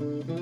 Yo 0.00 0.39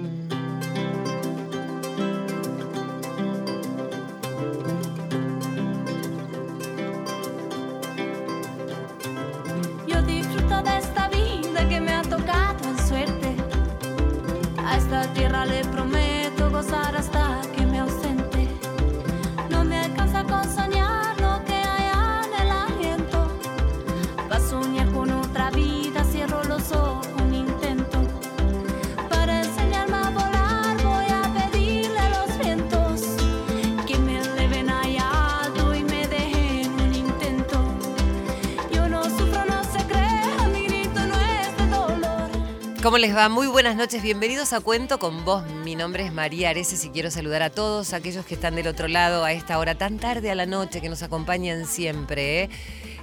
¿Cómo 42.98 43.06
les 43.06 43.16
va? 43.16 43.28
Muy 43.28 43.46
buenas 43.46 43.76
noches, 43.76 44.02
bienvenidos 44.02 44.52
a 44.52 44.58
Cuento 44.58 44.98
con 44.98 45.24
vos. 45.24 45.44
Mi 45.62 45.76
nombre 45.76 46.04
es 46.04 46.12
María 46.12 46.50
Areces 46.50 46.84
y 46.84 46.88
quiero 46.88 47.12
saludar 47.12 47.44
a 47.44 47.50
todos 47.50 47.92
aquellos 47.92 48.26
que 48.26 48.34
están 48.34 48.56
del 48.56 48.66
otro 48.66 48.88
lado 48.88 49.24
a 49.24 49.30
esta 49.30 49.60
hora 49.60 49.76
tan 49.76 50.00
tarde 50.00 50.32
a 50.32 50.34
la 50.34 50.46
noche 50.46 50.80
que 50.80 50.88
nos 50.88 51.04
acompañan 51.04 51.64
siempre. 51.66 52.42
¿eh? 52.42 52.50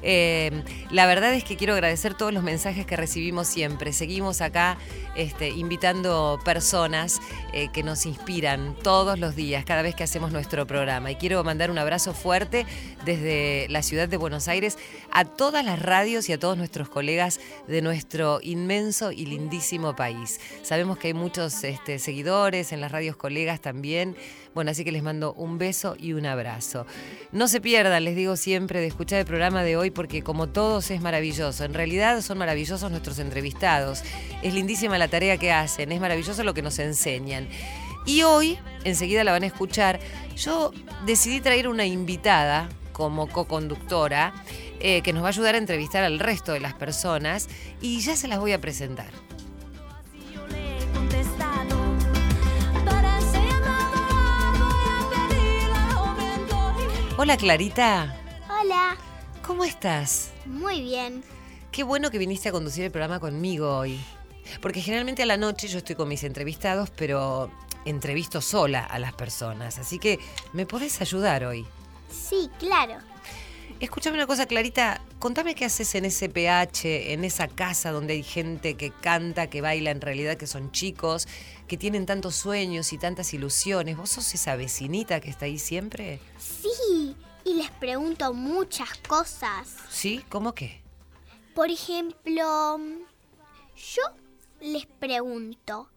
Eh, 0.07 0.63
la 0.91 1.07
verdad 1.07 1.33
es 1.33 1.43
que 1.43 1.57
quiero 1.57 1.73
agradecer 1.73 2.13
todos 2.13 2.31
los 2.31 2.43
mensajes 2.43 2.85
que 2.85 2.95
recibimos 2.95 3.47
siempre. 3.47 3.91
Seguimos 3.91 4.39
acá 4.39 4.77
este, 5.15 5.49
invitando 5.49 6.39
personas 6.45 7.19
eh, 7.53 7.69
que 7.73 7.81
nos 7.81 8.05
inspiran 8.05 8.75
todos 8.83 9.17
los 9.17 9.35
días, 9.35 9.65
cada 9.65 9.81
vez 9.81 9.95
que 9.95 10.03
hacemos 10.03 10.31
nuestro 10.31 10.67
programa. 10.67 11.09
Y 11.09 11.15
quiero 11.15 11.43
mandar 11.43 11.71
un 11.71 11.79
abrazo 11.79 12.13
fuerte 12.13 12.67
desde 13.03 13.65
la 13.69 13.81
ciudad 13.81 14.07
de 14.07 14.17
Buenos 14.17 14.47
Aires 14.47 14.77
a 15.11 15.25
todas 15.25 15.65
las 15.65 15.81
radios 15.81 16.29
y 16.29 16.33
a 16.33 16.39
todos 16.39 16.55
nuestros 16.55 16.87
colegas 16.87 17.39
de 17.67 17.81
nuestro 17.81 18.39
inmenso 18.43 19.11
y 19.11 19.25
lindísimo 19.25 19.95
país. 19.95 20.39
Sabemos 20.61 20.99
que 20.99 21.07
hay 21.07 21.13
muchos 21.15 21.63
este, 21.63 21.97
seguidores 21.97 22.71
en 22.73 22.79
las 22.79 22.91
radios 22.91 23.15
colegas 23.15 23.59
también. 23.59 24.15
Bueno, 24.55 24.71
así 24.71 24.85
que 24.85 24.93
les 24.93 25.03
mando 25.03 25.33
un 25.33 25.57
beso 25.57 25.97
y 25.99 26.13
un 26.13 26.25
abrazo. 26.25 26.87
No 27.33 27.49
se 27.49 27.59
pierdan, 27.59 28.05
les 28.05 28.15
digo 28.15 28.37
siempre, 28.37 28.79
de 28.79 28.87
escuchar 28.87 29.19
el 29.19 29.25
programa 29.25 29.63
de 29.63 29.75
hoy 29.75 29.91
porque 29.91 30.23
como 30.23 30.47
todos 30.47 30.89
es 30.91 31.01
maravilloso. 31.01 31.65
En 31.65 31.73
realidad 31.73 32.21
son 32.21 32.37
maravillosos 32.37 32.89
nuestros 32.89 33.19
entrevistados. 33.19 34.01
Es 34.41 34.53
lindísima 34.53 34.97
la 34.97 35.09
tarea 35.09 35.35
que 35.35 35.51
hacen, 35.51 35.91
es 35.91 35.99
maravilloso 35.99 36.41
lo 36.45 36.53
que 36.53 36.61
nos 36.61 36.79
enseñan. 36.79 37.49
Y 38.05 38.23
hoy, 38.23 38.57
enseguida 38.85 39.25
la 39.25 39.33
van 39.33 39.43
a 39.43 39.47
escuchar, 39.47 39.99
yo 40.37 40.71
decidí 41.05 41.41
traer 41.41 41.67
una 41.67 41.85
invitada 41.85 42.69
como 42.93 43.27
co-conductora 43.27 44.33
eh, 44.79 45.01
que 45.01 45.11
nos 45.11 45.21
va 45.21 45.27
a 45.27 45.31
ayudar 45.31 45.55
a 45.55 45.57
entrevistar 45.57 46.05
al 46.05 46.17
resto 46.17 46.53
de 46.53 46.61
las 46.61 46.75
personas 46.75 47.49
y 47.81 47.99
ya 47.99 48.15
se 48.15 48.29
las 48.29 48.39
voy 48.39 48.53
a 48.53 48.61
presentar. 48.61 49.09
Hola 57.25 57.37
Clarita, 57.37 58.15
Hola, 58.47 58.95
¿cómo 59.41 59.63
estás? 59.63 60.29
muy 60.45 60.83
bien. 60.83 61.23
Qué 61.71 61.81
bueno 61.81 62.11
que 62.11 62.19
viniste 62.19 62.49
a 62.49 62.51
conducir 62.51 62.83
el 62.83 62.91
programa 62.91 63.19
conmigo 63.19 63.79
hoy. 63.79 63.99
Porque 64.61 64.79
generalmente 64.79 65.23
a 65.23 65.25
la 65.25 65.35
noche 65.35 65.67
yo 65.67 65.79
estoy 65.79 65.95
con 65.95 66.07
mis 66.07 66.23
entrevistados, 66.23 66.91
pero 66.91 67.49
entrevisto 67.83 68.41
sola 68.41 68.85
a 68.85 68.99
las 68.99 69.13
personas. 69.13 69.79
Así 69.79 69.97
que 69.97 70.19
me 70.53 70.67
podés 70.67 71.01
ayudar 71.01 71.45
hoy. 71.45 71.65
Sí, 72.11 72.47
claro. 72.59 72.97
Escúchame 73.81 74.15
una 74.15 74.25
cosa, 74.25 74.45
Clarita. 74.45 75.01
Contame 75.19 75.53
qué 75.53 75.65
haces 75.65 75.95
en 75.95 76.05
ese 76.05 76.29
PH, 76.29 77.13
en 77.13 77.25
esa 77.25 77.47
casa 77.47 77.91
donde 77.91 78.13
hay 78.13 78.23
gente 78.23 78.75
que 78.77 78.91
canta, 78.91 79.47
que 79.47 79.59
baila, 79.59 79.91
en 79.91 79.99
realidad 79.99 80.37
que 80.37 80.47
son 80.47 80.71
chicos, 80.71 81.27
que 81.67 81.77
tienen 81.77 82.05
tantos 82.05 82.35
sueños 82.35 82.93
y 82.93 82.97
tantas 82.97 83.33
ilusiones. 83.33 83.97
¿Vos 83.97 84.11
sos 84.11 84.33
esa 84.33 84.55
vecinita 84.55 85.19
que 85.19 85.29
está 85.29 85.45
ahí 85.45 85.59
siempre? 85.59 86.21
Sí, 86.37 87.15
y 87.43 87.55
les 87.55 87.69
pregunto 87.71 88.33
muchas 88.33 88.97
cosas. 89.07 89.75
¿Sí? 89.89 90.23
¿Cómo 90.29 90.55
qué? 90.55 90.81
Por 91.53 91.69
ejemplo, 91.69 92.79
yo 93.75 94.01
les 94.61 94.85
pregunto, 94.85 95.89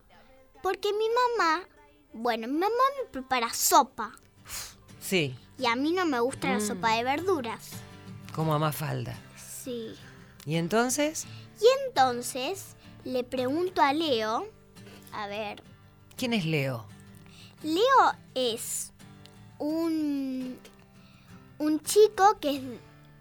porque 0.63 0.93
mi 0.93 1.07
mamá, 1.09 1.67
bueno, 2.13 2.49
mi 2.49 2.59
mamá 2.59 2.75
me 3.01 3.09
prepara 3.11 3.53
sopa 3.53 4.13
Sí, 5.01 5.35
y 5.59 5.67
a 5.67 5.77
mí 5.77 5.93
no 5.93 6.07
me 6.07 6.21
gusta 6.21 6.49
la 6.51 6.59
Mm. 6.59 6.67
sopa 6.67 6.95
de 6.97 7.05
verduras. 7.05 7.71
como 8.35 8.55
a 8.55 8.59
Mafalda. 8.59 9.17
Sí. 9.37 9.95
¿Y 10.47 10.55
entonces? 10.57 11.27
Y 11.61 11.65
entonces 11.89 12.77
le 13.05 13.25
pregunto 13.25 13.83
a 13.83 13.93
Leo, 13.93 14.47
a 15.13 15.27
ver, 15.27 15.63
¿Quién 16.17 16.33
es 16.35 16.45
Leo? 16.45 16.87
Leo 17.63 18.13
es 18.35 18.93
un, 19.59 20.57
un 21.59 21.81
chico 21.81 22.39
que 22.41 22.57
es, 22.57 22.63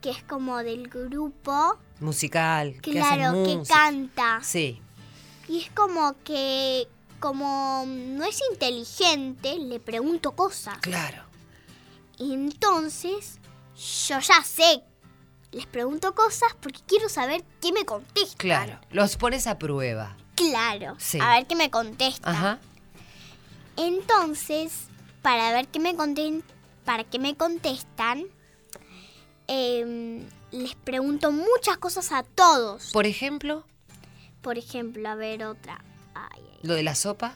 que 0.02 0.10
es 0.12 0.24
como 0.24 0.58
del 0.60 0.88
grupo, 0.88 1.78
Musical. 2.00 2.80
que 2.82 2.92
claro, 2.92 3.44
que 3.44 3.56
música. 3.58 3.74
canta. 3.76 4.40
Sí, 4.44 4.80
Y 5.48 5.62
es 5.62 5.72
como 5.72 6.16
que, 6.24 6.88
como 7.20 7.86
no 7.88 8.24
es 8.24 8.40
inteligente, 8.52 9.58
le 9.58 9.80
pregunto 9.80 10.34
cosas. 10.36 10.78
claro. 10.80 11.24
Entonces, 12.20 13.40
yo 13.76 14.20
ya 14.20 14.44
sé, 14.44 14.84
les 15.52 15.66
pregunto 15.66 16.14
cosas 16.16 16.56
porque 16.62 16.80
quiero 16.88 17.10
saber 17.10 17.44
qué 17.62 17.72
me 17.72 17.86
contestan. 17.86 18.38
Claro. 18.38 18.80
Los 18.92 19.18
pones 19.18 19.48
a 19.48 19.58
prueba. 19.58 20.18
Claro. 20.36 20.96
Sí. 21.00 21.20
A 21.22 21.36
ver 21.36 21.48
qué 21.48 21.56
me 21.56 21.70
contesta. 21.70 22.30
Ajá. 22.30 22.60
Entonces, 23.76 24.88
para 25.22 25.52
ver 25.52 25.68
qué 25.68 25.80
me 25.80 25.96
conten 25.96 26.44
para 26.86 27.04
qué 27.04 27.20
me 27.20 27.36
contestan, 27.36 28.26
em, 29.48 30.26
les 30.52 30.74
pregunto 30.76 31.32
muchas 31.34 31.78
cosas 31.78 32.12
a 32.14 32.24
todos. 32.24 32.92
Por 32.92 33.06
ejemplo, 33.06 33.66
Por 34.42 34.58
ejemplo, 34.58 35.10
a 35.10 35.16
ver 35.16 35.44
otra. 35.44 35.84
Ay, 36.16 36.42
ay. 36.42 36.60
lo 36.64 36.74
de 36.76 36.84
la 36.84 36.96
sopa. 36.96 37.36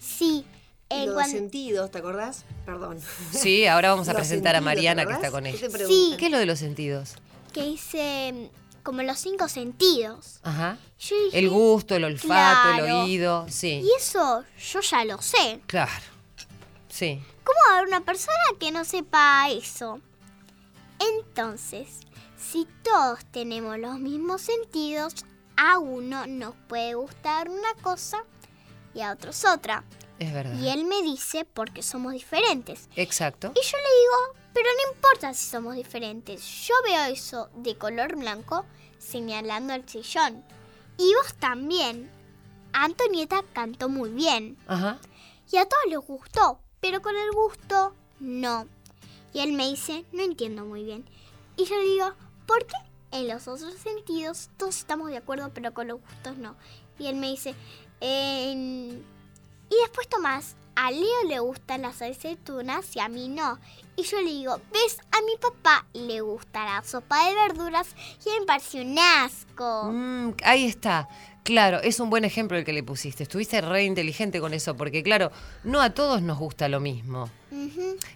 Sí, 0.00 0.44
eh, 0.90 1.06
los 1.06 1.26
sentidos, 1.28 1.90
¿te 1.90 1.98
acordás? 1.98 2.44
Perdón. 2.64 3.00
Sí, 3.32 3.66
ahora 3.66 3.90
vamos 3.90 4.08
a 4.08 4.12
Los 4.14 4.20
presentar 4.20 4.56
a 4.56 4.60
Mariana 4.60 5.02
¿te 5.02 5.08
que 5.08 5.14
está 5.14 5.30
con 5.30 5.44
¿Qué 5.44 5.50
ella. 5.50 5.68
Sí. 5.86 6.14
¿Qué 6.18 6.26
es 6.26 6.32
lo 6.32 6.38
de 6.38 6.46
los 6.46 6.58
sentidos? 6.58 7.14
que 7.52 7.66
hice 7.66 8.28
em, 8.28 8.48
como 8.82 9.02
los 9.02 9.18
cinco 9.18 9.48
sentidos. 9.48 10.40
Ajá. 10.42 10.78
Yo 10.98 11.16
dije, 11.24 11.38
El 11.38 11.50
gusto, 11.50 11.96
el 11.96 12.04
olfato, 12.04 12.84
el 12.84 12.90
oído. 12.92 13.46
Sí. 13.48 13.82
Y 13.84 13.90
eso 13.96 14.44
yo 14.72 14.80
ya 14.80 15.04
lo 15.04 15.20
sé. 15.20 15.60
Claro. 15.66 15.90
Sí. 16.88 17.22
¿Cómo 17.44 17.58
va 17.68 17.74
a 17.74 17.78
haber 17.78 17.88
una 17.88 18.00
persona 18.02 18.36
que 18.58 18.70
no 18.70 18.84
sepa 18.84 19.48
eso? 19.50 20.00
Entonces, 20.98 22.00
si 22.36 22.66
todos 22.82 23.24
tenemos 23.30 23.78
los 23.78 23.98
mismos 23.98 24.42
sentidos, 24.42 25.14
a 25.56 25.78
uno 25.78 26.26
nos 26.26 26.54
puede 26.68 26.94
gustar 26.94 27.48
una 27.48 27.74
cosa 27.82 28.24
y 28.94 29.00
a 29.00 29.12
otros 29.12 29.44
otra. 29.44 29.84
Es 30.18 30.32
verdad. 30.32 30.58
Y 30.58 30.68
él 30.68 30.84
me 30.84 31.02
dice 31.02 31.44
porque 31.44 31.82
somos 31.82 32.12
diferentes. 32.12 32.88
Exacto. 32.96 33.52
Y 33.54 33.60
yo 33.64 33.76
le 33.76 34.34
digo, 34.34 34.40
pero 34.52 34.66
no 34.66 34.94
importa 34.94 35.32
si 35.34 35.48
somos 35.48 35.76
diferentes. 35.76 36.42
Yo 36.66 36.74
veo 36.84 37.04
eso 37.04 37.48
de 37.54 37.76
color 37.76 38.16
blanco 38.16 38.64
señalando 38.98 39.72
al 39.74 39.88
sillón. 39.88 40.44
Y 40.96 41.14
vos 41.14 41.34
también. 41.38 42.10
Antonieta 42.72 43.42
cantó 43.52 43.88
muy 43.88 44.10
bien. 44.10 44.58
Ajá. 44.66 44.98
Y 45.50 45.56
a 45.56 45.66
todos 45.66 45.84
les 45.88 45.98
gustó, 45.98 46.60
pero 46.80 47.00
con 47.00 47.16
el 47.16 47.30
gusto 47.32 47.94
no. 48.20 48.66
Y 49.32 49.40
él 49.40 49.52
me 49.52 49.68
dice, 49.68 50.04
no 50.12 50.22
entiendo 50.22 50.64
muy 50.64 50.84
bien. 50.84 51.08
Y 51.56 51.64
yo 51.64 51.76
le 51.76 51.84
digo, 51.84 52.12
¿por 52.46 52.66
qué 52.66 52.76
en 53.12 53.28
los 53.28 53.48
otros 53.48 53.74
sentidos 53.74 54.50
todos 54.56 54.76
estamos 54.76 55.08
de 55.10 55.16
acuerdo, 55.16 55.50
pero 55.54 55.72
con 55.72 55.88
los 55.88 56.00
gustos 56.00 56.36
no? 56.36 56.56
Y 56.98 57.06
él 57.06 57.16
me 57.16 57.30
dice, 57.30 57.54
"En-". 58.00 59.04
Y 59.70 59.76
después 59.82 60.08
Tomás, 60.08 60.56
a 60.74 60.90
Leo 60.92 61.24
le 61.26 61.40
gustan 61.40 61.82
las 61.82 62.00
aceitunas 62.02 62.94
y 62.94 63.00
a 63.00 63.08
mí 63.08 63.28
no. 63.28 63.58
Y 63.96 64.04
yo 64.04 64.20
le 64.20 64.30
digo, 64.30 64.60
¿ves? 64.72 64.98
A 65.10 65.20
mi 65.22 65.36
papá 65.36 65.84
le 65.92 66.20
gusta 66.20 66.64
la 66.64 66.84
sopa 66.84 67.28
de 67.28 67.34
verduras 67.34 67.88
y 68.24 68.38
me 68.38 68.46
parece 68.46 68.82
un 68.82 68.96
asco. 68.96 69.90
Mm, 69.90 70.34
ahí 70.44 70.66
está. 70.66 71.08
Claro, 71.48 71.80
es 71.80 71.98
un 71.98 72.10
buen 72.10 72.26
ejemplo 72.26 72.58
el 72.58 72.64
que 72.66 72.74
le 72.74 72.82
pusiste. 72.82 73.22
Estuviste 73.22 73.62
re 73.62 73.82
inteligente 73.82 74.38
con 74.38 74.52
eso, 74.52 74.76
porque 74.76 75.02
claro, 75.02 75.32
no 75.64 75.80
a 75.80 75.88
todos 75.88 76.20
nos 76.20 76.36
gusta 76.36 76.68
lo 76.68 76.78
mismo. 76.78 77.30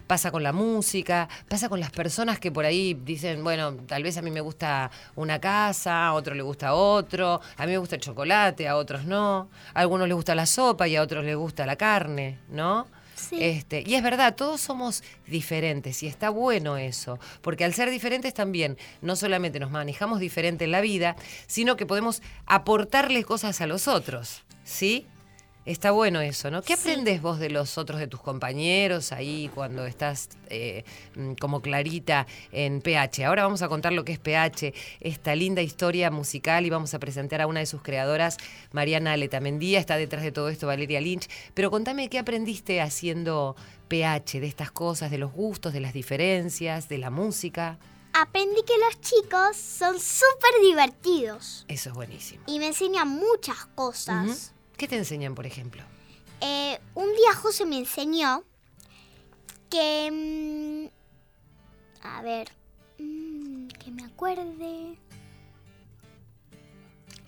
Pasa 0.07 0.31
con 0.31 0.43
la 0.43 0.53
música, 0.53 1.31
pasa 1.49 1.71
con 1.71 1.81
las 1.81 1.91
personas 1.91 2.39
que 2.39 2.53
por 2.53 2.67
ahí 2.67 2.93
dicen, 2.93 3.43
bueno, 3.43 3.73
tal 3.87 4.03
vez 4.03 4.19
a 4.19 4.21
mí 4.21 4.31
me 4.31 4.43
gusta 4.43 4.91
una 5.17 5.41
casa, 5.41 6.09
a 6.09 6.13
otro 6.13 6.35
le 6.35 6.43
gusta 6.43 6.75
otro, 6.75 7.41
a 7.57 7.65
mí 7.65 7.73
me 7.73 7.79
gusta 7.79 7.95
el 7.95 8.03
chocolate, 8.03 8.69
a 8.69 8.77
otros 8.77 9.07
no, 9.07 9.49
a 9.73 9.81
algunos 9.81 10.09
les 10.09 10.15
gusta 10.15 10.35
la 10.35 10.45
sopa 10.45 10.87
y 10.87 10.97
a 10.97 11.01
otros 11.01 11.25
les 11.25 11.35
gusta 11.35 11.65
la 11.65 11.77
carne, 11.77 12.39
¿no? 12.51 12.87
Este, 13.33 13.83
y 13.87 13.95
es 13.95 14.03
verdad, 14.03 14.35
todos 14.35 14.61
somos 14.61 15.03
diferentes 15.27 16.03
y 16.03 16.07
está 16.07 16.31
bueno 16.31 16.77
eso, 16.77 17.19
porque 17.41 17.65
al 17.65 17.75
ser 17.75 17.91
diferentes 17.91 18.35
también 18.35 18.77
no 19.01 19.17
solamente 19.17 19.61
nos 19.61 19.71
manejamos 19.71 20.21
diferente 20.21 20.65
en 20.65 20.71
la 20.73 20.81
vida, 20.81 21.17
sino 21.47 21.77
que 21.77 21.87
podemos 21.87 22.23
aportarles 22.47 23.25
cosas 23.27 23.61
a 23.61 23.67
los 23.67 23.89
otros, 23.89 24.43
¿sí? 24.65 25.07
Está 25.65 25.93
bueno 25.93 26.21
eso, 26.21 26.51
¿no? 26.51 26.61
¿Qué 26.63 26.77
Sí. 26.77 26.91
aprendes 26.91 27.23
vos 27.23 27.39
de 27.39 27.49
los 27.49 27.79
otros, 27.79 28.01
de 28.01 28.09
tus 28.09 28.21
compañeros 28.21 29.13
ahí 29.13 29.49
cuando 29.55 29.87
estás 29.87 30.29
eh, 30.49 30.85
mm, 31.15 31.35
como 31.35 31.63
Clarita 31.63 32.27
en 32.51 32.81
PH? 32.81 33.25
Ahora 33.25 33.45
vamos 33.45 33.63
a 33.63 33.69
contar 33.69 33.93
lo 33.93 34.05
que 34.05 34.13
es 34.13 34.19
PH, 34.19 34.75
esta 35.01 35.37
linda 35.37 35.63
historia 35.63 36.11
musical 36.11 36.67
y 36.67 36.71
vamos 36.71 36.95
a 36.95 36.99
presentar 36.99 37.41
a 37.41 37.47
una 37.47 37.61
de 37.61 37.67
sus 37.67 37.81
creadoras, 37.81 38.39
Mariana 38.73 39.17
Letamendía, 39.17 39.79
está 39.79 39.97
detrás 39.97 40.25
de 40.25 40.33
todo 40.33 40.49
esto 40.49 40.67
Valeria 40.67 41.01
Lynch. 41.01 41.29
Pero 41.55 41.71
contame 41.71 42.09
qué 42.09 42.19
aprendiste 42.19 42.81
haciendo 42.81 43.55
PH, 43.87 44.41
de 44.41 44.49
estas 44.49 44.73
cosas, 44.73 45.13
de 45.13 45.19
los 45.19 45.33
gustos, 45.33 45.73
de 45.73 45.81
las 45.81 45.93
diferencias, 45.93 46.89
de 46.89 46.99
la 46.99 47.11
música. 47.11 47.79
Aprendí 48.15 48.63
que 48.67 48.75
los 48.79 49.01
chicos 49.01 49.57
son 49.57 49.95
súper 49.99 50.51
divertidos 50.63 51.65
Eso 51.69 51.89
es 51.91 51.95
buenísimo. 51.95 52.43
y 52.49 52.59
me 52.59 52.67
enseñan 52.67 53.09
muchas 53.09 53.65
cosas. 53.77 54.53
¿Qué 54.83 54.89
te 54.89 54.97
enseñan, 54.97 55.37
por 55.37 55.47
ejemplo? 55.47 55.81
Eh, 56.41 56.77
un 56.97 57.07
día 57.15 57.33
José 57.37 57.65
me 57.65 57.79
enseñó 57.79 58.43
que... 59.71 60.91
mm, 62.03 62.05
a 62.05 62.21
ver, 62.23 62.49
mm, 62.99 63.69
que 63.69 63.93
me 63.93 64.05
acuerde. 64.05 64.99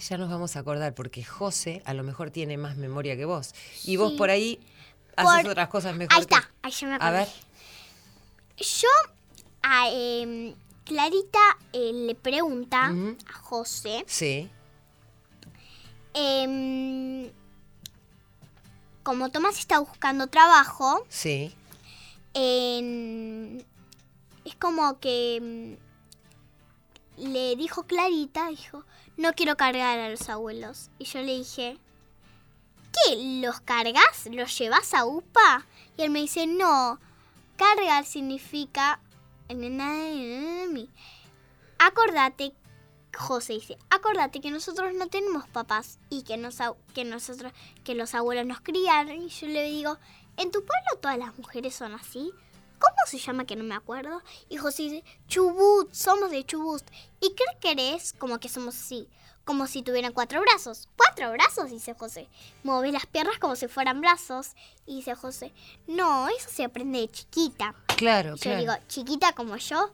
Ya 0.00 0.18
nos 0.18 0.28
vamos 0.28 0.56
a 0.56 0.58
acordar 0.58 0.96
porque 0.96 1.22
José 1.22 1.80
a 1.84 1.94
lo 1.94 2.02
mejor 2.02 2.32
tiene 2.32 2.56
más 2.58 2.76
memoria 2.76 3.16
que 3.16 3.24
vos. 3.24 3.54
Y 3.84 3.98
vos 3.98 4.14
por 4.14 4.30
ahí 4.30 4.58
haces 5.14 5.42
Por- 5.44 5.52
otras 5.52 5.68
cosas 5.68 5.94
mejor. 5.94 6.12
Ahí 6.12 6.26
que- 6.26 6.34
está, 6.34 6.50
ahí 6.60 6.72
ya 6.72 6.86
me 6.88 6.94
A 6.94 6.96
acordé. 6.96 7.18
ver. 7.18 7.28
Yo 8.58 8.88
a 9.62 9.90
em, 9.92 10.56
Clarita 10.84 11.38
eh, 11.72 11.92
le 11.92 12.16
pregunta 12.16 12.86
a 13.28 13.32
José 13.32 14.02
Sí, 14.08 14.50
em, 16.14 17.30
como 19.04 19.30
Tomás 19.30 19.58
está 19.60 19.78
buscando 19.78 20.26
trabajo, 20.26 21.06
sí. 21.08 21.54
en- 22.34 23.64
es 24.44 24.56
como 24.56 24.98
que 24.98 25.76
mm, 27.18 27.22
le 27.32 27.54
dijo 27.56 27.84
Clarita, 27.84 28.48
dijo, 28.48 28.84
no 29.16 29.32
quiero 29.34 29.56
cargar 29.56 29.98
a 30.00 30.08
los 30.10 30.28
abuelos. 30.28 30.90
Y 30.98 31.04
yo 31.04 31.20
le 31.22 31.36
dije, 31.38 31.78
¿qué? 32.92 33.40
¿Los 33.40 33.60
cargas? 33.60 34.26
¿Los 34.30 34.58
llevas 34.58 34.92
a 34.94 35.04
UPA? 35.04 35.64
Y 35.96 36.02
él 36.02 36.10
me 36.10 36.20
dice, 36.20 36.46
no, 36.48 36.98
cargar 37.56 38.04
significa... 38.04 39.00
Acordate, 41.78 42.52
José 43.16 43.54
dice, 43.54 43.78
acordate 43.90 44.40
que 44.40 44.50
nosotros 44.50 44.92
no 44.94 45.08
tenemos 45.08 45.48
papás 45.48 45.98
y 46.10 46.22
que, 46.22 46.36
nos, 46.36 46.58
que, 46.94 47.04
nosotros, 47.04 47.52
que 47.84 47.94
los 47.94 48.14
abuelos 48.14 48.46
nos 48.46 48.60
criaron. 48.60 49.22
Y 49.22 49.28
yo 49.28 49.46
le 49.48 49.64
digo, 49.64 49.98
¿en 50.36 50.50
tu 50.50 50.60
pueblo 50.64 51.00
todas 51.00 51.18
las 51.18 51.36
mujeres 51.38 51.74
son 51.74 51.94
así? 51.94 52.32
¿Cómo 52.78 52.96
se 53.06 53.18
llama 53.18 53.46
que 53.46 53.56
no 53.56 53.64
me 53.64 53.74
acuerdo? 53.74 54.20
Y 54.48 54.56
José 54.56 54.82
dice, 54.84 55.04
Chubut, 55.28 55.92
somos 55.92 56.30
de 56.30 56.44
Chubut. 56.44 56.82
¿Y 57.20 57.30
qué 57.34 57.44
querés? 57.60 58.12
Como 58.18 58.38
que 58.40 58.48
somos 58.48 58.74
así, 58.74 59.08
como 59.44 59.66
si 59.66 59.82
tuvieran 59.82 60.12
cuatro 60.12 60.40
brazos. 60.42 60.88
¿Cuatro 60.96 61.30
brazos? 61.32 61.70
Dice 61.70 61.94
José. 61.94 62.28
Mueve 62.62 62.92
las 62.92 63.06
piernas 63.06 63.38
como 63.38 63.56
si 63.56 63.68
fueran 63.68 64.00
brazos. 64.00 64.52
Y 64.86 64.96
dice 64.96 65.14
José, 65.14 65.52
no, 65.86 66.28
eso 66.28 66.50
se 66.50 66.64
aprende 66.64 67.00
de 67.00 67.10
chiquita. 67.10 67.74
Claro, 67.96 68.34
Y 68.34 68.38
yo 68.38 68.42
claro. 68.42 68.58
digo, 68.60 68.72
chiquita 68.88 69.32
como 69.32 69.56
yo. 69.56 69.92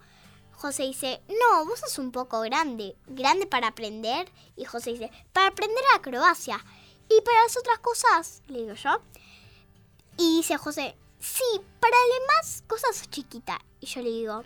José 0.61 0.83
dice, 0.83 1.23
no, 1.27 1.65
vos 1.65 1.81
sos 1.81 1.99
un 1.99 2.13
poco 2.13 2.43
grande. 2.43 2.95
Grande 3.07 3.47
para 3.47 3.69
aprender. 3.69 4.31
Y 4.57 4.67
José 4.67 4.91
dice, 4.91 5.11
para 5.33 5.47
aprender 5.49 5.83
acrobacia. 5.95 6.63
Y 7.09 7.19
para 7.23 7.43
las 7.43 7.57
otras 7.57 7.79
cosas, 7.79 8.43
le 8.47 8.61
digo 8.61 8.75
yo. 8.75 9.01
Y 10.19 10.37
dice 10.37 10.59
José, 10.59 10.97
sí, 11.19 11.43
para 11.81 11.97
demás 12.19 12.63
cosas 12.67 12.95
sos 12.95 13.09
chiquita. 13.09 13.59
Y 13.81 13.87
yo 13.87 14.03
le 14.03 14.11
digo, 14.11 14.45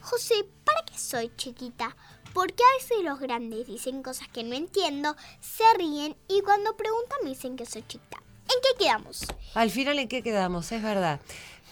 José, 0.00 0.46
¿para 0.64 0.82
qué 0.86 0.98
soy 0.98 1.30
chiquita? 1.36 1.94
Porque 2.32 2.62
a 2.62 2.82
veces 2.82 3.04
los 3.04 3.20
grandes 3.20 3.66
dicen 3.66 4.02
cosas 4.02 4.28
que 4.28 4.44
no 4.44 4.56
entiendo, 4.56 5.14
se 5.42 5.64
ríen 5.76 6.16
y 6.28 6.40
cuando 6.40 6.74
preguntan 6.78 7.18
me 7.24 7.30
dicen 7.30 7.56
que 7.56 7.66
soy 7.66 7.82
chiquita. 7.86 8.22
¿En 8.44 8.58
qué 8.62 8.84
quedamos? 8.84 9.26
Al 9.52 9.70
final, 9.70 9.98
¿en 9.98 10.08
qué 10.08 10.22
quedamos? 10.22 10.72
Es 10.72 10.82
verdad. 10.82 11.20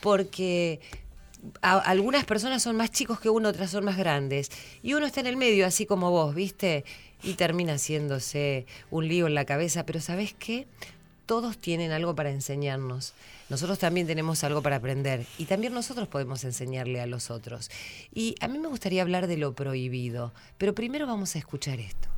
Porque 0.03 0.81
algunas 1.63 2.25
personas 2.25 2.63
son 2.63 2.77
más 2.77 2.91
chicos 2.91 3.21
que 3.21 3.31
uno, 3.31 3.49
otras 3.49 3.71
son 3.71 3.85
más 3.85 3.97
grandes. 3.97 4.51
Y 4.83 4.95
uno 4.95 5.07
está 5.07 5.21
en 5.21 5.27
el 5.27 5.37
medio, 5.37 5.67
así 5.67 5.87
como 5.87 6.11
vos, 6.11 6.35
¿viste? 6.35 6.85
Y 7.23 7.35
termina 7.35 7.75
haciéndose 7.75 8.67
un 8.91 9.09
lío 9.09 9.27
en 9.27 9.35
la 9.35 9.45
cabeza. 9.45 9.85
Pero 9.85 10.01
¿sabés 10.01 10.35
qué? 10.39 10.67
Todos 11.27 11.59
tienen 11.59 11.93
algo 11.93 12.15
para 12.15 12.31
enseñarnos. 12.31 13.15
Nosotros 13.49 13.79
también 13.79 14.07
tenemos 14.07 14.45
algo 14.45 14.63
para 14.63 14.77
aprender. 14.77 15.27
Y 15.39 15.45
también 15.45 15.75
nosotros 15.75 16.09
podemos 16.09 16.45
enseñarle 16.45 17.01
a 17.01 17.07
los 17.07 17.31
otros. 17.31 17.71
Y 18.15 18.35
a 18.41 18.49
mí 18.49 18.59
me 18.59 18.69
gustaría 18.69 19.03
hablar 19.03 19.27
de 19.27 19.37
lo 19.37 19.55
prohibido. 19.55 20.33
Pero 20.59 20.75
primero 20.75 21.07
vamos 21.07 21.35
a 21.37 21.39
escuchar 21.39 21.81
esto. 21.81 22.09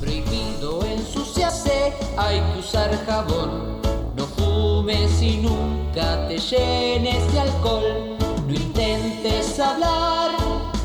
Prohibido 0.00 0.84
ensuciarse, 0.84 1.92
hay 2.16 2.40
que 2.40 2.58
usar 2.58 3.04
jabón. 3.04 3.80
No 4.16 4.26
fumes 4.26 5.22
y 5.22 5.38
nunca 5.38 6.28
te 6.28 6.38
llenes 6.38 7.32
de 7.32 7.40
alcohol. 7.40 8.21
No 8.52 8.58
intentes 8.58 9.58
hablar 9.58 10.32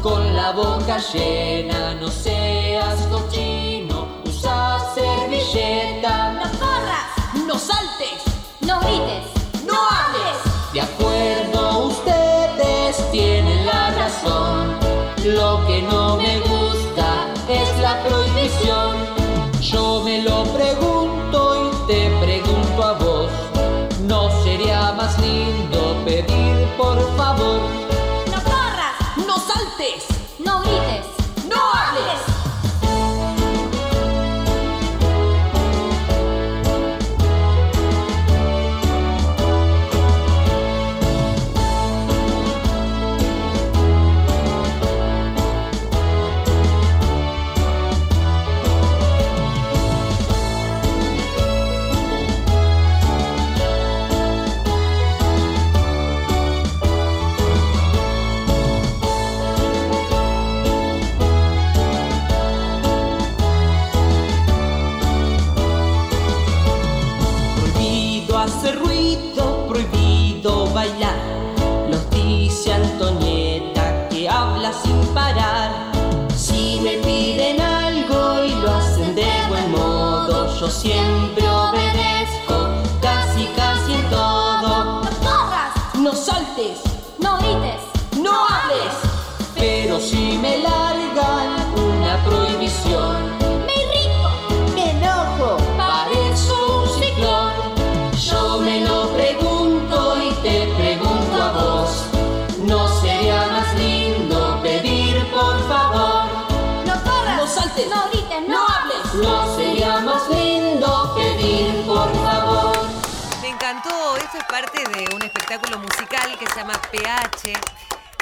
con 0.01 0.33
la 0.37 0.53
boca 0.53 0.99
llena. 1.11 1.95
No 1.95 2.07
seas 2.07 2.95
cochino, 3.11 4.07
usa 4.25 4.79
servilleta. 4.95 6.31
No 6.31 6.43
corras, 6.59 7.45
No 7.45 7.59
saltes, 7.59 8.23
no 8.61 8.79
grites, 8.79 9.65
no 9.65 9.73
hables. 9.75 10.37
De 10.71 10.79
acuerdo, 10.79 11.87
ustedes 11.87 13.11
tienen 13.11 13.65
la 13.65 13.91
razón. 13.91 14.77
Lo 15.25 15.67
que 15.67 15.81
no 15.81 16.15
me 16.15 16.39
gusta 16.39 17.27
es 17.49 17.79
la 17.81 18.01
prohibición. 18.01 18.95
Yo 19.59 20.03
me 20.05 20.21
lo 20.21 20.45
pregunto 20.45 21.69
y 21.69 21.87
te 21.91 22.09
pregunto 22.21 22.81
a 22.81 22.93
vos. 22.93 23.29
¿No 24.03 24.31
sería 24.45 24.93
más 24.93 25.19
lindo 25.19 25.97
pedir 26.05 26.46
por 26.87 27.01
favor? 27.17 27.86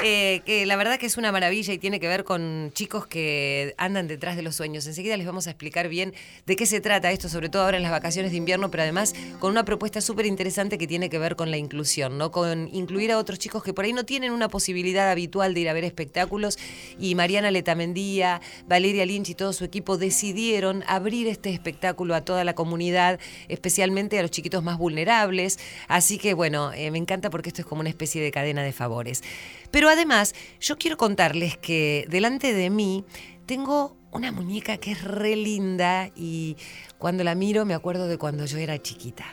eh, 0.06 0.15
que 0.44 0.66
la 0.66 0.76
verdad 0.76 0.98
que 0.98 1.06
es 1.06 1.16
una 1.16 1.32
maravilla 1.32 1.72
y 1.72 1.78
tiene 1.78 2.00
que 2.00 2.08
ver 2.08 2.24
con 2.24 2.70
chicos 2.74 3.06
que 3.06 3.74
andan 3.78 4.08
detrás 4.08 4.36
de 4.36 4.42
los 4.42 4.56
sueños. 4.56 4.86
Enseguida 4.86 5.16
les 5.16 5.26
vamos 5.26 5.46
a 5.46 5.50
explicar 5.50 5.88
bien 5.88 6.14
de 6.46 6.56
qué 6.56 6.66
se 6.66 6.80
trata 6.80 7.10
esto, 7.10 7.28
sobre 7.28 7.48
todo 7.48 7.62
ahora 7.62 7.76
en 7.76 7.82
las 7.82 7.92
vacaciones 7.92 8.30
de 8.30 8.36
invierno, 8.36 8.70
pero 8.70 8.82
además 8.82 9.14
con 9.38 9.50
una 9.50 9.64
propuesta 9.64 10.00
súper 10.00 10.26
interesante 10.26 10.78
que 10.78 10.86
tiene 10.86 11.08
que 11.08 11.18
ver 11.18 11.36
con 11.36 11.50
la 11.50 11.56
inclusión, 11.56 12.18
¿no? 12.18 12.30
Con 12.30 12.68
incluir 12.72 13.12
a 13.12 13.18
otros 13.18 13.38
chicos 13.38 13.62
que 13.62 13.72
por 13.72 13.84
ahí 13.84 13.92
no 13.92 14.04
tienen 14.04 14.32
una 14.32 14.48
posibilidad 14.48 15.10
habitual 15.10 15.54
de 15.54 15.60
ir 15.60 15.68
a 15.68 15.72
ver 15.72 15.84
espectáculos. 15.84 16.58
Y 16.98 17.14
Mariana 17.14 17.50
Letamendía, 17.50 18.40
Valeria 18.66 19.06
Lynch 19.06 19.30
y 19.30 19.34
todo 19.34 19.52
su 19.52 19.64
equipo 19.64 19.98
decidieron 19.98 20.84
abrir 20.86 21.26
este 21.28 21.50
espectáculo 21.50 22.14
a 22.14 22.22
toda 22.22 22.44
la 22.44 22.54
comunidad, 22.54 23.18
especialmente 23.48 24.18
a 24.18 24.22
los 24.22 24.30
chiquitos 24.30 24.62
más 24.62 24.78
vulnerables. 24.78 25.58
Así 25.88 26.18
que 26.18 26.34
bueno, 26.34 26.72
eh, 26.72 26.90
me 26.90 26.98
encanta 26.98 27.30
porque 27.30 27.50
esto 27.50 27.62
es 27.62 27.66
como 27.66 27.80
una 27.80 27.90
especie 27.90 28.22
de 28.22 28.30
cadena 28.30 28.62
de 28.62 28.72
favores. 28.72 29.22
Pero 29.70 29.88
además, 29.88 30.25
yo 30.60 30.78
quiero 30.78 30.96
contarles 30.96 31.56
que 31.56 32.06
delante 32.08 32.52
de 32.52 32.70
mí 32.70 33.04
tengo 33.46 33.96
una 34.12 34.32
muñeca 34.32 34.78
que 34.78 34.92
es 34.92 35.04
re 35.04 35.36
linda 35.36 36.10
y 36.14 36.56
cuando 36.98 37.22
la 37.24 37.34
miro 37.34 37.64
me 37.64 37.74
acuerdo 37.74 38.08
de 38.08 38.18
cuando 38.18 38.44
yo 38.46 38.58
era 38.58 38.80
chiquita. 38.80 39.24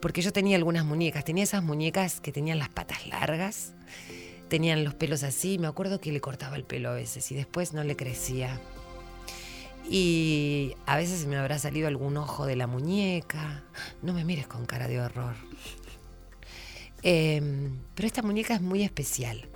Porque 0.00 0.22
yo 0.22 0.32
tenía 0.32 0.56
algunas 0.56 0.84
muñecas, 0.84 1.24
tenía 1.24 1.44
esas 1.44 1.62
muñecas 1.62 2.20
que 2.20 2.32
tenían 2.32 2.58
las 2.58 2.70
patas 2.70 3.06
largas, 3.06 3.74
tenían 4.48 4.82
los 4.82 4.94
pelos 4.94 5.22
así, 5.22 5.58
me 5.58 5.66
acuerdo 5.66 6.00
que 6.00 6.10
le 6.10 6.20
cortaba 6.20 6.56
el 6.56 6.64
pelo 6.64 6.90
a 6.90 6.94
veces 6.94 7.30
y 7.30 7.34
después 7.34 7.72
no 7.72 7.84
le 7.84 7.96
crecía. 7.96 8.60
Y 9.88 10.74
a 10.86 10.96
veces 10.96 11.26
me 11.26 11.36
habrá 11.36 11.58
salido 11.58 11.88
algún 11.88 12.16
ojo 12.16 12.46
de 12.46 12.54
la 12.54 12.66
muñeca. 12.66 13.64
No 14.02 14.12
me 14.12 14.24
mires 14.24 14.46
con 14.46 14.64
cara 14.64 14.86
de 14.86 15.00
horror. 15.00 15.34
Eh, 17.02 17.70
pero 17.94 18.06
esta 18.06 18.22
muñeca 18.22 18.54
es 18.54 18.60
muy 18.60 18.82
especial, 18.82 19.48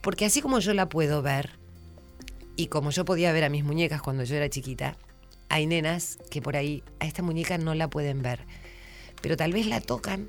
porque 0.00 0.24
así 0.24 0.40
como 0.40 0.58
yo 0.58 0.74
la 0.74 0.88
puedo 0.88 1.22
ver, 1.22 1.58
y 2.58 2.66
como 2.66 2.90
yo 2.90 3.04
podía 3.04 3.32
ver 3.32 3.44
a 3.44 3.48
mis 3.48 3.62
muñecas 3.62 4.02
cuando 4.02 4.24
yo 4.24 4.34
era 4.34 4.50
chiquita, 4.50 4.96
hay 5.48 5.66
nenas 5.66 6.18
que 6.28 6.42
por 6.42 6.56
ahí 6.56 6.82
a 6.98 7.06
esta 7.06 7.22
muñeca 7.22 7.56
no 7.56 7.72
la 7.74 7.88
pueden 7.88 8.20
ver, 8.20 8.40
pero 9.22 9.36
tal 9.36 9.52
vez 9.52 9.66
la 9.66 9.80
tocan 9.80 10.28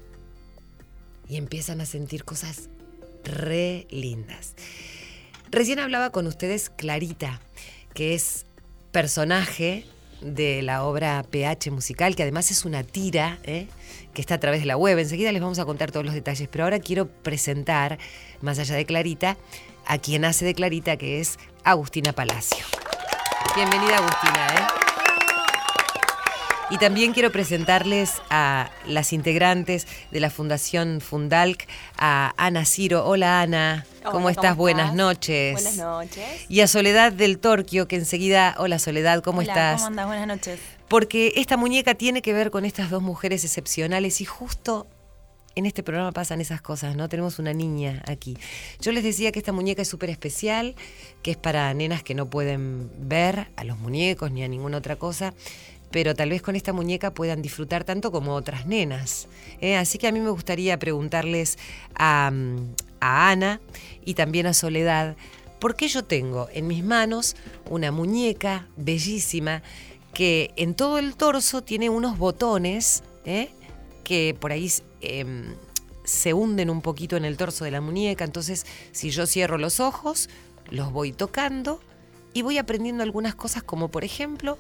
y 1.27 1.37
empiezan 1.37 1.81
a 1.81 1.85
sentir 1.85 2.23
cosas 2.23 2.69
re 3.23 3.87
lindas. 3.89 4.53
Recién 5.49 5.79
hablaba 5.79 6.11
con 6.11 6.27
ustedes 6.27 6.69
Clarita, 6.69 7.41
que 7.95 8.13
es 8.13 8.45
personaje 8.91 9.85
de 10.21 10.61
la 10.61 10.83
obra 10.83 11.23
PH 11.23 11.71
musical, 11.71 12.15
que 12.15 12.23
además 12.23 12.51
es 12.51 12.63
una 12.63 12.83
tira 12.83 13.39
¿eh? 13.43 13.67
Que 14.19 14.21
está 14.21 14.35
a 14.35 14.39
través 14.41 14.59
de 14.59 14.65
la 14.65 14.75
web. 14.75 14.99
Enseguida 14.99 15.31
les 15.31 15.41
vamos 15.41 15.59
a 15.59 15.65
contar 15.65 15.91
todos 15.91 16.05
los 16.05 16.13
detalles, 16.13 16.49
pero 16.51 16.65
ahora 16.65 16.79
quiero 16.79 17.07
presentar, 17.07 17.99
más 18.41 18.59
allá 18.59 18.75
de 18.75 18.85
Clarita, 18.85 19.38
a 19.85 19.97
quien 19.97 20.25
hace 20.25 20.43
de 20.43 20.53
Clarita, 20.53 20.97
que 20.97 21.21
es 21.21 21.39
Agustina 21.63 22.11
Palacio. 22.11 22.65
Bienvenida 23.55 23.95
Agustina. 23.95 24.47
¿eh? 24.47 24.88
Y 26.71 26.77
también 26.77 27.13
quiero 27.13 27.31
presentarles 27.31 28.21
a 28.29 28.69
las 28.85 29.11
integrantes 29.11 29.88
de 30.11 30.19
la 30.19 30.29
Fundación 30.29 31.01
Fundalc, 31.01 31.67
a 31.97 32.33
Ana 32.38 32.63
Ciro. 32.63 33.07
Hola 33.07 33.41
Ana, 33.41 33.88
¿cómo 34.03 34.29
estás? 34.29 34.55
Buenas 34.55 34.93
noches. 34.93 35.53
Buenas 35.53 35.77
noches. 35.77 36.45
Y 36.47 36.61
a 36.61 36.67
Soledad 36.67 37.11
del 37.11 37.39
Torquio, 37.39 37.88
que 37.88 37.95
enseguida, 37.95 38.55
hola 38.59 38.77
Soledad, 38.77 39.23
¿cómo 39.23 39.39
Hola, 39.39 39.51
estás? 39.51 39.75
¿Cómo 39.77 39.88
andas? 39.88 40.05
Buenas 40.05 40.27
noches. 40.27 40.59
Porque 40.88 41.33
esta 41.38 41.57
muñeca 41.57 41.95
tiene 41.95 42.21
que 42.21 42.33
ver 42.33 42.51
con 42.51 42.65
estas 42.65 42.91
dos 42.91 43.01
mujeres 43.01 43.43
excepcionales 43.43 44.21
y 44.21 44.25
justo 44.25 44.85
en 45.55 45.65
este 45.65 45.81
programa 45.81 46.11
pasan 46.11 46.39
esas 46.39 46.61
cosas, 46.61 46.95
¿no? 46.95 47.09
Tenemos 47.09 47.39
una 47.39 47.51
niña 47.51 48.03
aquí. 48.07 48.38
Yo 48.79 48.91
les 48.91 49.03
decía 49.03 49.31
que 49.31 49.39
esta 49.39 49.51
muñeca 49.51 49.81
es 49.81 49.88
súper 49.88 50.11
especial, 50.11 50.75
que 51.23 51.31
es 51.31 51.38
para 51.38 51.73
nenas 51.73 52.03
que 52.03 52.13
no 52.13 52.29
pueden 52.29 52.91
ver 52.99 53.47
a 53.55 53.63
los 53.63 53.77
muñecos 53.79 54.31
ni 54.31 54.43
a 54.43 54.47
ninguna 54.47 54.77
otra 54.77 54.97
cosa, 54.97 55.33
pero 55.91 56.15
tal 56.15 56.29
vez 56.29 56.41
con 56.41 56.55
esta 56.55 56.74
muñeca 56.74 57.13
puedan 57.13 57.41
disfrutar 57.41 57.84
tanto 57.84 58.12
como 58.12 58.36
otras 58.36 58.65
nenas. 58.65 59.27
¿eh? 59.62 59.75
Así 59.75 59.98
que 59.98 60.08
a 60.08 60.12
mí 60.12 60.19
me 60.19 60.29
gustaría 60.29 60.77
preguntarles 60.77 61.58
a, 61.96 62.31
mm, 62.31 62.74
a 63.00 63.31
Ana 63.31 63.60
y 64.05 64.13
también 64.13 64.46
a 64.48 64.53
Soledad, 64.53 65.15
¿por 65.60 65.75
qué 65.75 65.88
yo 65.88 66.03
tengo 66.03 66.48
en 66.53 66.67
mis 66.67 66.84
manos 66.84 67.36
una 67.69 67.91
muñeca 67.91 68.67
bellísima 68.77 69.63
que 70.13 70.51
en 70.55 70.74
todo 70.74 71.00
el 71.00 71.15
torso 71.15 71.63
tiene 71.63 71.89
unos 71.89 72.17
botones 72.17 73.03
¿eh? 73.25 73.50
que 74.03 74.36
por 74.39 74.51
ahí 74.51 74.72
em, 75.01 75.55
se 76.03 76.34
hunden 76.34 76.69
un 76.69 76.81
poquito 76.81 77.17
en 77.17 77.25
el 77.25 77.38
torso 77.38 77.63
de 77.65 77.72
la 77.72 77.81
muñeca. 77.81 78.25
Entonces, 78.25 78.65
si 78.91 79.12
yo 79.12 79.27
cierro 79.27 79.58
los 79.58 79.79
ojos, 79.79 80.29
los 80.69 80.91
voy 80.91 81.12
tocando 81.12 81.79
y 82.34 82.41
voy 82.41 82.58
aprendiendo 82.58 83.03
algunas 83.03 83.36
cosas 83.36 83.63
como 83.63 83.89
por 83.89 84.03
ejemplo 84.03 84.58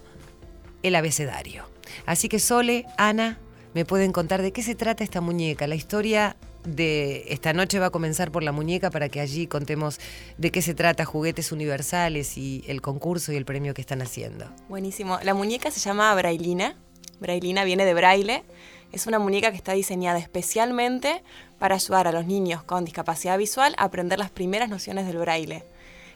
el 0.83 0.95
abecedario. 0.95 1.65
Así 2.05 2.29
que 2.29 2.39
Sole, 2.39 2.85
Ana, 2.97 3.39
me 3.73 3.85
pueden 3.85 4.11
contar 4.11 4.41
de 4.41 4.51
qué 4.51 4.63
se 4.63 4.75
trata 4.75 5.03
esta 5.03 5.21
muñeca. 5.21 5.67
La 5.67 5.75
historia 5.75 6.35
de 6.63 7.25
esta 7.29 7.53
noche 7.53 7.79
va 7.79 7.87
a 7.87 7.89
comenzar 7.89 8.31
por 8.31 8.43
la 8.43 8.51
muñeca 8.51 8.89
para 8.91 9.09
que 9.09 9.21
allí 9.21 9.47
contemos 9.47 9.99
de 10.37 10.51
qué 10.51 10.61
se 10.61 10.73
trata, 10.73 11.05
juguetes 11.05 11.51
universales 11.51 12.37
y 12.37 12.63
el 12.67 12.81
concurso 12.81 13.31
y 13.31 13.35
el 13.35 13.45
premio 13.45 13.73
que 13.73 13.81
están 13.81 14.01
haciendo. 14.01 14.45
Buenísimo. 14.67 15.19
La 15.23 15.33
muñeca 15.33 15.71
se 15.71 15.79
llama 15.79 16.13
Brailina. 16.15 16.75
Brailina 17.19 17.63
viene 17.63 17.85
de 17.85 17.93
braille. 17.93 18.43
Es 18.91 19.05
una 19.05 19.19
muñeca 19.19 19.51
que 19.51 19.57
está 19.57 19.73
diseñada 19.73 20.17
especialmente 20.17 21.21
para 21.59 21.75
ayudar 21.75 22.07
a 22.07 22.11
los 22.11 22.25
niños 22.25 22.63
con 22.63 22.85
discapacidad 22.85 23.37
visual 23.37 23.75
a 23.77 23.83
aprender 23.83 24.17
las 24.17 24.31
primeras 24.31 24.69
nociones 24.69 25.05
del 25.05 25.17
braille. 25.17 25.63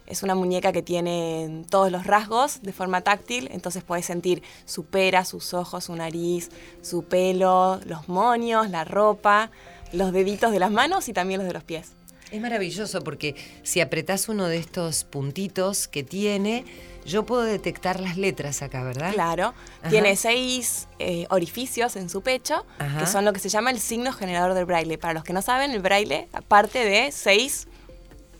Es 0.06 0.24
una 0.24 0.36
muñeca 0.36 0.72
que 0.72 0.82
tiene 0.82 1.64
todos 1.70 1.92
los 1.92 2.06
rasgos 2.06 2.62
de 2.62 2.74
forma 2.74 3.02
táctil, 3.02 3.50
entonces 3.52 3.84
puedes 3.84 4.06
sentir 4.06 4.44
su 4.66 4.86
pera, 4.86 5.24
sus 5.26 5.54
ojos, 5.54 5.86
su 5.86 5.96
nariz, 5.96 6.50
su 6.82 7.04
pelo, 7.04 7.80
los 7.86 8.10
moños, 8.10 8.70
la 8.70 8.84
ropa, 8.84 9.50
los 9.94 10.12
deditos 10.12 10.52
de 10.52 10.60
las 10.60 10.72
manos 10.72 11.08
y 11.08 11.14
también 11.14 11.40
los 11.40 11.48
de 11.48 11.54
los 11.54 11.64
pies. 11.64 11.94
Es 12.32 12.42
maravilloso 12.42 13.04
porque 13.04 13.36
si 13.62 13.80
apretás 13.80 14.28
uno 14.28 14.48
de 14.48 14.58
estos 14.58 15.04
puntitos 15.04 15.88
que 15.88 16.04
tiene, 16.04 16.66
yo 17.06 17.28
puedo 17.28 17.44
detectar 17.44 18.00
las 18.00 18.18
letras 18.18 18.64
acá, 18.64 18.84
¿verdad? 18.84 19.14
Claro, 19.14 19.54
Ajá. 19.82 19.90
tiene 19.90 20.16
seis 20.16 20.88
eh, 20.98 21.28
orificios 21.30 21.96
en 21.96 22.10
su 22.10 22.22
pecho, 22.24 22.66
Ajá. 22.80 23.00
que 23.00 23.06
son 23.06 23.24
lo 23.24 23.34
que 23.34 23.40
se 23.40 23.50
llama 23.50 23.70
el 23.70 23.80
signo 23.80 24.12
generador 24.12 24.56
del 24.56 24.66
braille. 24.66 24.98
Para 24.98 25.14
los 25.14 25.24
que 25.24 25.32
no 25.32 25.44
saben, 25.44 25.72
el 25.72 25.82
braille 25.82 26.28
parte 26.48 26.84
de 26.84 27.12
seis 27.12 27.68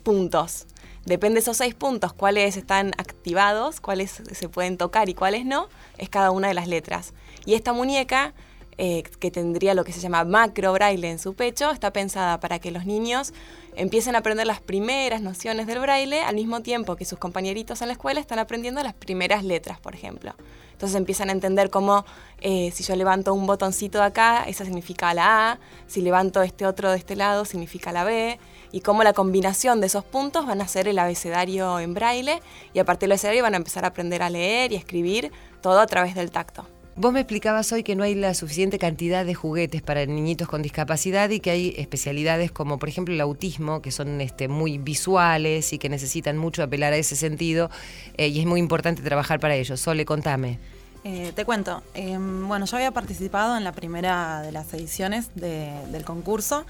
puntos. 0.02 0.66
Depende 1.06 1.34
de 1.34 1.40
esos 1.40 1.58
seis 1.58 1.74
puntos, 1.74 2.14
cuáles 2.14 2.56
están 2.56 2.92
activados, 2.96 3.80
cuáles 3.80 4.22
se 4.32 4.48
pueden 4.48 4.78
tocar 4.78 5.08
y 5.08 5.14
cuáles 5.14 5.44
no, 5.44 5.68
es 5.98 6.08
cada 6.08 6.30
una 6.30 6.48
de 6.48 6.54
las 6.54 6.66
letras. 6.66 7.12
Y 7.44 7.54
esta 7.54 7.74
muñeca, 7.74 8.32
eh, 8.78 9.02
que 9.20 9.30
tendría 9.30 9.74
lo 9.74 9.84
que 9.84 9.92
se 9.92 10.00
llama 10.00 10.24
macro 10.24 10.72
braille 10.72 11.10
en 11.10 11.18
su 11.18 11.34
pecho, 11.34 11.70
está 11.70 11.92
pensada 11.92 12.40
para 12.40 12.58
que 12.58 12.70
los 12.70 12.86
niños 12.86 13.34
empiecen 13.76 14.14
a 14.14 14.18
aprender 14.18 14.46
las 14.46 14.60
primeras 14.60 15.20
nociones 15.20 15.66
del 15.66 15.78
braille 15.78 16.22
al 16.22 16.36
mismo 16.36 16.60
tiempo 16.60 16.96
que 16.96 17.04
sus 17.04 17.18
compañeritos 17.18 17.82
en 17.82 17.88
la 17.88 17.92
escuela 17.92 18.18
están 18.18 18.38
aprendiendo 18.38 18.82
las 18.82 18.94
primeras 18.94 19.44
letras, 19.44 19.78
por 19.78 19.94
ejemplo. 19.94 20.34
Entonces 20.72 20.96
empiezan 20.96 21.28
a 21.28 21.32
entender 21.32 21.70
cómo 21.70 22.04
eh, 22.40 22.70
si 22.72 22.82
yo 22.82 22.96
levanto 22.96 23.32
un 23.32 23.46
botoncito 23.46 23.98
de 23.98 24.04
acá, 24.04 24.44
esa 24.44 24.64
significa 24.64 25.14
la 25.14 25.52
A, 25.52 25.58
si 25.86 26.00
levanto 26.00 26.42
este 26.42 26.66
otro 26.66 26.90
de 26.90 26.96
este 26.96 27.14
lado, 27.14 27.44
significa 27.44 27.92
la 27.92 28.04
B, 28.04 28.38
y 28.74 28.80
cómo 28.80 29.04
la 29.04 29.12
combinación 29.12 29.80
de 29.80 29.86
esos 29.86 30.04
puntos 30.04 30.46
van 30.46 30.60
a 30.60 30.66
ser 30.66 30.88
el 30.88 30.98
abecedario 30.98 31.78
en 31.78 31.94
braille, 31.94 32.42
y 32.74 32.80
a 32.80 32.84
partir 32.84 33.02
del 33.06 33.12
abecedario 33.12 33.44
van 33.44 33.54
a 33.54 33.58
empezar 33.58 33.84
a 33.84 33.88
aprender 33.88 34.20
a 34.20 34.30
leer 34.30 34.72
y 34.72 34.74
a 34.74 34.78
escribir 34.78 35.30
todo 35.62 35.78
a 35.78 35.86
través 35.86 36.16
del 36.16 36.32
tacto. 36.32 36.66
Vos 36.96 37.12
me 37.12 37.20
explicabas 37.20 37.70
hoy 37.72 37.82
que 37.84 37.94
no 37.96 38.02
hay 38.02 38.14
la 38.14 38.34
suficiente 38.34 38.78
cantidad 38.78 39.24
de 39.24 39.34
juguetes 39.34 39.80
para 39.82 40.04
niñitos 40.06 40.48
con 40.48 40.60
discapacidad 40.62 41.30
y 41.30 41.40
que 41.40 41.50
hay 41.50 41.74
especialidades 41.76 42.50
como 42.52 42.78
por 42.78 42.88
ejemplo 42.88 43.14
el 43.14 43.20
autismo, 43.20 43.80
que 43.80 43.90
son 43.92 44.20
este, 44.20 44.46
muy 44.48 44.78
visuales 44.78 45.72
y 45.72 45.78
que 45.78 45.88
necesitan 45.88 46.36
mucho 46.36 46.62
apelar 46.62 46.92
a 46.92 46.96
ese 46.96 47.16
sentido 47.16 47.70
eh, 48.16 48.28
y 48.28 48.40
es 48.40 48.46
muy 48.46 48.58
importante 48.60 49.02
trabajar 49.02 49.38
para 49.40 49.54
ello. 49.56 49.76
Sole, 49.76 50.04
contame. 50.04 50.58
Eh, 51.02 51.32
te 51.34 51.44
cuento, 51.44 51.82
eh, 51.94 52.16
bueno, 52.18 52.64
yo 52.64 52.76
había 52.76 52.90
participado 52.92 53.56
en 53.56 53.64
la 53.64 53.72
primera 53.72 54.40
de 54.42 54.52
las 54.52 54.72
ediciones 54.72 55.28
de- 55.34 55.72
del 55.92 56.04
concurso 56.04 56.64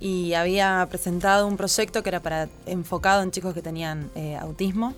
y 0.00 0.34
había 0.34 0.86
presentado 0.90 1.46
un 1.46 1.56
proyecto 1.56 2.02
que 2.02 2.08
era 2.10 2.20
para 2.20 2.48
enfocado 2.66 3.22
en 3.22 3.30
chicos 3.30 3.54
que 3.54 3.62
tenían 3.62 4.10
eh, 4.14 4.36
autismo. 4.36 4.94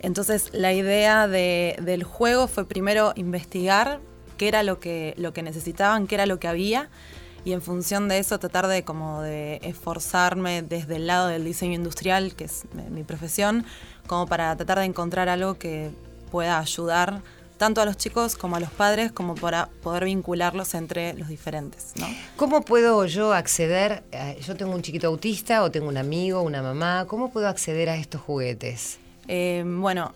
Entonces 0.00 0.50
la 0.52 0.72
idea 0.72 1.26
de- 1.26 1.76
del 1.82 2.04
juego 2.04 2.46
fue 2.48 2.64
primero 2.66 3.12
investigar 3.16 3.98
qué 4.36 4.48
era 4.48 4.62
lo 4.62 4.78
que, 4.78 5.14
lo 5.16 5.32
que 5.32 5.42
necesitaban, 5.42 6.06
qué 6.06 6.14
era 6.16 6.26
lo 6.26 6.38
que 6.38 6.46
había 6.48 6.88
y 7.44 7.52
en 7.52 7.62
función 7.62 8.08
de 8.08 8.18
eso 8.18 8.38
tratar 8.38 8.66
de 8.66 8.82
como 8.84 9.22
de 9.22 9.60
esforzarme 9.62 10.62
desde 10.62 10.96
el 10.96 11.06
lado 11.06 11.28
del 11.28 11.44
diseño 11.44 11.74
industrial, 11.74 12.34
que 12.34 12.44
es 12.44 12.64
mi 12.90 13.04
profesión, 13.04 13.64
como 14.06 14.26
para 14.26 14.54
tratar 14.56 14.78
de 14.80 14.84
encontrar 14.84 15.28
algo 15.28 15.54
que 15.54 15.90
pueda 16.30 16.58
ayudar 16.58 17.22
tanto 17.58 17.80
a 17.80 17.84
los 17.84 17.96
chicos 17.96 18.36
como 18.36 18.56
a 18.56 18.60
los 18.60 18.70
padres, 18.70 19.12
como 19.12 19.34
para 19.34 19.68
poder 19.82 20.04
vincularlos 20.04 20.74
entre 20.74 21.14
los 21.14 21.28
diferentes. 21.28 21.92
¿no? 21.96 22.06
¿Cómo 22.36 22.60
puedo 22.62 23.04
yo 23.06 23.32
acceder? 23.32 24.02
a- 24.12 24.34
yo 24.34 24.56
tengo 24.56 24.74
un 24.74 24.82
chiquito 24.82 25.06
autista 25.08 25.62
o 25.62 25.70
tengo 25.70 25.88
un 25.88 25.96
amigo, 25.96 26.42
una 26.42 26.62
mamá. 26.62 27.04
¿Cómo 27.08 27.30
puedo 27.30 27.48
acceder 27.48 27.88
a 27.88 27.96
estos 27.96 28.20
juguetes? 28.20 28.98
Eh, 29.28 29.64
bueno, 29.66 30.12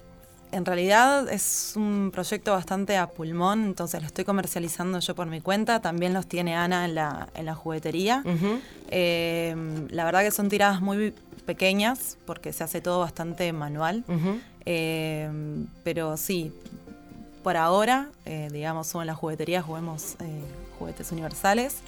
en 0.52 0.64
realidad 0.66 1.28
es 1.32 1.74
un 1.76 2.10
proyecto 2.12 2.52
bastante 2.52 2.96
a 2.96 3.06
pulmón, 3.08 3.64
entonces 3.64 4.00
lo 4.00 4.06
estoy 4.08 4.24
comercializando 4.24 4.98
yo 4.98 5.14
por 5.14 5.26
mi 5.26 5.40
cuenta. 5.40 5.80
También 5.80 6.12
los 6.12 6.26
tiene 6.26 6.56
Ana 6.56 6.84
en 6.84 6.94
la, 6.96 7.28
en 7.34 7.46
la 7.46 7.54
juguetería. 7.54 8.22
Eh, 8.90 9.54
la 9.90 10.04
verdad 10.04 10.22
que 10.22 10.30
son 10.30 10.48
tiradas 10.48 10.80
muy 10.80 11.14
pequeñas 11.46 12.16
porque 12.26 12.52
se 12.52 12.64
hace 12.64 12.80
todo 12.80 13.00
bastante 13.00 13.52
manual. 13.52 14.04
Eh, 14.66 15.28
pero 15.84 16.16
sí, 16.16 16.52
por 17.42 17.56
ahora, 17.56 18.08
eh, 18.24 18.48
digamos, 18.52 18.94
o 18.94 19.00
en 19.00 19.06
la 19.06 19.14
juguetería 19.14 19.62
juguemos 19.62 20.16
eh, 20.20 20.42
juguetes 20.78 21.12
universales 21.12 21.78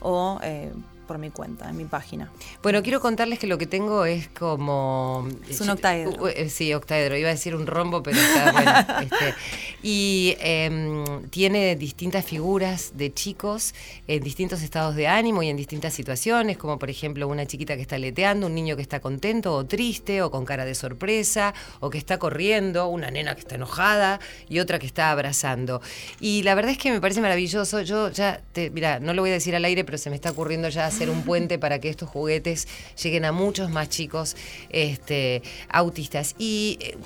o 0.00 0.38
eh, 0.42 0.72
por 1.10 1.18
mi 1.18 1.30
cuenta, 1.30 1.68
en 1.68 1.76
mi 1.76 1.86
página. 1.86 2.30
Bueno, 2.62 2.84
quiero 2.84 3.00
contarles 3.00 3.40
que 3.40 3.48
lo 3.48 3.58
que 3.58 3.66
tengo 3.66 4.04
es 4.04 4.28
como... 4.28 5.26
Es 5.48 5.60
un 5.60 5.70
octaedro. 5.70 6.28
Eh, 6.28 6.48
sí, 6.48 6.72
octaedro. 6.72 7.16
Iba 7.16 7.30
a 7.30 7.32
decir 7.32 7.56
un 7.56 7.66
rombo, 7.66 8.00
pero 8.00 8.16
está 8.16 8.52
bueno. 8.52 8.70
este. 9.02 9.34
Y 9.82 10.36
em, 10.38 11.28
tiene 11.30 11.74
distintas 11.74 12.24
figuras 12.24 12.92
de 12.94 13.12
chicos 13.12 13.74
en 14.06 14.22
distintos 14.22 14.62
estados 14.62 14.94
de 14.94 15.08
ánimo 15.08 15.42
y 15.42 15.48
en 15.48 15.56
distintas 15.56 15.94
situaciones, 15.94 16.56
como 16.56 16.78
por 16.78 16.90
ejemplo 16.90 17.26
una 17.26 17.44
chiquita 17.44 17.74
que 17.74 17.82
está 17.82 17.98
leteando, 17.98 18.46
un 18.46 18.54
niño 18.54 18.76
que 18.76 18.82
está 18.82 19.00
contento 19.00 19.52
o 19.52 19.66
triste 19.66 20.22
o 20.22 20.30
con 20.30 20.44
cara 20.44 20.64
de 20.64 20.76
sorpresa 20.76 21.54
o 21.80 21.90
que 21.90 21.98
está 21.98 22.20
corriendo, 22.20 22.86
una 22.86 23.10
nena 23.10 23.34
que 23.34 23.40
está 23.40 23.56
enojada 23.56 24.20
y 24.48 24.60
otra 24.60 24.78
que 24.78 24.86
está 24.86 25.10
abrazando. 25.10 25.82
Y 26.20 26.44
la 26.44 26.54
verdad 26.54 26.70
es 26.70 26.78
que 26.78 26.92
me 26.92 27.00
parece 27.00 27.20
maravilloso. 27.20 27.82
Yo 27.82 28.12
ya, 28.12 28.40
te, 28.52 28.70
mira, 28.70 29.00
no 29.00 29.12
lo 29.12 29.22
voy 29.22 29.30
a 29.30 29.34
decir 29.34 29.56
al 29.56 29.64
aire, 29.64 29.82
pero 29.82 29.98
se 29.98 30.08
me 30.08 30.14
está 30.14 30.30
ocurriendo 30.30 30.68
ya 30.68 30.86
hacer 31.00 31.10
un 31.10 31.22
puente 31.22 31.58
para 31.58 31.78
que 31.78 31.88
estos 31.88 32.10
juguetes 32.10 32.68
lleguen 33.02 33.24
a 33.24 33.32
muchos 33.32 33.70
más 33.70 33.88
chicos 33.88 34.36
este, 34.68 35.42
autistas. 35.70 36.34
Y 36.38 36.76
eh, 36.80 36.96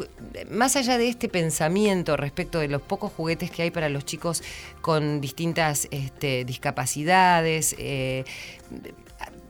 más 0.50 0.74
allá 0.74 0.98
de 0.98 1.08
este 1.08 1.28
pensamiento 1.28 2.16
respecto 2.16 2.58
de 2.58 2.66
los 2.66 2.82
pocos 2.82 3.12
juguetes 3.12 3.52
que 3.52 3.62
hay 3.62 3.70
para 3.70 3.88
los 3.88 4.04
chicos 4.04 4.42
con 4.80 5.20
distintas 5.20 5.86
este, 5.92 6.44
discapacidades, 6.44 7.76
eh, 7.78 8.24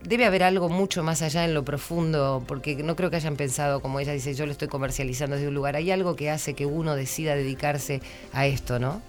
Debe 0.03 0.27
haber 0.27 0.43
algo 0.43 0.69
mucho 0.69 1.03
más 1.03 1.23
allá 1.23 1.47
en 1.47 1.55
lo 1.55 1.65
profundo, 1.65 2.45
porque 2.47 2.77
no 2.77 2.95
creo 2.95 3.09
que 3.09 3.17
hayan 3.17 3.37
pensado, 3.37 3.81
como 3.81 4.01
ella 4.01 4.13
dice, 4.13 4.35
yo 4.35 4.45
lo 4.45 4.53
estoy 4.53 4.69
comercializando 4.69 5.37
desde 5.37 5.49
un 5.49 5.55
lugar. 5.55 5.77
Hay 5.77 5.91
algo 5.91 6.15
que 6.15 6.29
hace 6.29 6.53
que 6.53 6.67
uno 6.67 6.95
decida 6.95 7.35
dedicarse 7.35 8.03
a 8.35 8.47
esto, 8.47 8.79
¿no? 8.79 9.01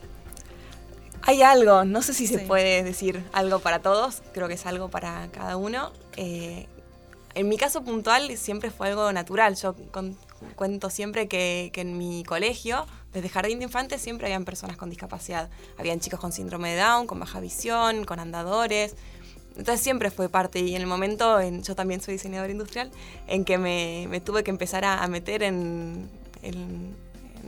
Hay 1.27 1.41
algo, 1.41 1.85
no 1.85 2.01
sé 2.03 2.13
si 2.13 2.27
se 2.27 2.39
Sí. 2.39 2.45
puede 2.45 2.83
decir 2.83 3.23
algo 3.33 3.59
para 3.59 3.79
todos, 3.79 4.21
creo 4.33 4.47
que 4.47 4.53
es 4.53 4.65
algo 4.65 4.89
para 4.89 5.27
cada 5.31 5.57
uno. 5.57 5.91
Eh, 6.17 6.67
en 7.33 7.49
mi 7.49 7.57
caso 7.57 7.83
puntual 7.83 8.37
siempre 8.37 8.69
fue 8.69 8.89
algo 8.89 9.11
natural. 9.11 9.55
Yo 9.55 9.75
con- 9.91 10.15
cuento 10.55 10.89
siempre 10.89 11.27
que, 11.27 11.71
que 11.73 11.81
en 11.81 11.97
mi 11.97 12.23
colegio, 12.23 12.85
desde 13.11 13.29
jardín 13.29 13.57
de 13.59 13.65
infantes, 13.65 14.01
siempre 14.01 14.27
habían 14.27 14.45
personas 14.45 14.77
con 14.77 14.89
discapacidad. 14.89 15.49
Habían 15.79 15.99
chicos 15.99 16.19
con 16.19 16.31
síndrome 16.31 16.75
de 16.75 16.81
Down, 16.81 17.07
con 17.07 17.19
baja 17.19 17.39
visión, 17.39 18.05
con 18.05 18.19
andadores. 18.19 18.95
Entonces 19.57 19.81
siempre 19.81 20.11
fue 20.11 20.29
parte 20.29 20.59
y 20.59 20.75
en 20.75 20.81
el 20.81 20.87
momento, 20.87 21.39
en- 21.39 21.63
yo 21.63 21.75
también 21.75 22.01
soy 22.01 22.13
diseñador 22.15 22.51
industrial, 22.51 22.91
en 23.25 23.45
que 23.45 23.57
me, 23.57 24.05
me 24.09 24.21
tuve 24.21 24.43
que 24.43 24.51
empezar 24.51 24.85
a, 24.85 25.01
a 25.01 25.07
meter 25.07 25.41
en, 25.43 26.07
en- 26.43 26.95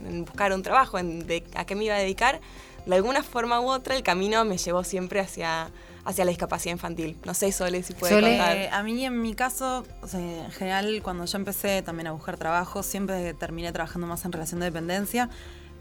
en 0.06 0.24
buscar 0.24 0.52
un 0.52 0.62
trabajo, 0.62 0.98
en 0.98 1.26
de, 1.26 1.44
a 1.54 1.64
qué 1.64 1.74
me 1.76 1.84
iba 1.84 1.94
a 1.94 1.98
dedicar, 1.98 2.40
de 2.88 2.96
alguna 2.96 3.22
forma 3.22 3.60
u 3.60 3.68
otra 3.70 3.96
el 3.96 4.02
camino 4.02 4.44
me 4.44 4.56
llevó 4.56 4.82
siempre 4.82 5.20
hacia, 5.20 5.70
hacia 6.04 6.24
la 6.24 6.30
discapacidad 6.30 6.72
infantil. 6.72 7.16
No 7.24 7.34
sé, 7.34 7.52
Sole, 7.52 7.82
si 7.82 7.92
puede 7.92 8.14
Sole. 8.14 8.36
contar. 8.36 8.56
Eh, 8.56 8.70
a 8.70 8.82
mí 8.82 9.04
en 9.04 9.20
mi 9.20 9.34
caso, 9.34 9.84
o 10.00 10.06
sea, 10.06 10.20
en 10.20 10.50
general 10.50 11.00
cuando 11.02 11.24
yo 11.26 11.36
empecé 11.36 11.82
también 11.82 12.06
a 12.06 12.12
buscar 12.12 12.38
trabajo, 12.38 12.82
siempre 12.82 13.34
terminé 13.34 13.72
trabajando 13.72 14.06
más 14.06 14.24
en 14.24 14.32
relación 14.32 14.60
de 14.60 14.66
dependencia. 14.66 15.28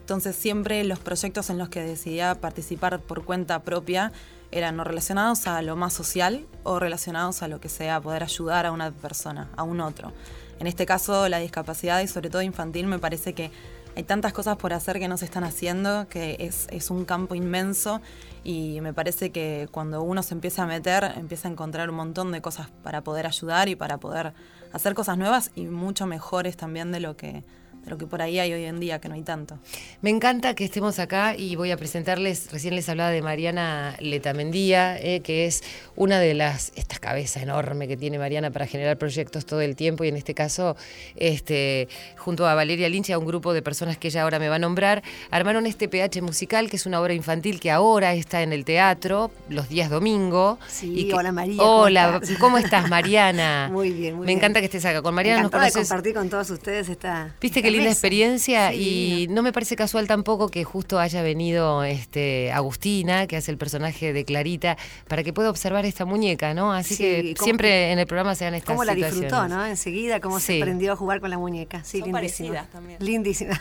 Entonces 0.02 0.36
siempre 0.36 0.84
los 0.84 1.00
proyectos 1.00 1.50
en 1.50 1.58
los 1.58 1.70
que 1.70 1.82
decidía 1.82 2.36
participar 2.36 3.00
por 3.00 3.24
cuenta 3.26 3.64
propia 3.64 4.12
eran 4.52 4.80
o 4.80 4.84
relacionados 4.84 5.48
a 5.48 5.62
lo 5.62 5.76
más 5.76 5.94
social 5.94 6.46
o 6.64 6.80
relacionados 6.80 7.42
a 7.42 7.48
lo 7.48 7.60
que 7.60 7.70
sea 7.70 8.00
poder 8.00 8.24
ayudar 8.24 8.66
a 8.66 8.72
una 8.72 8.92
persona, 8.92 9.50
a 9.56 9.64
un 9.64 9.82
otro. 9.82 10.14
En 10.60 10.68
este 10.68 10.86
caso 10.86 11.28
la 11.30 11.40
discapacidad 11.40 12.02
y 12.02 12.08
sobre 12.08 12.30
todo 12.30 12.42
infantil 12.42 12.88
me 12.88 13.00
parece 13.00 13.34
que 13.34 13.52
hay 13.98 14.04
tantas 14.04 14.32
cosas 14.32 14.58
por 14.58 14.74
hacer 14.74 15.00
que 15.00 15.08
no 15.08 15.18
se 15.18 15.26
están 15.26 15.44
haciendo, 15.44 16.08
que 16.08 16.38
es, 16.40 16.68
es 16.70 16.92
un 16.92 17.04
campo 17.04 17.34
inmenso 17.34 18.00
y 18.44 18.80
me 18.82 18.94
parece 18.94 19.32
que 19.32 19.68
cuando 19.72 20.04
uno 20.04 20.22
se 20.22 20.36
empieza 20.36 20.62
a 20.62 20.68
meter, 20.68 21.14
empieza 21.16 21.48
a 21.48 21.52
encontrar 21.52 21.90
un 21.90 21.96
montón 21.96 22.32
de 22.32 22.40
cosas 22.40 22.68
para 22.84 23.02
poder 23.02 23.26
ayudar 23.26 23.70
y 23.70 23.76
para 23.76 23.98
poder 23.98 24.34
hacer 24.72 24.94
cosas 24.94 25.18
nuevas 25.18 25.50
y 25.56 25.66
mucho 25.66 26.06
mejores 26.06 26.56
también 26.58 26.92
de 26.92 27.00
lo 27.00 27.18
que, 27.18 27.44
de 27.88 27.92
lo 27.92 27.98
que 27.98 28.06
por 28.06 28.22
ahí 28.22 28.38
hay 28.40 28.52
hoy 28.54 28.66
en 28.66 28.80
día, 28.82 29.00
que 29.00 29.08
no 29.08 29.16
hay 29.16 29.22
tanto. 29.24 29.58
Me 30.02 30.10
encanta 30.10 30.54
que 30.56 30.66
estemos 30.66 31.00
acá 31.00 31.36
y 31.38 31.56
voy 31.56 31.72
a 31.72 31.78
presentarles, 31.78 32.52
recién 32.52 32.76
les 32.76 32.90
hablaba 32.90 33.10
de 33.12 33.22
Mariana 33.22 33.96
Letamendía, 34.00 34.98
eh, 35.00 35.22
que 35.22 35.46
es 35.46 35.64
una 35.96 36.20
de 36.20 36.34
las, 36.34 36.74
esta 36.76 36.98
cabeza 37.00 37.42
enorme 37.42 37.88
que 37.88 37.96
tiene 37.96 38.20
Mariana 38.20 38.52
para 38.52 38.68
generar 38.68 38.98
proyectos 38.98 39.46
todo 39.46 39.62
el 39.62 39.76
tiempo 39.78 40.04
y 40.04 40.10
en 40.10 40.18
este 40.18 40.34
caso, 40.34 40.76
este, 41.16 41.88
junto 42.18 42.46
a 42.48 42.56
Valeria 42.56 42.90
Lynch 42.90 43.10
y 43.10 43.14
a 43.14 43.20
un 43.20 43.26
grupo 43.26 43.54
de 43.54 43.62
personas 43.62 43.98
que 43.98 44.10
ella 44.10 44.24
ahora 44.24 44.38
me 44.40 44.50
va 44.50 44.56
a 44.56 44.60
nombrar, 44.60 45.02
armaron 45.32 45.66
este 45.66 45.88
PH 45.88 46.22
musical, 46.22 46.70
que 46.70 46.76
es 46.76 46.86
una 46.86 47.00
obra 47.02 47.14
infantil 47.14 47.60
que 47.60 47.72
ahora 47.72 48.14
está 48.14 48.42
en 48.44 48.52
el 48.54 48.66
teatro 48.66 49.32
los 49.50 49.70
días 49.70 49.90
domingo. 49.90 50.60
Sí, 50.68 51.08
que- 51.08 51.14
hola, 51.14 51.32
María, 51.32 51.58
¿cómo 51.58 51.72
Hola, 51.78 52.20
estás? 52.22 52.38
¿cómo 52.40 52.58
estás 52.58 52.90
Mariana? 52.90 53.70
Muy 53.72 53.92
bien, 53.92 54.16
muy 54.16 54.22
Me 54.26 54.28
bien. 54.28 54.40
encanta 54.40 54.60
que 54.60 54.66
estés 54.66 54.84
acá. 54.86 55.02
Con 55.02 55.16
Mariana 55.16 55.38
nos 55.42 55.48
Encantada 55.48 55.66
de 55.68 55.72
conoces 55.72 55.90
compartir 55.90 56.14
con 56.14 56.30
todos 56.30 56.50
ustedes 56.50 56.90
esta. 56.90 57.36
Viste 57.40 57.60
esta 57.60 57.62
qué 57.62 57.72
linda 57.78 57.92
experiencia 57.92 58.72
Sí, 58.72 58.76
y 58.78 59.10
divino. 59.10 59.36
no 59.36 59.44
me 59.44 59.54
parece 59.54 59.76
casual 59.76 60.08
tampoco 60.08 60.50
que 60.50 60.64
justo 60.64 61.00
haya 61.00 61.22
venido 61.22 61.84
este 61.84 62.52
Agustina, 62.52 63.28
que 63.28 63.38
hace 63.38 63.52
el 63.52 63.58
personaje 63.58 64.14
de 64.14 64.26
Clarita, 64.26 64.78
para 65.08 65.24
que 65.24 65.34
pueda 65.34 65.50
observar 65.50 65.86
esta 65.86 66.06
muñeca, 66.06 66.54
¿no? 66.54 66.74
Así 66.74 66.96
Sí, 66.96 67.04
que 67.04 67.36
siempre 67.42 67.92
en 67.92 68.00
el 68.00 68.08
programa 68.08 68.36
se 68.36 68.46
dan 68.46 68.54
estas 68.56 68.74
Cómo 68.74 68.84
la 68.84 68.96
disfrutó, 68.96 69.48
¿no? 69.48 69.66
Enseguida, 69.66 70.20
cómo 70.20 70.40
Sí. 70.40 70.58
se 70.58 70.62
prendió 70.62 70.94
a 70.94 70.96
jugar 70.96 71.20
con 71.20 71.30
la 71.30 71.38
muñeca. 71.38 71.84
Sí, 71.84 72.00
Son 72.00 72.12
lindísima. 72.12 72.66
también. 72.72 72.98
Lindísima. 73.02 73.60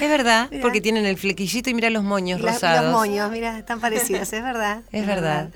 Es 0.00 0.08
verdad, 0.08 0.48
porque 0.62 0.80
tienen 0.80 1.06
el 1.06 1.16
flequillito 1.16 1.70
y 1.70 1.74
mira 1.74 1.90
los 1.90 2.04
moños 2.04 2.40
la- 2.40 2.52
rosados. 2.52 2.84
los 2.84 2.92
moños, 2.92 3.30
mira, 3.30 3.58
están 3.58 3.80
parecidos, 3.80 4.32
es 4.32 4.42
verdad. 4.42 4.82
Es 4.92 5.06
verdad. 5.06 5.50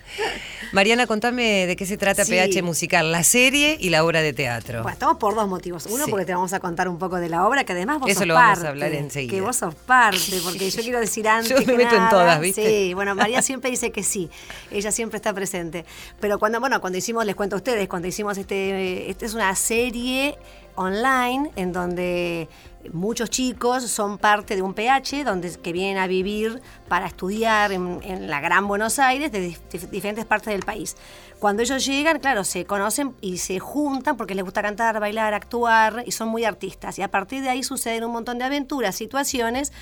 Mariana, 0.72 1.06
contame 1.06 1.66
de 1.66 1.76
qué 1.76 1.84
se 1.84 1.96
trata 1.98 2.24
Sí. 2.24 2.32
PH 2.32 2.62
musical, 2.62 3.12
la 3.12 3.22
serie 3.24 3.76
y 3.78 3.90
la 3.90 4.04
obra 4.04 4.22
de 4.22 4.32
teatro. 4.32 4.82
Bueno, 4.82 4.92
estamos 4.94 5.16
por 5.18 5.34
dos 5.34 5.46
motivos. 5.48 5.86
Uno, 5.86 6.04
Sí. 6.06 6.10
porque 6.10 6.24
te 6.24 6.34
vamos 6.34 6.52
a 6.54 6.60
contar 6.60 6.88
un 6.88 6.98
poco 6.98 7.16
de 7.16 7.28
la 7.28 7.46
obra, 7.46 7.64
que 7.64 7.72
además 7.72 7.91
vos 7.98 8.10
Eso 8.10 8.20
sos 8.20 8.28
lo 8.28 8.34
vamos 8.34 8.64
a 8.64 8.68
hablar 8.68 8.92
enseguida. 8.92 9.30
Que 9.30 9.40
vos 9.40 9.56
sos 9.56 9.74
parte, 9.74 10.40
porque 10.42 10.70
yo 10.70 10.82
quiero 10.82 11.00
decir 11.00 11.28
antes. 11.28 11.50
Yo 11.50 11.58
me 11.58 11.64
que 11.64 11.76
meto 11.76 11.94
en 11.94 12.02
nada, 12.02 12.10
todas, 12.10 12.40
¿viste? 12.40 12.66
Sí, 12.66 12.94
bueno, 12.94 13.14
María 13.14 13.42
siempre 13.42 13.70
dice 13.70 13.90
que 13.92 14.02
sí. 14.02 14.30
Ella 14.70 14.90
siempre 14.90 15.16
está 15.16 15.32
presente. 15.32 15.84
Pero 16.20 16.38
cuando, 16.38 16.60
bueno, 16.60 16.80
cuando 16.80 16.98
hicimos, 16.98 17.24
les 17.24 17.34
cuento 17.34 17.56
a 17.56 17.58
ustedes, 17.58 17.88
cuando 17.88 18.08
hicimos 18.08 18.38
este. 18.38 19.10
Esta 19.10 19.26
es 19.26 19.34
una 19.34 19.54
serie 19.54 20.36
online 20.74 21.50
en 21.56 21.72
donde 21.72 22.48
muchos 22.92 23.30
chicos 23.30 23.84
son 23.84 24.18
parte 24.18 24.56
de 24.56 24.62
un 24.62 24.74
PH 24.74 25.24
donde 25.24 25.52
que 25.56 25.72
vienen 25.72 25.98
a 25.98 26.06
vivir 26.06 26.60
para 26.88 27.06
estudiar 27.06 27.72
en, 27.72 28.28
la 28.28 28.40
Gran 28.40 28.66
Buenos 28.66 28.98
Aires 28.98 29.30
de 29.30 29.50
dif- 29.50 29.90
diferentes 29.90 30.24
partes 30.24 30.52
del 30.52 30.62
país. 30.64 30.96
Cuando 31.38 31.62
ellos 31.62 31.84
llegan, 31.84 32.18
claro, 32.20 32.44
se 32.44 32.64
conocen 32.64 33.14
y 33.20 33.38
se 33.38 33.58
juntan 33.58 34.16
porque 34.16 34.34
les 34.34 34.44
gusta 34.44 34.62
cantar, 34.62 35.00
bailar, 35.00 35.34
actuar 35.34 36.04
y 36.06 36.12
son 36.12 36.28
muy 36.28 36.44
artistas. 36.44 36.98
Y 36.98 37.02
a 37.02 37.08
partir 37.08 37.42
de 37.42 37.48
ahí 37.50 37.62
suceden 37.62 38.04
un 38.04 38.12
montón 38.12 38.38
de 38.38 38.44
aventuras, 38.44 38.94
situaciones 38.94 39.72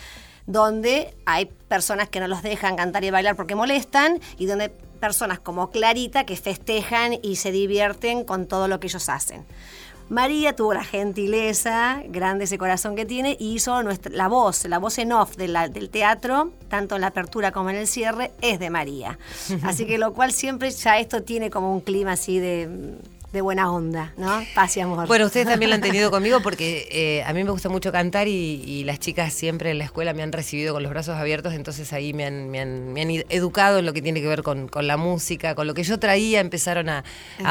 donde 0.46 1.14
hay 1.26 1.46
personas 1.68 2.09
que 2.09 2.18
no 2.18 2.26
los 2.26 2.42
dejan 2.42 2.76
cantar 2.76 3.05
y 3.05 3.11
bailar 3.11 3.37
porque 3.37 3.55
molestan 3.55 4.20
y 4.38 4.46
donde 4.46 4.68
personas 4.68 5.38
como 5.38 5.70
Clarita 5.70 6.24
que 6.24 6.37
festejan 6.37 7.14
y 7.22 7.37
se 7.37 7.53
divierten 7.53 8.24
con 8.24 8.46
todo 8.46 8.66
lo 8.68 8.81
que 8.81 8.88
ellos 8.88 9.09
hacen. 9.09 9.44
María 10.11 10.55
tuvo 10.57 10.75
la 10.75 10.83
gentileza, 10.85 12.03
grande 12.09 12.44
ese 12.44 12.59
corazón 12.59 12.96
que 12.96 13.07
tiene, 13.07 13.37
y 13.38 13.55
hizo 13.55 13.83
nuestra, 13.85 14.11
la 14.12 14.27
voz, 14.29 14.64
la 14.66 14.79
voz 14.79 14.99
en 14.99 15.12
off 15.12 15.37
de 15.37 15.46
la- 15.49 15.68
del 15.68 15.88
teatro, 15.88 16.51
tanto 16.68 16.96
en 16.96 17.01
la 17.03 17.07
apertura 17.07 17.53
como 17.53 17.70
en 17.70 17.77
el 17.77 17.87
cierre, 17.87 18.33
es 18.42 18.59
de 18.59 18.70
María. 18.70 19.18
Así 19.62 19.87
que 19.87 19.99
lo 19.99 20.12
cual 20.12 20.33
siempre 20.33 20.70
ya 20.73 20.99
esto 20.99 21.23
tiene 21.23 21.49
como 21.49 21.73
un 21.73 21.81
clima 21.81 22.12
así 22.12 22.40
de 22.40 22.68
de 23.33 23.40
buena 23.43 23.71
onda, 23.73 24.12
¿no? 24.16 24.43
Paz 24.55 24.77
y 24.77 24.81
amor. 24.81 25.07
Bueno, 25.07 25.27
ustedes 25.27 25.47
también 25.47 25.71
lo 25.71 25.77
han 25.77 25.81
tenido 25.81 26.11
conmigo 26.11 26.40
porque 26.43 26.88
eh, 26.90 27.23
a 27.25 27.33
mí 27.33 27.45
me 27.45 27.51
gusta 27.51 27.69
mucho 27.69 27.93
cantar 27.93 28.27
y, 28.27 28.62
y 28.66 28.83
las 28.85 28.99
chicas 28.99 29.33
siempre 29.33 29.71
en 29.71 29.79
la 29.79 29.85
escuela 29.85 30.12
me 30.14 30.23
han 30.25 30.33
recibido 30.33 30.75
con 30.75 30.83
los 30.83 30.90
brazos 30.90 31.16
abiertos, 31.16 31.55
entonces 31.55 31.93
ahí 31.93 32.12
me 32.12 32.25
han, 32.25 32.51
me 32.51 32.61
han, 32.61 32.93
me 32.93 33.03
han 33.03 33.11
ed- 33.11 33.27
educado 33.29 33.79
en 33.79 33.87
lo 33.87 33.93
que 33.93 34.03
tiene 34.03 34.21
que 34.21 34.27
ver 34.27 34.43
con, 34.43 34.66
con 34.69 34.87
la 34.88 34.97
música, 34.97 35.55
con 35.55 35.66
lo 35.69 35.75
que 35.75 35.85
yo 35.85 35.99
traía, 36.01 36.40
empezaron 36.40 36.88
a, 36.88 37.05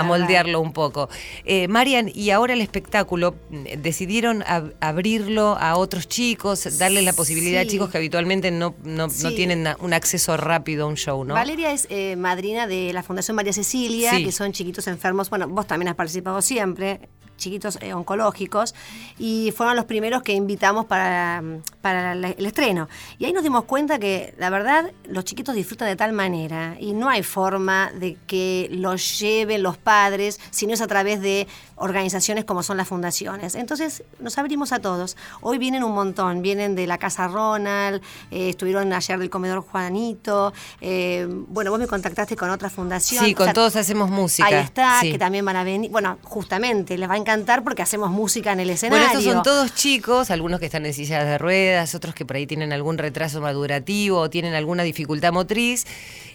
moldearlo 0.04 0.60
un 0.60 0.74
poco. 0.74 1.10
Eh, 1.46 1.68
Marian, 1.68 2.12
y 2.13 2.32
ahora 2.32 2.54
el 2.54 2.62
espectáculo, 2.62 3.36
mm, 3.50 3.82
¿decidieron 3.82 4.42
ab- 4.44 4.74
abrirlo 4.82 5.56
a 5.60 5.78
otros 5.78 6.08
chicos, 6.08 6.78
darle 6.78 7.02
la 7.02 7.13
posibilidad 7.13 7.62
a 7.62 7.65
chicos 7.65 7.89
que 7.89 7.98
habitualmente 7.98 8.52
no, 8.52 8.76
no, 8.84 9.08
no 9.08 9.10
Sí. 9.10 9.36
tienen 9.36 9.68
un 9.80 9.94
acceso 9.94 10.36
rápido 10.38 10.86
a 10.86 10.88
un 10.88 10.96
show, 10.96 11.24
¿no? 11.24 11.34
Valeria 11.36 11.72
es 11.72 11.88
eh, 11.89 12.15
madrina 12.15 12.68
de 12.68 12.92
la 12.94 13.02
Fundación 13.04 13.36
María 13.36 13.54
Cecilia, 13.54 14.12
Sí. 14.12 14.26
que 14.26 14.32
son 14.32 14.52
chiquitos 14.52 14.88
enfermos. 14.88 15.30
Bueno, 15.30 15.48
vos 15.48 15.68
también 15.69 15.89
has 15.89 15.95
participado 15.95 16.41
siempre, 16.41 16.99
chiquitos 17.39 17.78
eh, 17.82 17.93
oncológicos, 17.93 18.75
y 19.17 19.52
fueron 19.56 19.75
los 19.75 19.86
primeros 19.86 20.21
que 20.21 20.34
invitamos 20.34 20.86
para, 20.86 21.41
para 21.82 22.13
la- 22.15 22.30
el 22.30 22.45
estreno. 22.45 22.88
Y 23.17 23.25
ahí 23.25 23.34
nos 23.34 23.43
dimos 23.43 23.63
cuenta 23.63 23.97
que, 23.99 24.34
la 24.38 24.49
verdad, 24.49 24.91
los 25.06 25.25
chiquitos 25.25 25.56
disfrutan 25.56 25.88
de 25.88 25.95
tal 25.95 26.13
manera 26.13 26.75
y 26.80 26.93
no 26.93 27.10
hay 27.10 27.23
forma 27.23 27.91
de 27.95 28.17
que 28.28 28.67
los 28.71 29.19
lleven 29.19 29.63
los 29.63 29.78
padres 29.78 30.39
si 30.52 30.67
no 30.67 30.73
es 30.73 30.82
a 30.82 30.88
través 30.88 31.21
de 31.21 31.47
organizaciones 31.75 32.43
como 32.45 32.62
son 32.62 32.78
las 32.78 32.88
fundaciones. 32.88 33.56
Entonces 33.56 34.04
nos 34.19 34.38
abrimos 34.38 34.71
a 34.73 34.80
todos. 34.80 35.15
Hoy 35.41 35.58
vienen 35.58 35.84
un 35.84 35.93
montón, 35.93 36.41
vienen 36.41 36.75
de 36.75 36.86
la 36.88 36.97
Casa 36.97 37.28
Ronald, 37.28 38.02
eh, 38.32 38.49
estuvieron 38.49 38.91
ayer 38.91 39.17
del 39.17 39.30
Comedor 39.30 39.62
Juanito, 39.62 40.52
eh, 40.82 41.25
bueno, 41.47 41.71
vos 41.71 41.80
me 41.80 41.88
contactaste 41.88 42.36
con 42.36 42.49
otra 42.49 42.69
fundación. 42.69 43.23
Sí, 43.23 43.34
con 43.34 43.43
O 43.43 43.45
sea, 43.45 43.54
todos 43.54 43.75
hacemos 43.78 44.10
música. 44.10 44.47
Ahí 44.47 44.56
está, 44.56 44.99
sí. 45.02 45.12
que 45.13 45.17
también 45.17 45.45
van 45.45 45.56
a 45.56 45.63
venir. 45.63 45.89
Bueno, 45.89 46.17
justamente, 46.23 46.97
les 46.97 47.10
va 47.10 47.13
a 47.13 47.17
encantar 47.17 47.29
porque 47.63 47.82
hacemos 47.84 48.10
música 48.10 48.52
en 48.52 48.60
el 48.60 48.65
Bueno, 48.68 48.76
escenario. 48.76 49.08
estos 49.08 49.24
son 49.24 49.44
todos 49.44 49.76
chicos, 49.76 50.32
algunos 50.32 50.60
que 50.60 50.65
están 50.65 50.86
en 50.86 50.94
sillas 50.94 51.26
de 51.26 51.38
ruedas, 51.38 51.94
otros 51.96 52.15
que 52.15 52.26
por 52.26 52.36
ahí 52.38 52.48
tienen 52.48 52.74
algún 52.74 52.98
retraso 52.98 53.39
madurativo 53.42 54.18
o 54.20 54.30
tienen 54.30 54.54
alguna 54.56 54.84
dificultad 54.84 55.32
motriz. 55.32 55.86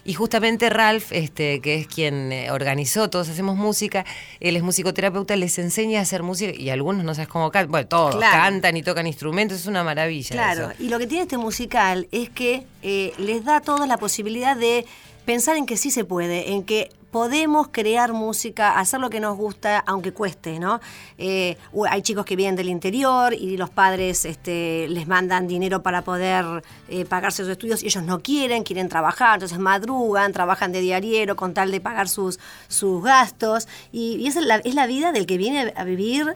Y 0.07 0.13
justamente 0.13 0.69
Ralph, 0.69 1.11
este, 1.11 1.59
que 1.61 1.75
es 1.75 1.87
quien 1.87 2.31
eh, 2.31 2.51
organizó 2.51 3.09
Todos 3.09 3.27
Hacemos 3.27 3.55
Música, 3.57 4.05
él 4.39 4.55
es 4.55 4.61
musicoterapeuta, 4.61 5.35
les 5.35 5.57
enseña 5.57 5.99
a 5.99 6.03
hacer 6.03 6.21
música 6.21 6.53
y 6.55 6.69
algunos 6.69 7.03
no 7.03 7.15
sabes 7.15 7.27
cómo 7.27 7.49
cantan, 7.51 7.71
bueno, 7.71 7.87
todos 7.87 8.15
Claro. 8.15 8.37
cantan 8.37 8.77
y 8.77 8.83
tocan 8.83 9.07
instrumentos, 9.07 9.59
es 9.59 9.65
una 9.65 9.83
maravilla. 9.83 10.29
Claro, 10.29 10.69
eso. 10.71 10.83
y 10.83 10.89
lo 10.89 10.99
que 10.99 11.07
tiene 11.07 11.23
este 11.23 11.37
musical 11.39 12.07
es 12.11 12.29
que 12.29 12.65
eh, 12.83 13.13
les 13.17 13.43
da 13.45 13.57
a 13.57 13.61
todos 13.61 13.87
la 13.87 13.97
posibilidad 13.97 14.55
de 14.55 14.85
pensar 15.25 15.57
en 15.57 15.65
que 15.65 15.77
sí 15.77 15.91
se 15.91 16.05
puede, 16.05 16.53
en 16.53 16.63
que 16.63 16.91
podemos 17.15 17.69
crear 17.71 18.11
música, 18.11 18.77
hacer 18.77 18.99
lo 18.99 19.09
que 19.09 19.21
nos 19.21 19.37
gusta, 19.37 19.79
aunque 19.87 20.11
cueste, 20.11 20.59
¿no? 20.59 20.81
Eh, 21.17 21.55
hay 21.89 22.01
chicos 22.01 22.25
que 22.25 22.35
vienen 22.35 22.57
del 22.57 22.67
interior 22.67 23.33
y 23.33 23.55
los 23.55 23.69
padres 23.69 24.25
este, 24.25 24.87
les 24.89 25.07
mandan 25.07 25.47
dinero 25.47 25.81
para 25.81 26.01
poder 26.01 26.61
eh, 26.89 27.05
pagarse 27.05 27.43
sus 27.43 27.53
estudios 27.53 27.83
y 27.83 27.85
ellos 27.85 28.03
no 28.03 28.19
quieren, 28.19 28.63
quieren 28.63 28.89
trabajar, 28.89 29.35
entonces 29.35 29.59
madrugan, 29.59 30.33
trabajan 30.33 30.73
de 30.73 30.81
diariero 30.81 31.37
con 31.37 31.53
tal 31.53 31.71
de 31.71 31.79
pagar 31.79 32.09
sus, 32.09 32.37
sus 32.67 33.01
gastos 33.01 33.69
y, 33.93 34.17
y 34.17 34.27
esa 34.27 34.41
es 34.41 34.45
la, 34.45 34.55
es 34.57 34.75
la 34.75 34.85
vida 34.85 35.13
del 35.13 35.25
que 35.25 35.37
viene 35.37 35.73
a 35.77 35.85
vivir 35.85 36.35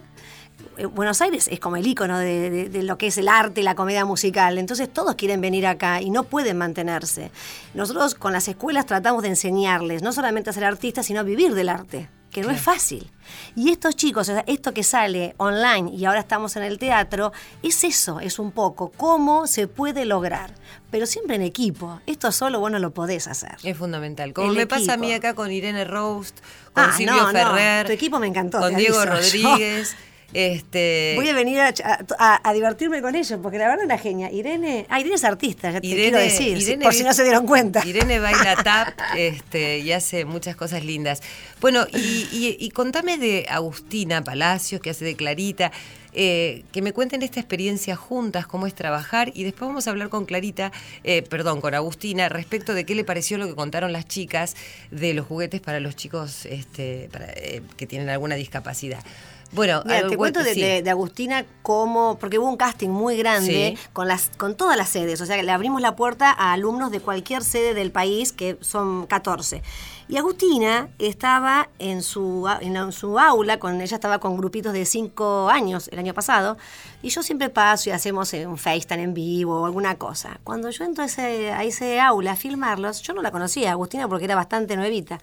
Buenos 0.88 1.22
Aires 1.22 1.48
es 1.52 1.60
como 1.60 1.76
el 1.78 1.86
icono 1.88 2.18
de, 2.20 2.50
de- 2.50 2.70
de 2.70 2.84
lo 2.84 2.98
que 2.98 3.08
es 3.08 3.18
el 3.18 3.28
arte 3.28 3.62
y 3.62 3.64
la 3.64 3.76
comedia 3.76 4.06
musical. 4.06 4.58
Entonces 4.58 4.92
todos 4.92 5.16
quieren 5.16 5.42
venir 5.42 5.68
acá 5.68 6.02
y 6.02 6.10
no 6.10 6.24
pueden 6.24 6.58
mantenerse. 6.58 7.32
Nosotros 7.74 8.16
con 8.16 8.34
las 8.34 8.48
escuelas 8.48 8.86
tratamos 8.86 9.24
de 9.24 9.30
enseñarles 9.30 10.02
no 10.02 10.12
solamente 10.14 10.50
a 10.50 10.54
ser 10.54 10.64
artistas, 10.66 11.06
sino 11.06 11.20
a 11.20 11.24
vivir 11.24 11.54
del 11.56 11.70
arte, 11.70 12.10
que 12.32 12.42
no 12.42 12.52
es 12.52 12.62
fácil. 12.62 13.12
Y 13.56 13.72
estos 13.72 13.96
chicos, 13.96 14.30
o 14.30 14.34
sea, 14.34 14.44
esto 14.48 14.74
que 14.74 14.84
sale 14.84 15.34
online 15.38 15.92
y 15.96 16.06
ahora 16.06 16.20
estamos 16.20 16.56
en 16.56 16.64
el 16.64 16.78
teatro, 16.80 17.32
es 17.64 17.84
eso, 17.84 18.20
es 18.20 18.40
un 18.40 18.52
poco 18.52 18.92
cómo 18.96 19.48
se 19.48 19.68
puede 19.68 20.06
lograr. 20.06 20.54
Pero 20.92 21.06
siempre 21.06 21.36
en 21.36 21.42
equipo. 21.44 22.02
Esto 22.08 22.32
solo 22.32 22.60
vos 22.60 22.72
no 22.72 22.80
lo 22.80 22.92
podés 22.92 23.28
hacer. 23.28 23.58
Es 23.64 23.78
fundamental. 23.78 24.34
Como 24.34 24.50
El 24.52 24.58
me 24.58 24.66
pasa 24.68 24.94
a 24.94 24.98
mí 24.98 25.14
acá 25.14 25.34
con 25.36 25.52
Irene 25.52 25.84
Roast, 25.86 26.40
con 26.74 26.86
Ah, 26.86 26.94
Silvio 26.96 27.16
no, 27.16 27.32
no, 27.32 27.32
Ferrer. 27.32 27.86
tu 27.88 27.92
equipo 27.92 28.18
me 28.20 28.28
encantó, 28.28 28.60
Con 28.60 28.76
Diego 28.76 29.00
aviso. 29.00 29.16
Rodríguez. 29.16 29.96
Este, 30.34 31.14
Voy 31.16 31.28
a 31.28 31.34
venir 31.34 31.60
a, 31.60 31.74
a- 32.20 32.50
a 32.50 32.54
divertirme 32.54 33.02
con 33.02 33.16
ellos, 33.16 33.40
porque 33.42 33.58
la 33.58 33.66
verdad 33.66 33.80
es 33.80 33.86
una 33.86 33.98
genia. 33.98 34.32
Irene, 34.32 34.86
ah, 34.90 35.00
Irene 35.00 35.16
es 35.16 35.24
artista, 35.24 35.72
ya 35.72 35.82
te 35.82 35.88
quiero 35.88 36.20
decir, 36.20 36.62
si- 36.62 36.78
por 36.78 36.94
si 36.94 37.04
no 37.04 37.14
se 37.14 37.24
dieron 37.24 37.48
cuenta. 37.48 37.84
Irene 37.86 38.20
baila 38.20 38.56
tap 38.64 38.90
este, 39.18 39.80
y 39.80 39.92
hace 39.92 40.26
muchas 40.26 40.56
cosas 40.56 40.86
lindas. 40.86 41.22
Bueno, 41.62 41.86
y, 41.92 42.28
y- 42.32 42.58
y 42.60 42.70
contame 42.70 43.18
de 43.18 43.48
Agustina 43.50 44.24
Palacios, 44.24 44.82
que 44.82 44.92
hace 44.92 45.04
de 45.04 45.16
Clarita, 45.16 45.72
eh, 46.14 46.64
que 46.72 46.82
me 46.82 46.92
cuenten 46.94 47.22
esta 47.22 47.40
experiencia 47.40 47.96
juntas, 47.96 48.46
cómo 48.48 48.68
es 48.68 48.74
trabajar, 48.76 49.32
y 49.34 49.44
después 49.44 49.68
vamos 49.68 49.88
a 49.88 49.92
hablar 49.92 50.10
con 50.10 50.26
Clarita, 50.26 50.72
eh, 51.04 51.22
perdón, 51.24 51.60
con 51.62 51.74
Agustina, 51.74 52.30
respecto 52.30 52.74
de 52.76 52.86
qué 52.86 52.94
le 52.96 53.04
pareció 53.04 53.38
lo 53.40 53.48
que 53.48 53.56
contaron 53.56 53.94
las 53.94 54.08
chicas 54.08 54.56
de 54.92 55.14
los 55.14 55.26
juguetes 55.26 55.60
para 55.62 55.80
los 55.80 55.96
chicos 55.96 56.46
este, 56.46 57.10
para, 57.12 57.26
eh, 57.32 57.62
que 57.78 57.88
tienen 57.88 58.10
alguna 58.10 58.36
discapacidad. 58.36 59.04
Bueno, 59.52 59.82
Mira, 59.84 60.08
te 60.08 60.16
cuento 60.16 60.44
de, 60.44 60.54
sí. 60.54 60.62
de- 60.62 60.84
de 60.84 60.90
Agustina 60.92 61.44
cómo, 61.64 62.18
porque 62.20 62.38
hubo 62.38 62.48
un 62.48 62.56
casting 62.58 62.90
muy 62.90 63.18
grande 63.18 63.76
Sí. 63.78 63.88
con 63.94 64.08
las, 64.08 64.30
con 64.38 64.56
todas 64.56 64.78
las 64.78 64.90
sedes, 64.90 65.20
o 65.22 65.26
sea 65.26 65.38
que 65.38 65.44
le 65.44 65.52
abrimos 65.52 65.82
la 65.82 65.96
puerta 65.96 66.30
a 66.32 66.54
alumnos 66.54 66.92
de 66.92 67.00
cualquier 67.00 67.44
sede 67.44 67.74
del 67.74 67.92
país, 67.92 68.32
que 68.32 68.58
son 68.62 69.08
14. 69.08 69.64
Y 70.08 70.18
Agustina 70.18 70.90
estaba 71.00 71.70
en 71.80 72.04
su, 72.04 72.48
en 72.62 72.92
su 72.92 73.18
aula, 73.20 73.58
con, 73.60 73.82
ella 73.82 73.96
estaba 73.96 74.20
con 74.20 74.38
grupitos 74.38 74.72
de 74.74 74.86
5 74.86 75.50
años 75.50 75.88
el 75.92 75.98
año 76.00 76.14
pasado, 76.14 76.58
y 77.02 77.10
yo 77.10 77.24
siempre 77.24 77.50
paso 77.50 77.90
y 77.90 77.92
hacemos 77.92 78.32
eh, 78.36 78.46
un 78.46 78.58
FaceTime 78.58 79.02
en 79.04 79.14
vivo 79.16 79.62
o 79.62 79.66
alguna 79.66 79.96
cosa. 79.96 80.40
Cuando 80.44 80.70
yo 80.70 80.84
entro 80.86 81.04
a 81.04 81.08
ese, 81.08 81.52
a 81.52 81.64
ese 81.64 82.00
aula 82.00 82.32
a 82.34 82.36
filmarlos, 82.36 83.02
yo 83.02 83.14
no 83.14 83.22
la 83.24 83.32
conocía, 83.32 83.72
Agustina, 83.72 84.08
porque 84.08 84.26
era 84.26 84.36
bastante 84.36 84.76
nuevita. 84.78 85.20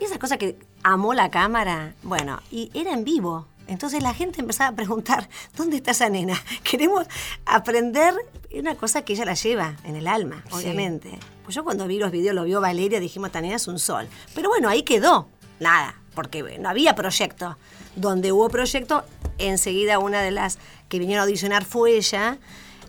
Y 0.00 0.04
esa 0.04 0.18
cosa 0.18 0.36
que 0.38 0.56
amó 0.82 1.14
la 1.14 1.30
cámara, 1.30 1.94
bueno, 2.02 2.40
y 2.50 2.70
era 2.74 2.92
en 2.92 3.04
vivo. 3.04 3.46
Entonces 3.66 4.02
la 4.02 4.12
gente 4.12 4.40
empezaba 4.40 4.70
a 4.70 4.74
preguntar, 4.76 5.28
¿dónde 5.56 5.76
está 5.76 5.92
esa 5.92 6.08
nena? 6.10 6.34
Queremos 6.62 7.06
aprender 7.46 8.14
una 8.54 8.74
cosa 8.74 9.02
que 9.02 9.14
ella 9.14 9.24
la 9.24 9.34
lleva 9.34 9.76
en 9.84 9.96
el 9.96 10.06
alma, 10.06 10.42
Sí. 10.48 10.54
obviamente. 10.56 11.18
Pues 11.44 11.54
yo 11.54 11.64
cuando 11.64 11.86
vi 11.86 11.98
los 11.98 12.10
videos, 12.10 12.34
lo 12.34 12.44
vio 12.44 12.60
Valeria, 12.60 13.00
dijimos, 13.00 13.28
esta 13.28 13.40
nena 13.40 13.56
es 13.56 13.66
un 13.68 13.78
sol. 13.78 14.06
Pero 14.34 14.48
bueno, 14.50 14.68
ahí 14.68 14.82
quedó. 14.82 15.28
Nada, 15.60 15.94
porque 16.14 16.58
no 16.58 16.68
había 16.68 16.94
proyecto. 16.94 17.56
Donde 17.96 18.32
hubo 18.32 18.48
proyecto, 18.48 19.04
enseguida 19.38 19.98
una 19.98 20.20
de 20.20 20.30
las 20.30 20.58
que 20.88 20.98
vinieron 20.98 21.20
a 21.20 21.24
audicionar 21.24 21.64
fue 21.64 21.96
ella. 21.96 22.38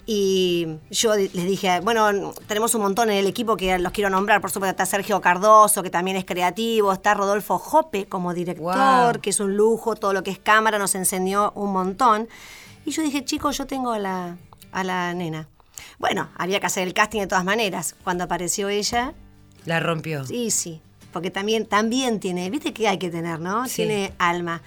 Y 0.07 0.67
yo 0.91 1.15
les 1.15 1.33
dije, 1.33 1.79
bueno, 1.79 2.31
tenemos 2.47 2.75
un 2.75 2.81
montón 2.81 3.09
en 3.09 3.17
el 3.17 3.25
equipo 3.27 3.57
que 3.57 3.79
los 3.79 3.91
quiero 3.91 4.09
nombrar, 4.11 4.39
por 4.39 4.51
supuesto 4.51 4.71
está 4.71 4.85
Sergio 4.85 5.19
Cardoso, 5.19 5.81
que 5.81 5.89
también 5.89 6.15
es 6.15 6.25
creativo, 6.25 6.93
está 6.93 7.15
Rodolfo 7.15 7.57
Jope 7.57 8.05
como 8.05 8.33
director, 8.35 9.19
que 9.19 9.31
es 9.31 9.39
un 9.39 9.57
lujo, 9.57 9.95
todo 9.95 10.13
lo 10.13 10.21
que 10.21 10.29
es 10.29 10.37
cámara 10.37 10.77
nos 10.77 10.93
enseñó 10.93 11.51
un 11.55 11.71
montón. 11.73 12.27
Y 12.85 12.91
yo 12.91 13.01
dije, 13.01 13.25
chicos, 13.25 13.57
yo 13.57 13.65
tengo 13.65 13.91
a 13.93 13.99
la, 13.99 14.37
a 14.71 14.83
la 14.83 15.13
nena. 15.15 15.47
Bueno, 15.97 16.29
había 16.37 16.59
que 16.59 16.67
hacer 16.67 16.87
el 16.87 16.93
casting 16.93 17.21
de 17.21 17.27
todas 17.27 17.43
maneras. 17.43 17.95
Cuando 18.03 18.25
apareció 18.25 18.69
ella, 18.69 19.13
La 19.65 19.79
rompió. 19.79 20.23
sí, 20.25 20.51
sí, 20.51 20.81
porque 21.11 21.31
también, 21.31 21.65
también 21.65 22.19
tiene, 22.19 22.49
viste 22.51 22.73
que 22.73 22.87
hay 22.87 22.99
que 22.99 23.09
tener, 23.09 23.39
¿no? 23.39 23.65
Sí. 23.67 23.77
Tiene 23.77 24.13
alma. 24.19 24.61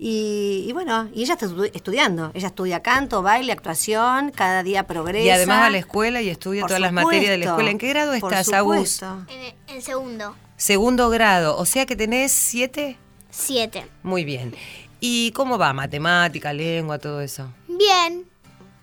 Y, 0.00 0.64
y 0.68 0.72
bueno, 0.72 1.08
y 1.12 1.22
ella 1.24 1.34
está 1.34 1.46
estu- 1.46 1.70
estudiando. 1.74 2.30
Ella 2.34 2.48
estudia 2.48 2.80
canto, 2.82 3.20
baile, 3.22 3.52
actuación, 3.52 4.30
cada 4.30 4.62
día 4.62 4.84
progresa. 4.86 5.26
Y 5.26 5.30
además 5.30 5.62
va 5.62 5.66
a 5.66 5.70
la 5.70 5.78
escuela 5.78 6.22
y 6.22 6.28
estudia 6.28 6.60
Por 6.62 6.68
todas 6.70 6.80
las 6.80 6.92
materias 6.92 7.30
de 7.30 7.38
la 7.38 7.46
escuela. 7.46 7.70
¿En 7.70 7.78
qué 7.78 7.88
grado 7.88 8.12
por 8.20 8.32
estás, 8.32 8.52
Agus? 8.54 9.02
En, 9.02 9.54
en 9.74 9.82
segundo. 9.82 10.36
Segundo 10.56 11.08
grado, 11.10 11.56
o 11.56 11.64
sea 11.66 11.84
que 11.86 11.96
tenés 11.96 12.30
siete. 12.32 12.96
Siete. 13.30 13.86
Muy 14.02 14.24
bien. 14.24 14.54
¿Y 15.00 15.30
cómo 15.32 15.58
va? 15.58 15.72
Matemática, 15.72 16.52
lengua, 16.52 16.98
todo 16.98 17.20
eso. 17.20 17.52
Bien. 17.68 18.24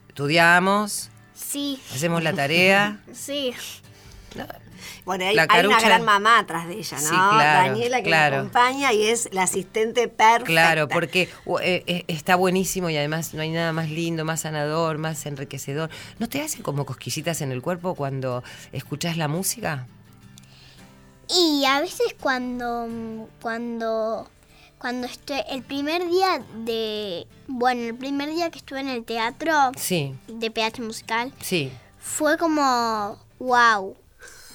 Estudiamos, 0.10 1.10
Sí. 1.34 1.80
hacemos 1.94 2.24
la 2.24 2.34
tarea. 2.34 3.00
Sí. 3.14 3.54
Bueno, 5.04 5.26
hay, 5.26 5.66
una 5.66 5.80
gran 5.80 6.04
mamá 6.04 6.40
atrás 6.40 6.68
de 6.68 6.76
ella, 6.76 6.98
¿no? 6.98 7.04
Sí, 7.04 7.10
claro, 7.10 7.70
Daniela 7.70 7.98
que 7.98 8.10
claro. 8.10 8.36
la 8.36 8.42
acompaña 8.42 8.94
y 8.94 9.08
es 9.08 9.30
la 9.32 9.44
asistente 9.44 10.08
perfecta. 10.08 10.46
Claro, 10.46 10.88
porque 10.88 11.30
eh, 11.62 11.84
eh, 11.86 12.04
está 12.08 12.36
buenísimo 12.36 12.90
y 12.90 12.98
además 12.98 13.34
no 13.34 13.42
hay 13.42 13.52
nada 13.52 13.72
más 13.72 13.90
lindo, 13.90 14.26
más 14.26 14.42
sanador, 14.42 14.98
más 14.98 15.26
enriquecedor. 15.26 15.90
¿No 16.20 16.28
te 16.28 16.42
hacen 16.42 16.64
como 16.64 16.86
cosquillitas 16.86 17.42
en 17.42 17.52
el 17.52 17.62
cuerpo 17.62 17.96
cuando 17.96 18.44
escuchás 18.72 19.18
la 19.18 19.28
música? 19.28 19.88
Y 21.30 21.66
a 21.66 21.82
veces 21.82 22.16
cuando 22.20 23.28
cuando 23.42 24.30
cuando 24.78 25.08
estoy 25.08 25.40
el 25.50 25.64
primer 25.64 26.08
día 26.10 26.44
de 26.64 27.28
bueno, 27.48 27.82
el 27.82 27.96
primer 27.96 28.30
día 28.30 28.50
que 28.52 28.60
estuve 28.60 28.82
en 28.82 28.90
el 28.90 29.04
teatro 29.04 29.72
Sí, 29.78 30.14
de 30.28 30.52
PH 30.52 30.82
musical 30.82 31.32
sí. 31.42 31.72
fue 32.00 32.38
como 32.38 33.18
wow. 33.40 33.96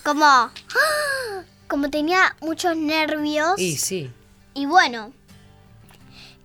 Como 0.04 0.24
como 1.68 1.88
tenía 1.90 2.36
muchos 2.40 2.76
nervios 2.76 3.58
Y 3.58 3.76
sí. 3.76 4.10
y 4.54 4.66
bueno, 4.66 5.12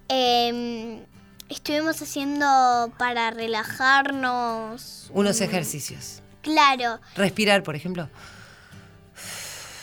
em, 0.08 1.04
estuvimos 1.50 2.02
haciendo 2.02 2.92
para 2.98 3.32
relajarnos. 3.32 5.10
Unos 5.14 5.42
ejercicios. 5.42 6.22
Claro, 6.42 7.00
Respirar, 7.16 7.64
por 7.64 7.76
ejemplo. 7.76 8.08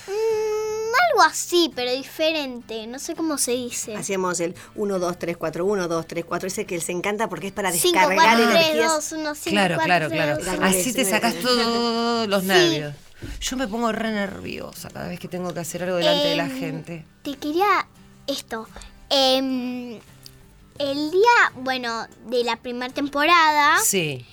mm, 0.07 0.93
algo 1.11 1.23
así, 1.25 1.73
pero 1.75 1.91
diferente. 1.91 2.87
No 2.87 3.01
sé 3.01 3.17
cómo 3.17 3.37
se 3.37 3.51
dice. 3.53 3.97
Hacíamos 3.97 4.39
el 4.39 4.55
1, 4.77 4.99
2, 5.01 5.19
3, 5.19 5.37
4, 5.37 5.65
1, 5.65 5.89
2, 5.89 6.07
3, 6.07 6.25
4, 6.25 6.47
ese 6.47 6.65
que 6.67 6.77
les 6.77 6.89
encanta 6.89 7.29
porque 7.29 7.49
es 7.49 7.53
para 7.53 7.73
5, 7.73 7.83
descargar 7.99 8.15
4, 8.37 8.51
3, 8.53 8.65
energías. 8.67 8.93
2, 8.93 9.13
1, 9.21 9.35
5, 9.35 9.51
claro, 9.51 9.75
4, 9.75 9.87
claro, 9.87 10.09
3, 10.09 10.17
claro. 10.17 10.39
2, 10.39 10.49
Al 10.49 10.59
1. 10.59 10.67
Así 10.69 10.93
te 10.93 11.05
sacas 11.05 11.35
todos 11.35 12.29
los 12.29 12.43
Sí. 12.45 12.49
Yo 13.41 13.57
me 13.57 13.67
pongo 13.69 13.93
re 13.93 14.11
nerviosa 14.11 14.89
cada 14.91 15.09
vez 15.09 15.19
que 15.21 15.29
tengo 15.29 15.53
que 15.55 15.61
hacer 15.61 15.83
algo 15.83 15.97
delante 15.97 16.29
de 16.29 16.37
la 16.37 16.45
Em, 16.47 16.59
gente. 16.59 17.05
Te 17.23 17.37
quería 17.37 17.87
esto. 18.27 18.69
em, 19.11 19.99
el 20.79 21.11
día, 21.11 21.53
bueno, 21.57 22.07
de 22.27 22.45
la 22.45 22.57
primera 22.57 22.93
temporada, 22.93 23.79
Sí, 23.85 24.25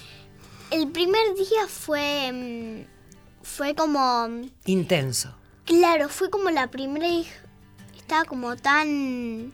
el 0.72 0.88
primer 0.90 1.36
día 1.36 1.68
fue 1.68 2.28
em, 2.28 2.86
fue 3.44 3.76
como 3.76 4.30
intenso. 4.66 5.36
claro, 5.66 6.08
fue 6.10 6.30
como 6.30 6.50
la 6.50 6.68
primera 6.72 7.08
y 7.08 7.28
estaba 7.98 8.24
como 8.26 8.56
tan 8.56 9.52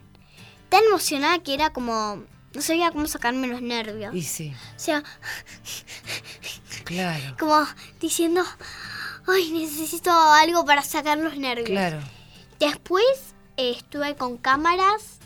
tan 0.69 0.83
emocionada 0.83 1.39
que 1.39 1.53
era 1.53 1.71
como 1.73 2.23
no 2.53 2.61
sabía 2.61 2.91
cómo 2.91 3.05
sacarme 3.07 3.47
los 3.47 3.61
nervios. 3.61 4.13
Y 4.15 4.21
sí, 4.21 4.53
O 4.75 4.79
sea, 4.79 5.03
claro, 6.83 7.35
como 7.39 7.65
diciendo, 7.99 8.43
"Ay, 9.27 9.51
necesito 9.51 10.11
algo 10.11 10.65
para 10.65 10.81
sacar 10.83 11.17
los 11.17 11.37
nervios." 11.37 11.67
claro. 11.69 11.99
Después 12.59 13.05
eh, 13.57 13.71
estuve 13.77 14.15
con 14.15 14.37
cámaras. 14.37 15.19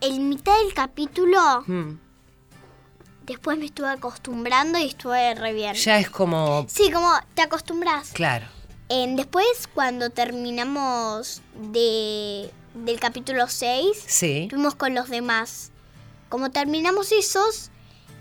En 0.00 0.28
mitad 0.28 0.56
del 0.62 0.74
capítulo, 0.74 1.64
Mm. 1.66 1.98
después 3.24 3.58
me 3.58 3.66
estuve 3.66 3.88
acostumbrando 3.88 4.78
y 4.78 4.86
estuve 4.86 5.34
re 5.34 5.52
bien. 5.52 5.74
Ya 5.74 5.98
es 5.98 6.10
como, 6.10 6.66
Sí, 6.68 6.90
como 6.90 7.10
te 7.34 7.42
acostumbras. 7.42 8.10
claro. 8.12 8.46
En- 8.88 9.16
después, 9.16 9.46
cuando 9.74 10.10
terminamos 10.10 11.40
de, 11.72 12.50
del 12.74 13.00
capítulo 13.00 13.48
6, 13.48 13.96
Sí, 14.06 14.42
estuvimos 14.44 14.74
con 14.74 14.94
los 14.94 15.08
demás. 15.08 15.72
Como 16.28 16.50
terminamos 16.50 17.10
esos, 17.12 17.70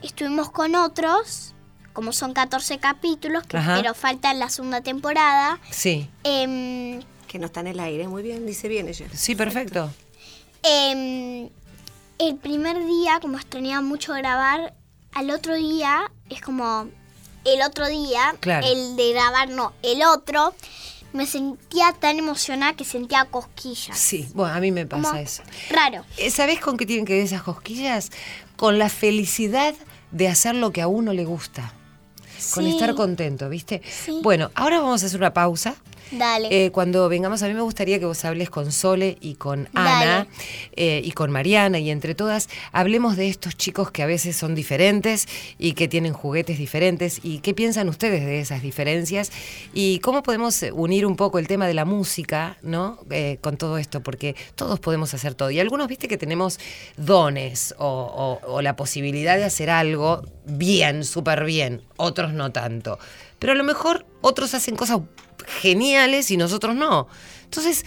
estuvimos 0.01 0.49
con 0.51 0.75
otros, 0.75 1.53
como 1.95 2.11
son 2.13 2.33
14 2.33 2.77
capítulos, 2.77 3.41
que, 3.47 3.57
pero 3.57 3.95
falta 3.95 4.31
la 4.35 4.49
segunda 4.49 4.81
temporada. 4.81 5.57
sí, 5.71 6.07
Em, 6.23 7.01
Que 7.27 7.39
no 7.39 7.47
está 7.47 7.61
en 7.61 7.67
el 7.67 7.79
aire, 7.79 8.07
muy 8.07 8.21
bien, 8.21 8.45
dice 8.45 8.67
bien 8.67 8.87
ella. 8.87 9.07
sí, 9.13 9.33
perfecto. 9.35 9.89
Em, 10.63 11.49
el 12.19 12.35
primer 12.41 12.85
día, 12.85 13.19
como 13.21 13.37
extrañaba 13.37 13.81
mucho 13.81 14.13
grabar, 14.13 14.73
al 15.13 15.29
otro 15.31 15.55
día, 15.55 16.11
es 16.29 16.41
como 16.41 16.87
el 17.45 17.61
otro 17.61 17.87
día, 17.87 18.35
Claro. 18.39 18.65
el 18.67 18.95
de 18.95 19.13
grabar, 19.13 19.49
no, 19.49 19.73
el 19.83 20.01
otro, 20.03 20.53
me 21.13 21.25
sentía 21.25 21.93
tan 21.93 22.19
emocionada 22.19 22.73
que 22.73 22.83
sentía 22.83 23.25
cosquillas. 23.25 23.97
Sí, 23.97 24.27
bueno, 24.33 24.53
a 24.53 24.59
mí 24.59 24.71
me 24.71 24.85
pasa 24.85 25.09
Como 25.09 25.21
eso. 25.21 25.43
Raro. 25.69 26.03
Eh, 26.17 26.29
¿Sabés 26.29 26.59
con 26.59 26.75
qué 26.77 26.85
tienen 26.85 27.05
que 27.05 27.13
ver 27.13 27.23
esas 27.23 27.43
cosquillas? 27.43 28.11
Con 28.57 28.79
la 28.79 28.89
felicidad 28.89 29.73
de 30.11 30.27
hacer 30.27 30.55
lo 30.55 30.71
que 30.71 30.81
a 30.81 30.87
uno 30.87 31.13
le 31.13 31.23
gusta. 31.25 31.73
Con 32.53 32.63
Sí. 32.63 32.69
estar 32.71 32.93
contento, 32.95 33.49
¿viste? 33.49 33.81
Sí. 33.89 34.19
Bueno, 34.21 34.51
ahora 34.55 34.79
vamos 34.79 35.03
a 35.03 35.05
hacer 35.05 35.19
una 35.19 35.33
pausa. 35.33 35.75
Dale. 36.11 36.47
Eh, 36.65 36.71
cuando 36.71 37.09
vengamos, 37.09 37.41
a 37.43 37.47
mí 37.47 37.53
me 37.53 37.61
gustaría 37.61 37.99
que 37.99 38.05
vos 38.05 38.23
hables 38.25 38.49
con 38.49 38.71
Sole 38.71 39.17
y 39.21 39.35
con. 39.35 39.67
Ana 39.73 40.27
eh, 40.75 41.01
y 41.03 41.11
con 41.11 41.31
Mariana 41.31 41.79
y 41.79 41.89
entre 41.89 42.15
todas 42.15 42.49
hablemos 42.71 43.17
de 43.17 43.27
estos 43.29 43.55
chicos 43.57 43.91
que 43.91 44.03
a 44.03 44.05
veces 44.05 44.35
son 44.35 44.55
diferentes 44.55 45.27
y 45.57 45.73
que 45.73 45.87
tienen 45.87 46.13
juguetes 46.13 46.57
diferentes 46.57 47.19
y 47.23 47.39
qué 47.39 47.53
piensan 47.53 47.89
ustedes 47.89 48.25
de 48.25 48.39
esas 48.39 48.61
diferencias 48.61 49.31
y 49.73 49.99
cómo 49.99 50.23
podemos 50.23 50.63
unir 50.73 51.05
un 51.05 51.15
poco 51.15 51.39
el 51.39 51.47
tema 51.47 51.67
de 51.67 51.73
la 51.73 51.85
música, 51.85 52.57
¿no? 52.61 52.99
Eh, 53.09 53.37
con 53.41 53.57
todo 53.57 53.77
esto, 53.77 54.01
porque 54.01 54.35
todos 54.55 54.79
podemos 54.79 55.13
hacer 55.13 55.33
todo 55.35 55.51
y 55.51 55.59
algunos, 55.59 55.87
viste, 55.87 56.07
que 56.07 56.17
tenemos 56.17 56.59
dones 56.97 57.73
o, 57.77 58.39
o- 58.43 58.53
o 58.53 58.61
la 58.61 58.75
posibilidad 58.75 59.37
de 59.37 59.43
hacer 59.45 59.69
algo 59.69 60.23
bien, 60.45 61.03
súper 61.03 61.45
bien, 61.45 61.81
otros 61.97 62.33
no 62.33 62.51
tanto. 62.51 62.99
Pero 63.39 63.51
a 63.53 63.55
lo 63.55 63.63
mejor 63.63 64.05
otros 64.21 64.53
hacen 64.53 64.75
cosas 64.75 64.99
geniales 65.47 66.31
y 66.31 66.37
nosotros 66.37 66.75
no. 66.75 67.07
Entonces, 67.43 67.85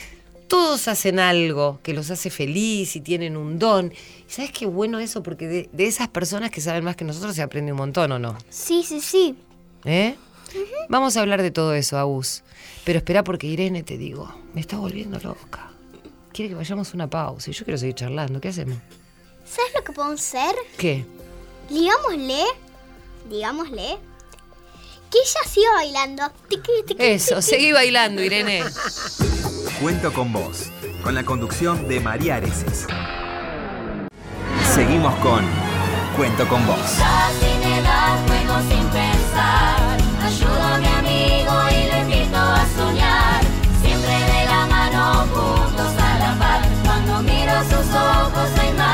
todos 0.49 0.89
hacen 0.89 1.19
algo 1.19 1.79
que 1.83 1.93
los 1.93 2.11
hace 2.11 2.31
feliz 2.31 2.97
y 2.97 3.01
tienen 3.01 3.37
un 3.37 3.59
don. 3.59 3.93
¿Y 3.93 4.31
sabes 4.33 4.51
qué 4.51 4.67
bueno 4.67 4.99
eso? 4.99 5.23
Porque 5.23 5.47
de, 5.47 5.69
de 5.73 5.87
esas 5.87 6.09
personas 6.09 6.51
que 6.51 6.61
saben 6.61 6.85
más 6.85 6.97
que 6.97 7.05
nosotros 7.05 7.35
se 7.35 7.43
aprende 7.43 7.73
un 7.73 7.79
montón, 7.79 8.13
¿o 8.13 8.19
no? 8.19 8.37
Sí, 8.49 8.83
sí, 8.83 9.01
sí. 9.01 9.37
¿Eh? 9.85 10.17
Vamos 10.89 11.17
a 11.17 11.21
hablar 11.21 11.43
de 11.43 11.51
todo 11.51 11.75
eso, 11.75 11.99
Agus. 11.99 12.43
Pero 12.85 12.99
espera 12.99 13.23
porque 13.23 13.47
Irene, 13.47 13.83
te 13.83 13.99
digo, 13.99 14.35
me 14.55 14.61
está 14.61 14.79
volviendo 14.79 15.19
loca. 15.19 15.71
Quiere 16.33 16.51
que 16.51 16.55
vayamos 16.55 16.91
a 16.91 16.95
una 16.95 17.11
pausa 17.11 17.51
y 17.51 17.53
yo 17.53 17.65
quiero 17.65 17.79
seguir 17.79 17.95
charlando. 17.95 18.41
¿Qué 18.41 18.49
hacemos? 18.49 18.79
¿Sabes 19.45 19.73
lo 19.75 19.85
que 19.85 19.93
podemos 19.93 20.21
hacer? 20.21 20.55
¿Qué? 20.77 21.05
Digámosle, 21.69 22.45
digámosle, 23.29 23.99
que 25.11 25.19
ella 25.19 25.51
siga 25.51 25.73
bailando. 25.75 26.23
Eso, 26.99 27.43
seguí 27.43 27.73
bailando, 27.73 28.23
Irene. 28.23 28.65
Cuento 29.81 30.13
con 30.13 30.33
vos, 30.33 30.71
con 31.03 31.15
la 31.15 31.25
conducción 31.25 31.89
de 31.89 32.01
María 32.01 32.37
Areces. 32.37 32.87
Seguimos 34.75 35.15
con 35.17 35.45
Cuento 36.19 36.49
con 36.49 36.67
vos. 36.67 36.77
sin 37.39 37.63
edad, 37.63 38.19
juego 38.27 38.59
sin 38.69 38.85
pensar. 38.89 39.97
Ayudo 40.21 40.63
a 40.65 40.79
mi 40.79 40.89
amigo 40.89 41.53
y 41.71 41.87
lo 41.93 41.99
invito 42.03 42.37
a 42.37 42.67
soñar. 42.77 43.41
Siempre 43.81 44.11
de 44.11 44.45
la 44.47 44.67
mano, 44.67 45.29
juntos 45.33 45.93
a 45.97 46.19
la 46.19 46.37
par. 46.41 46.69
Cuando 46.85 47.23
miro 47.23 47.53
sus 47.71 47.95
ojos 47.95 48.51
hay 48.61 48.73
magia 48.73 48.88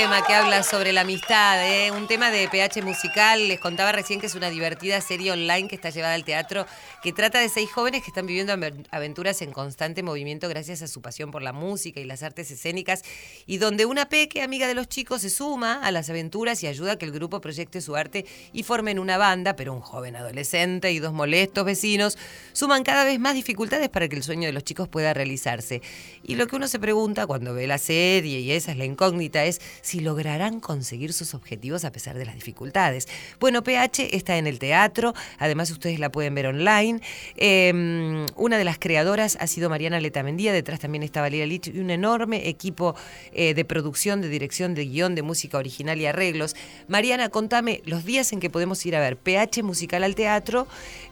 tema 0.00 0.22
que 0.26 0.34
habla 0.34 0.62
sobre 0.62 0.92
la 0.92 1.00
amistad, 1.00 1.66
¿eh? 1.66 1.90
un 1.90 2.06
tema 2.06 2.30
de 2.30 2.46
PH 2.48 2.82
musical. 2.82 3.48
Les 3.48 3.58
contaba 3.58 3.92
recién 3.92 4.20
que 4.20 4.26
es 4.26 4.34
una 4.34 4.50
divertida 4.50 5.00
serie 5.00 5.32
online 5.32 5.68
que 5.68 5.74
está 5.74 5.88
llevada 5.88 6.12
al 6.12 6.22
teatro, 6.22 6.66
que 7.02 7.14
trata 7.14 7.40
de 7.40 7.48
seis 7.48 7.72
jóvenes 7.72 8.02
que 8.02 8.08
están 8.08 8.26
viviendo 8.26 8.52
aven- 8.52 8.86
aventuras 8.90 9.40
en 9.40 9.52
constante 9.52 10.02
movimiento 10.02 10.50
gracias 10.50 10.82
a 10.82 10.86
su 10.86 11.00
pasión 11.00 11.30
por 11.30 11.40
la 11.40 11.54
música 11.54 11.98
y 11.98 12.04
las 12.04 12.22
artes 12.22 12.50
escénicas, 12.50 13.04
y 13.46 13.56
donde 13.56 13.86
una 13.86 14.10
peque, 14.10 14.42
amiga 14.42 14.68
de 14.68 14.74
los 14.74 14.86
chicos, 14.86 15.22
se 15.22 15.30
suma 15.30 15.80
a 15.82 15.90
las 15.90 16.10
aventuras 16.10 16.62
y 16.62 16.66
ayuda 16.66 16.92
a 16.92 16.96
que 16.98 17.06
el 17.06 17.12
grupo 17.12 17.40
proyecte 17.40 17.80
su 17.80 17.96
arte 17.96 18.26
y 18.52 18.64
formen 18.64 18.98
una 18.98 19.16
banda, 19.16 19.56
pero 19.56 19.72
un 19.72 19.80
joven 19.80 20.14
adolescente 20.14 20.92
y 20.92 20.98
dos 20.98 21.14
molestos 21.14 21.64
vecinos 21.64 22.18
suman 22.52 22.84
cada 22.84 23.04
vez 23.04 23.18
más 23.18 23.34
dificultades 23.34 23.88
para 23.88 24.08
que 24.08 24.16
el 24.16 24.22
sueño 24.22 24.46
de 24.46 24.52
los 24.52 24.62
chicos 24.62 24.88
pueda 24.88 25.14
realizarse. 25.14 25.80
Y 26.22 26.34
lo 26.34 26.46
que 26.48 26.56
uno 26.56 26.68
se 26.68 26.78
pregunta 26.78 27.26
cuando 27.26 27.54
ve 27.54 27.66
la 27.66 27.78
serie, 27.78 28.40
y 28.40 28.52
esa 28.52 28.72
es 28.72 28.76
la 28.76 28.84
incógnita, 28.84 29.46
es 29.46 29.58
si 29.86 30.00
lograrán 30.00 30.60
conseguir 30.60 31.12
sus 31.12 31.34
objetivos 31.34 31.84
a 31.84 31.92
pesar 31.92 32.16
de 32.18 32.24
las 32.24 32.34
dificultades. 32.34 33.08
Bueno, 33.40 33.62
PH 33.62 34.16
está 34.16 34.36
en 34.36 34.46
el 34.46 34.58
teatro, 34.58 35.14
además 35.38 35.70
ustedes 35.70 35.98
la 35.98 36.10
pueden 36.10 36.34
ver 36.34 36.46
online. 36.46 37.00
Eh, 37.36 38.26
una 38.36 38.58
de 38.58 38.64
las 38.64 38.78
creadoras 38.78 39.36
ha 39.40 39.46
sido 39.46 39.68
Mariana 39.68 40.00
Letamendía, 40.00 40.52
detrás 40.52 40.80
también 40.80 41.02
está 41.02 41.20
Valeria 41.20 41.46
Lich 41.46 41.68
y 41.68 41.78
un 41.78 41.90
enorme 41.90 42.48
equipo 42.48 42.94
eh, 43.32 43.54
de 43.54 43.64
producción, 43.64 44.20
de 44.20 44.28
dirección, 44.28 44.74
de 44.74 44.86
guion, 44.86 45.14
de 45.14 45.22
música 45.22 45.58
original 45.58 46.00
y 46.00 46.06
arreglos. 46.06 46.54
Mariana, 46.88 47.28
contame 47.28 47.82
los 47.84 48.04
días 48.04 48.32
en 48.32 48.40
que 48.40 48.50
podemos 48.50 48.84
ir 48.86 48.96
a 48.96 49.00
ver 49.00 49.16
PH 49.16 49.62
Musical 49.62 50.04
al 50.04 50.14
teatro 50.14 50.66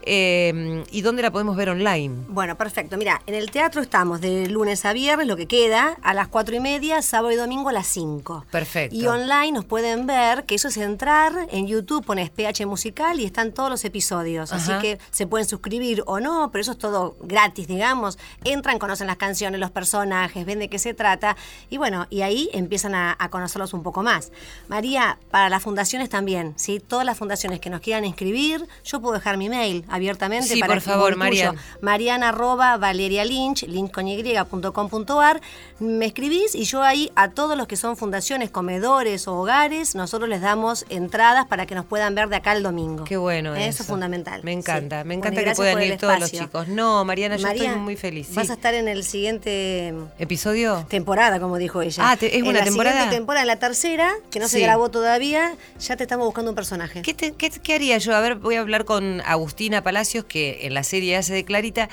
eh, 0.04 0.84
y 0.90 1.00
dónde 1.02 1.22
la 1.22 1.30
podemos 1.30 1.56
ver 1.56 1.70
online. 1.70 2.24
Bueno, 2.28 2.56
perfecto. 2.56 2.96
Mira, 2.96 3.22
en 3.26 3.34
el 3.34 3.50
teatro 3.50 3.80
estamos 3.80 4.20
de 4.20 4.48
lunes 4.48 4.84
a 4.84 4.92
viernes, 4.92 5.26
lo 5.26 5.36
que 5.36 5.46
queda, 5.46 5.96
a 6.02 6.14
las 6.14 6.28
cuatro 6.28 6.54
y 6.54 6.60
media, 6.60 7.02
sábado 7.02 7.32
y 7.32 7.36
domingo 7.36 7.68
a 7.70 7.72
las 7.72 7.86
5. 7.86 8.04
5. 8.04 8.44
Perfecto. 8.64 8.96
Y 8.96 9.06
online 9.06 9.52
nos 9.52 9.64
pueden 9.64 10.06
ver, 10.06 10.44
que 10.44 10.54
eso 10.54 10.68
es 10.68 10.76
entrar 10.76 11.32
en 11.50 11.66
YouTube, 11.66 12.04
pones 12.04 12.30
PH 12.30 12.66
Musical 12.66 13.20
y 13.20 13.24
están 13.24 13.52
todos 13.52 13.70
los 13.70 13.84
episodios. 13.84 14.52
Ajá. 14.52 14.62
Así 14.62 14.82
que 14.82 14.98
se 15.10 15.26
pueden 15.26 15.46
suscribir 15.46 16.02
o 16.06 16.20
no, 16.20 16.50
pero 16.50 16.62
eso 16.62 16.72
es 16.72 16.78
todo 16.78 17.16
gratis, 17.22 17.68
digamos. 17.68 18.18
Entran, 18.44 18.78
conocen 18.78 19.06
las 19.06 19.16
canciones, 19.16 19.60
los 19.60 19.70
personajes, 19.70 20.44
ven 20.46 20.58
de 20.58 20.68
qué 20.68 20.78
se 20.78 20.94
trata. 20.94 21.36
Y 21.70 21.76
bueno, 21.76 22.06
y 22.10 22.22
ahí 22.22 22.50
empiezan 22.52 22.94
a, 22.94 23.16
a 23.18 23.28
conocerlos 23.30 23.74
un 23.74 23.82
poco 23.82 24.02
más. 24.02 24.32
María, 24.68 25.18
para 25.30 25.48
las 25.48 25.62
fundaciones 25.62 26.08
también, 26.08 26.54
¿sí? 26.56 26.80
Todas 26.80 27.04
las 27.04 27.18
fundaciones 27.18 27.60
que 27.60 27.70
nos 27.70 27.80
quieran 27.80 28.04
inscribir, 28.04 28.66
yo 28.84 29.00
puedo 29.00 29.14
dejar 29.14 29.36
mi 29.36 29.48
mail 29.48 29.84
abiertamente 29.88 30.54
Sí, 30.54 30.60
para 30.60 30.74
por 30.74 30.82
favor, 30.82 31.12
el 31.12 31.14
tuyo. 31.14 31.18
Marian. 31.18 31.56
Mariana 31.80 32.28
arroba 32.30 32.76
Valeria 32.76 33.24
Lynch, 33.24 33.64
lynch 33.64 33.90
con 33.90 34.08
y.com.ar. 34.08 35.40
Me 35.80 36.06
escribís 36.06 36.54
y 36.54 36.64
yo 36.64 36.82
ahí 36.82 37.10
a 37.14 37.30
todos 37.30 37.56
los 37.56 37.66
que 37.66 37.76
son 37.76 37.96
fundaciones, 37.96 38.50
comedores 38.54 39.28
o 39.28 39.34
hogares, 39.36 39.94
nosotros 39.94 40.30
les 40.30 40.40
damos 40.40 40.86
entradas 40.88 41.44
para 41.46 41.66
que 41.66 41.74
nos 41.74 41.84
puedan 41.84 42.14
ver 42.14 42.28
de 42.30 42.36
acá 42.36 42.52
el 42.52 42.62
domingo. 42.62 43.04
Qué 43.04 43.18
bueno 43.18 43.54
eso. 43.54 43.68
eso. 43.68 43.82
es 43.82 43.88
fundamental. 43.88 44.40
Me 44.44 44.52
encanta, 44.52 45.02
Sí. 45.02 45.08
me 45.08 45.12
encanta 45.14 45.44
que 45.44 45.50
puedan 45.54 45.82
ir 45.82 45.98
todos 45.98 46.18
los 46.18 46.32
chicos. 46.32 46.68
No, 46.68 47.04
Mariana, 47.04 47.36
yo 47.36 47.42
María, 47.42 47.64
estoy 47.64 47.78
muy 47.80 47.96
feliz. 47.96 48.28
sí. 48.28 48.34
Vas 48.34 48.48
a 48.48 48.54
estar 48.54 48.72
en 48.72 48.88
el 48.88 49.04
siguiente 49.04 49.92
¿Episodio? 50.18 50.86
temporada, 50.88 51.38
como 51.40 51.58
dijo 51.58 51.82
ella. 51.82 52.10
Ah, 52.10 52.16
te- 52.16 52.28
¿es 52.28 52.34
En 52.36 52.46
una 52.46 52.60
la 52.60 52.64
temporada? 52.64 52.94
siguiente 52.96 53.16
temporada, 53.16 53.42
en 53.42 53.48
la 53.48 53.58
tercera, 53.58 54.14
que 54.30 54.38
no 54.40 54.48
se 54.48 54.60
grabó 54.60 54.90
todavía, 54.90 55.56
ya 55.78 55.96
te 55.96 56.04
estamos 56.04 56.24
buscando 56.24 56.50
un 56.52 56.54
personaje. 56.54 57.02
¿Qué, 57.02 57.12
te- 57.12 57.32
qué- 57.32 57.50
qué 57.50 57.74
haría 57.74 57.98
yo? 57.98 58.14
A 58.16 58.20
ver, 58.20 58.36
voy 58.36 58.54
a 58.54 58.60
hablar 58.60 58.84
con 58.84 59.20
Agustina 59.26 59.82
Palacios, 59.82 60.24
que 60.24 60.66
en 60.66 60.72
la 60.74 60.84
serie 60.84 61.16
hace 61.16 61.34
de 61.34 61.44
Clarita. 61.44 61.88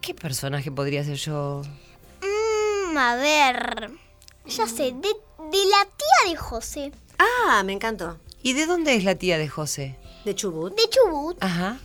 ¿Qué 0.00 0.12
personaje 0.12 0.70
podría 0.72 1.04
ser 1.04 1.16
yo? 1.16 1.62
Mm, 2.22 2.96
a 2.98 3.14
ver. 3.16 3.90
Ya 4.46 4.66
sé, 4.66 4.92
de, 4.92 5.08
de 5.50 5.58
la 5.66 5.84
tía 5.96 6.30
de 6.30 6.36
José. 6.36 6.92
Ah, 7.18 7.62
me 7.64 7.72
encantó. 7.72 8.18
¿Y 8.42 8.52
de 8.54 8.66
dónde 8.66 8.94
es 8.96 9.04
la 9.04 9.14
tía 9.14 9.38
de 9.38 9.48
José? 9.48 9.96
De 10.24 10.34
Chubut. 10.34 10.74
De 10.76 10.88
Chubut. 10.90 11.36
Ajá. 11.42 11.78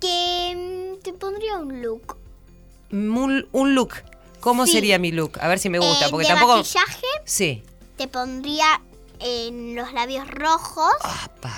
Que 0.00 0.96
mm, 0.98 1.02
te 1.02 1.12
pondría 1.12 1.58
un 1.58 1.82
look. 1.82 2.16
Un, 2.90 3.46
un 3.52 3.74
look. 3.74 3.94
¿Cómo 4.40 4.66
Sí. 4.66 4.72
sería 4.72 4.98
mi 4.98 5.12
look? 5.12 5.38
A 5.40 5.48
ver 5.48 5.58
si 5.58 5.68
me 5.68 5.78
gusta, 5.78 6.06
Eh, 6.06 6.10
porque 6.10 6.26
de 6.26 6.32
tampoco... 6.34 6.56
maquillaje 6.56 7.06
Sí. 7.24 7.62
te 7.96 8.08
pondría 8.08 8.80
en 9.20 9.76
los 9.76 9.92
labios 9.92 10.28
rojos. 10.28 10.92
Apa. 11.02 11.56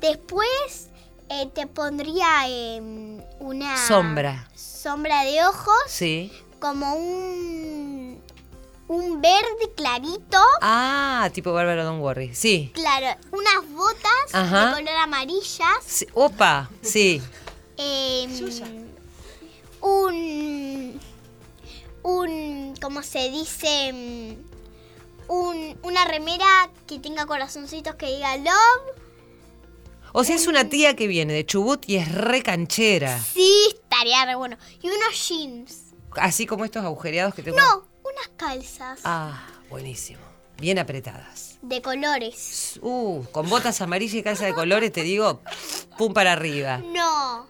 Después 0.00 0.88
eh, 1.30 1.48
te 1.54 1.66
pondría 1.68 2.48
em, 2.48 3.20
una 3.38 3.76
Sombra. 3.86 4.48
sombra 4.56 5.22
de 5.24 5.44
ojos 5.46 5.74
Sí. 5.86 6.32
como 6.58 6.94
un 6.94 8.11
un 8.92 9.22
verde 9.22 9.72
clarito. 9.74 10.38
Ah, 10.60 11.30
tipo 11.32 11.52
Bárbara 11.52 11.82
Don't 11.84 12.02
Worry. 12.02 12.34
Sí. 12.34 12.70
Claro, 12.74 13.18
unas 13.32 13.70
botas 13.72 14.34
Ajá. 14.34 14.66
de 14.66 14.84
color 14.84 14.96
amarillas. 14.98 15.78
Sí. 15.86 16.06
Opa, 16.12 16.70
sí. 16.82 17.22
em, 17.78 18.30
un 19.80 21.00
un 22.02 22.74
¿cómo 22.82 23.02
se 23.02 23.30
dice? 23.30 23.88
Em, 23.88 24.36
un, 25.28 25.78
una 25.82 26.04
remera 26.04 26.70
que 26.86 26.98
tenga 26.98 27.24
corazoncitos 27.24 27.94
que 27.94 28.06
diga 28.06 28.36
love. 28.36 29.02
O 30.12 30.24
sea, 30.24 30.36
es 30.36 30.46
una 30.46 30.68
tía 30.68 30.94
que 30.94 31.06
viene 31.06 31.32
de 31.32 31.46
Chubut 31.46 31.88
y 31.88 31.96
es 31.96 32.12
re 32.12 32.42
canchera. 32.42 33.18
Sí, 33.18 33.68
estaría 33.72 34.26
re 34.26 34.34
bueno. 34.34 34.58
Y 34.82 34.88
unos 34.88 35.28
jeans. 35.28 35.94
Así 36.16 36.44
como 36.44 36.66
estos 36.66 36.84
agujereados 36.84 37.34
que 37.34 37.42
tengo. 37.42 37.56
No, 37.56 37.86
unas 38.12 38.28
calzas 38.36 39.00
Ah, 39.04 39.46
buenísimo. 39.70 40.20
Bien 40.58 40.78
apretadas. 40.78 41.58
de 41.62 41.82
colores. 41.82 42.78
Uh, 42.82 43.22
con 43.32 43.48
botas 43.48 43.80
amarillas 43.80 44.14
y 44.14 44.22
calza 44.22 44.44
de 44.46 44.54
colores, 44.54 44.92
te 44.92 45.02
digo, 45.02 45.40
pum 45.98 46.12
para 46.12 46.32
arriba. 46.32 46.78
No, 46.78 47.46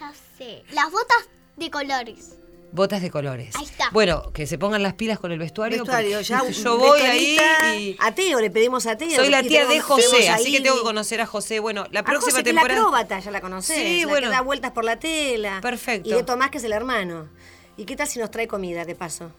ya 0.00 0.12
sé. 0.38 0.62
Las 0.72 0.90
botas 0.90 1.18
de 1.56 1.70
colores. 1.70 2.32
Botas 2.72 3.00
de 3.02 3.10
colores. 3.10 3.54
Ahí 3.56 3.64
está. 3.64 3.88
Bueno, 3.92 4.32
que 4.32 4.46
se 4.46 4.58
pongan 4.58 4.82
las 4.82 4.94
pilas 4.94 5.18
con 5.18 5.32
el 5.32 5.38
vestuario. 5.38 5.78
Vestuario, 5.82 6.20
ya 6.20 6.48
yo 6.50 6.78
voy 6.78 7.00
ahí 7.00 7.38
y 7.78 7.96
A 8.00 8.14
Teo, 8.14 8.40
le 8.40 8.50
pedimos 8.50 8.86
a 8.86 8.96
Teo. 8.96 9.10
soy 9.16 9.28
la 9.30 9.42
tía 9.42 9.66
de 9.66 9.80
José, 9.80 10.28
así 10.30 10.52
que 10.52 10.60
tengo 10.60 10.76
que 10.76 10.82
conocer 10.82 11.20
a 11.20 11.26
José. 11.26 11.58
Bueno, 11.60 11.86
la 11.90 12.00
A 12.00 12.04
próxima 12.04 12.32
José, 12.32 12.42
que 12.44 12.50
temporada. 12.52 12.74
la 12.74 12.86
acróbata, 12.86 13.18
ya 13.20 13.30
la 13.30 13.40
conocés. 13.40 13.76
Sí, 13.76 14.00
la 14.02 14.06
bueno. 14.08 14.26
que 14.28 14.32
da 14.32 14.40
vueltas 14.40 14.72
por 14.72 14.84
la 14.84 14.98
tela. 14.98 15.60
Perfecto. 15.62 16.08
Y 16.08 16.12
de 16.12 16.22
Tomás, 16.22 16.50
que 16.50 16.58
es 16.58 16.64
el 16.64 16.72
hermano. 16.72 17.28
¿Y 17.76 17.84
qué 17.84 17.96
tal 17.96 18.08
si 18.08 18.18
nos 18.18 18.30
trae 18.30 18.46
comida, 18.48 18.84
de 18.84 18.94
paso? 18.94 19.30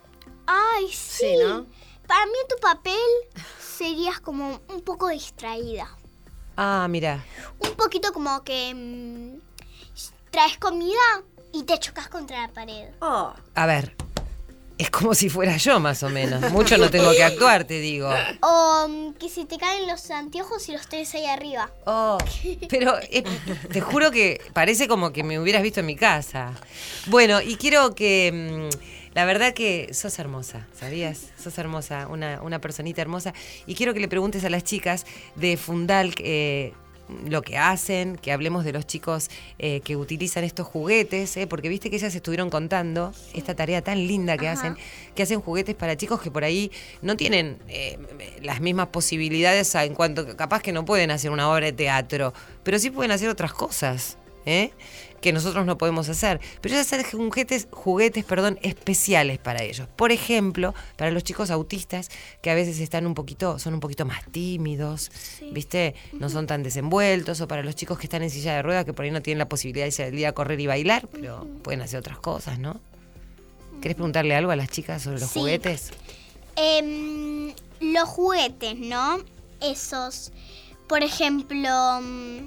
Ay, 0.50 0.88
sí. 0.88 1.26
Sí, 1.26 1.36
¿no? 1.42 1.66
Para 2.06 2.24
mí 2.24 2.32
tu 2.48 2.56
papel 2.56 2.96
serías 3.60 4.18
como 4.18 4.60
un 4.68 4.80
poco 4.80 5.08
distraída. 5.08 5.88
Ah, 6.56 6.86
mira. 6.88 7.22
Un 7.58 7.74
poquito 7.74 8.12
como 8.14 8.42
que 8.42 8.72
mm, 8.74 9.40
traes 10.30 10.56
comida 10.56 11.22
y 11.52 11.64
te 11.64 11.78
chocas 11.78 12.08
contra 12.08 12.40
la 12.40 12.48
pared. 12.48 12.88
Oh, 13.00 13.34
A 13.54 13.66
ver, 13.66 13.94
es 14.78 14.90
como 14.90 15.12
si 15.14 15.28
fuera 15.28 15.58
yo, 15.58 15.80
más 15.80 16.02
o 16.02 16.08
menos. 16.08 16.50
Mucho 16.50 16.78
no 16.78 16.88
tengo 16.88 17.10
que 17.12 17.22
actuar, 17.22 17.64
te 17.64 17.78
digo. 17.80 18.10
O 18.40 18.86
mm, 18.88 19.14
que 19.14 19.28
se 19.28 19.44
te 19.44 19.58
caen 19.58 19.86
los 19.86 20.10
anteojos 20.10 20.66
y 20.70 20.72
los 20.72 20.88
tenés 20.88 21.14
ahí 21.14 21.26
arriba. 21.26 21.70
Oh, 21.84 22.16
pero 22.70 22.98
eh, 23.02 23.22
te 23.70 23.82
juro 23.82 24.10
que 24.10 24.40
parece 24.54 24.88
como 24.88 25.12
que 25.12 25.22
me 25.24 25.38
hubieras 25.38 25.62
visto 25.62 25.80
en 25.80 25.86
mi 25.86 25.96
casa. 25.96 26.54
Bueno, 27.06 27.42
y 27.42 27.56
quiero 27.56 27.94
que. 27.94 28.70
mm, 28.72 29.07
la 29.18 29.24
verdad 29.24 29.52
que 29.52 29.92
sos 29.94 30.16
hermosa, 30.20 30.68
¿sabías? 30.78 31.30
Sos 31.42 31.58
hermosa, 31.58 32.06
una, 32.06 32.40
una 32.40 32.60
personita 32.60 33.02
hermosa. 33.02 33.34
Y 33.66 33.74
quiero 33.74 33.92
que 33.92 33.98
le 33.98 34.06
preguntes 34.06 34.44
a 34.44 34.48
las 34.48 34.62
chicas 34.62 35.06
de 35.34 35.56
Fundal 35.56 36.14
eh, 36.18 36.72
lo 37.26 37.42
que 37.42 37.58
hacen, 37.58 38.14
que 38.14 38.30
hablemos 38.30 38.64
de 38.64 38.72
los 38.72 38.86
chicos 38.86 39.28
eh, 39.58 39.80
que 39.80 39.96
utilizan 39.96 40.44
estos 40.44 40.68
juguetes, 40.68 41.36
eh, 41.36 41.48
porque 41.48 41.68
viste 41.68 41.90
que 41.90 41.96
ellas 41.96 42.14
estuvieron 42.14 42.48
contando 42.48 43.12
esta 43.34 43.56
tarea 43.56 43.82
tan 43.82 44.06
linda 44.06 44.36
que 44.36 44.46
Ajá. 44.46 44.60
hacen, 44.60 44.76
que 45.16 45.24
hacen 45.24 45.40
juguetes 45.40 45.74
para 45.74 45.96
chicos 45.96 46.20
que 46.20 46.30
por 46.30 46.44
ahí 46.44 46.70
no 47.02 47.16
tienen 47.16 47.58
eh, 47.66 47.98
las 48.40 48.60
mismas 48.60 48.86
posibilidades 48.86 49.74
en 49.74 49.94
cuanto 49.94 50.36
capaz 50.36 50.62
que 50.62 50.70
no 50.70 50.84
pueden 50.84 51.10
hacer 51.10 51.32
una 51.32 51.50
obra 51.50 51.66
de 51.66 51.72
teatro, 51.72 52.34
pero 52.62 52.78
sí 52.78 52.90
pueden 52.90 53.10
hacer 53.10 53.28
otras 53.28 53.52
cosas. 53.52 54.16
¿Eh? 54.48 54.72
que 55.20 55.32
nosotros 55.32 55.66
no 55.66 55.76
podemos 55.78 56.08
hacer. 56.08 56.40
Pero 56.60 56.76
ellos 56.76 56.92
hacen 56.92 57.02
juguetes, 57.04 57.66
juguetes 57.72 58.24
perdón, 58.24 58.58
especiales 58.62 59.38
para 59.38 59.62
ellos. 59.64 59.88
Por 59.96 60.12
ejemplo, 60.12 60.74
para 60.96 61.10
los 61.10 61.24
chicos 61.24 61.50
autistas 61.50 62.08
que 62.40 62.50
a 62.50 62.54
veces 62.54 62.78
están 62.78 63.04
un 63.04 63.14
poquito, 63.14 63.58
son 63.58 63.74
un 63.74 63.80
poquito 63.80 64.04
más 64.04 64.24
tímidos, 64.30 65.10
¿viste? 65.52 65.94
No 66.12 66.28
son 66.28 66.46
tan 66.46 66.62
desenvueltos, 66.62 67.40
o 67.40 67.48
para 67.48 67.64
los 67.64 67.74
chicos 67.74 67.98
que 67.98 68.06
están 68.06 68.22
en 68.22 68.30
silla 68.30 68.54
de 68.54 68.62
ruedas 68.62 68.84
que 68.84 68.92
por 68.92 69.04
ahí 69.04 69.10
no 69.10 69.20
tienen 69.20 69.38
la 69.38 69.48
posibilidad 69.48 69.86
de 69.86 69.90
salir 69.92 70.24
a 70.26 70.32
correr 70.32 70.60
y 70.60 70.68
bailar, 70.68 71.08
pero 71.10 71.46
pueden 71.62 71.82
hacer 71.82 71.98
otras 71.98 72.18
cosas, 72.20 72.60
¿no? 72.60 72.80
¿Querés 73.82 73.96
preguntarle 73.96 74.36
algo 74.36 74.52
a 74.52 74.56
las 74.56 74.68
chicas 74.68 75.02
sobre 75.02 75.18
los 75.20 75.30
Sí. 75.30 75.40
juguetes? 75.40 75.90
Em, 76.56 77.52
los 77.80 78.08
juguetes, 78.08 78.76
¿no? 78.78 79.18
Esos. 79.60 80.32
Por 80.88 81.02
ejemplo, 81.02 82.00
mm, 82.00 82.38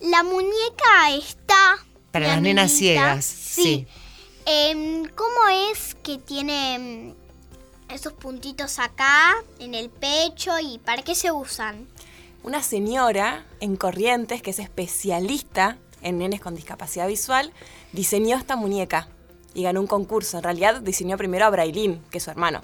la 0.00 0.22
muñeca 0.22 1.10
está. 1.16 1.78
Para 2.10 2.28
la 2.28 2.34
las 2.34 2.42
nenas 2.42 2.72
ciegas, 2.72 3.24
Sí. 3.24 3.62
sí. 3.62 3.86
Em, 4.46 5.04
¿Cómo 5.14 5.48
es 5.72 5.96
que 6.02 6.18
tiene 6.18 7.14
mm, 7.88 7.92
esos 7.92 8.12
puntitos 8.12 8.78
acá 8.78 9.34
en 9.58 9.74
el 9.74 9.90
pecho 9.90 10.52
y 10.60 10.78
para 10.78 11.02
qué 11.02 11.14
se 11.14 11.32
usan? 11.32 11.86
Una 12.42 12.62
señora 12.62 13.44
en 13.60 13.76
Corrientes, 13.76 14.40
que 14.42 14.50
es 14.50 14.58
especialista 14.60 15.78
en 16.02 16.18
nenes 16.18 16.40
con 16.40 16.54
discapacidad 16.54 17.08
visual, 17.08 17.52
diseñó 17.92 18.36
esta 18.36 18.54
muñeca 18.54 19.08
y 19.52 19.64
ganó 19.64 19.80
un 19.80 19.86
concurso. 19.88 20.36
En 20.36 20.44
realidad 20.44 20.80
diseñó 20.80 21.16
primero 21.16 21.46
a 21.46 21.50
Brailín, 21.50 22.02
que 22.10 22.18
es 22.18 22.24
su 22.24 22.30
hermano. 22.30 22.62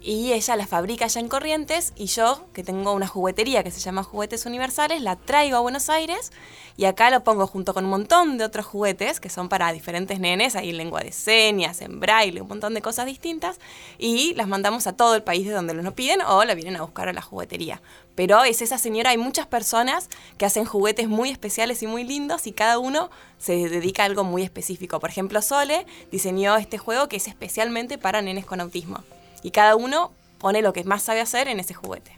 Y 0.00 0.32
ella 0.32 0.54
la 0.54 0.66
fabrica 0.66 1.06
allá 1.06 1.20
en 1.20 1.28
Corrientes 1.28 1.92
y 1.96 2.06
yo, 2.06 2.46
que 2.52 2.62
tengo 2.62 2.92
una 2.92 3.08
juguetería 3.08 3.64
que 3.64 3.72
se 3.72 3.80
llama 3.80 4.04
Juguetes 4.04 4.46
Universales, 4.46 5.02
la 5.02 5.16
traigo 5.16 5.56
a 5.56 5.60
Buenos 5.60 5.90
Aires 5.90 6.30
y 6.76 6.84
acá 6.84 7.10
lo 7.10 7.24
pongo 7.24 7.48
junto 7.48 7.74
con 7.74 7.84
un 7.84 7.90
montón 7.90 8.38
de 8.38 8.44
otros 8.44 8.64
juguetes 8.64 9.18
que 9.18 9.28
son 9.28 9.48
para 9.48 9.72
diferentes 9.72 10.20
nenes, 10.20 10.54
hay 10.54 10.70
lengua 10.70 11.00
de 11.00 11.10
señas, 11.10 11.80
en 11.82 11.98
braille, 11.98 12.40
un 12.40 12.46
montón 12.46 12.74
de 12.74 12.80
cosas 12.80 13.06
distintas 13.06 13.58
y 13.98 14.34
las 14.34 14.46
mandamos 14.46 14.86
a 14.86 14.92
todo 14.92 15.16
el 15.16 15.24
país 15.24 15.44
de 15.44 15.52
donde 15.52 15.74
nos 15.74 15.94
piden 15.94 16.20
o 16.22 16.44
la 16.44 16.54
vienen 16.54 16.76
a 16.76 16.82
buscar 16.82 17.08
a 17.08 17.12
la 17.12 17.20
juguetería. 17.20 17.82
Pero 18.14 18.44
es 18.44 18.62
esa 18.62 18.78
señora, 18.78 19.10
hay 19.10 19.18
muchas 19.18 19.48
personas 19.48 20.08
que 20.38 20.46
hacen 20.46 20.64
juguetes 20.64 21.08
muy 21.08 21.30
especiales 21.30 21.82
y 21.82 21.88
muy 21.88 22.04
lindos 22.04 22.46
y 22.46 22.52
cada 22.52 22.78
uno 22.78 23.10
se 23.38 23.68
dedica 23.68 24.04
a 24.04 24.06
algo 24.06 24.22
muy 24.22 24.42
específico. 24.42 25.00
Por 25.00 25.10
ejemplo, 25.10 25.42
Sole 25.42 25.86
diseñó 26.12 26.56
este 26.56 26.78
juego 26.78 27.08
que 27.08 27.16
es 27.16 27.26
especialmente 27.26 27.98
para 27.98 28.22
nenes 28.22 28.46
con 28.46 28.60
autismo. 28.60 29.02
Y 29.42 29.50
cada 29.50 29.76
uno 29.76 30.12
pone 30.38 30.62
lo 30.62 30.72
que 30.72 30.84
más 30.84 31.02
sabe 31.02 31.20
hacer 31.20 31.48
en 31.48 31.60
ese 31.60 31.74
juguete. 31.74 32.16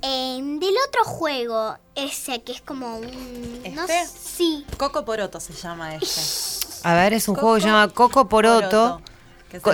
Em, 0.00 0.60
del 0.60 0.74
otro 0.88 1.04
juego, 1.04 1.76
ese 1.96 2.42
que 2.42 2.52
es 2.52 2.60
como 2.60 2.98
un. 2.98 3.62
No 3.74 3.82
¿Este? 3.82 4.06
sé- 4.06 4.18
sí. 4.36 4.66
Coco 4.76 5.04
Poroto 5.04 5.40
se 5.40 5.52
llama 5.54 5.96
este. 5.96 6.20
A 6.88 6.94
ver, 6.94 7.12
es 7.12 7.26
un 7.28 7.34
juego 7.34 7.56
que 7.56 7.62
se 7.62 7.66
Coco 7.66 7.76
llama 7.78 7.92
Coco 7.92 8.28
Poroto. 8.28 8.68
Poroto. 8.68 9.02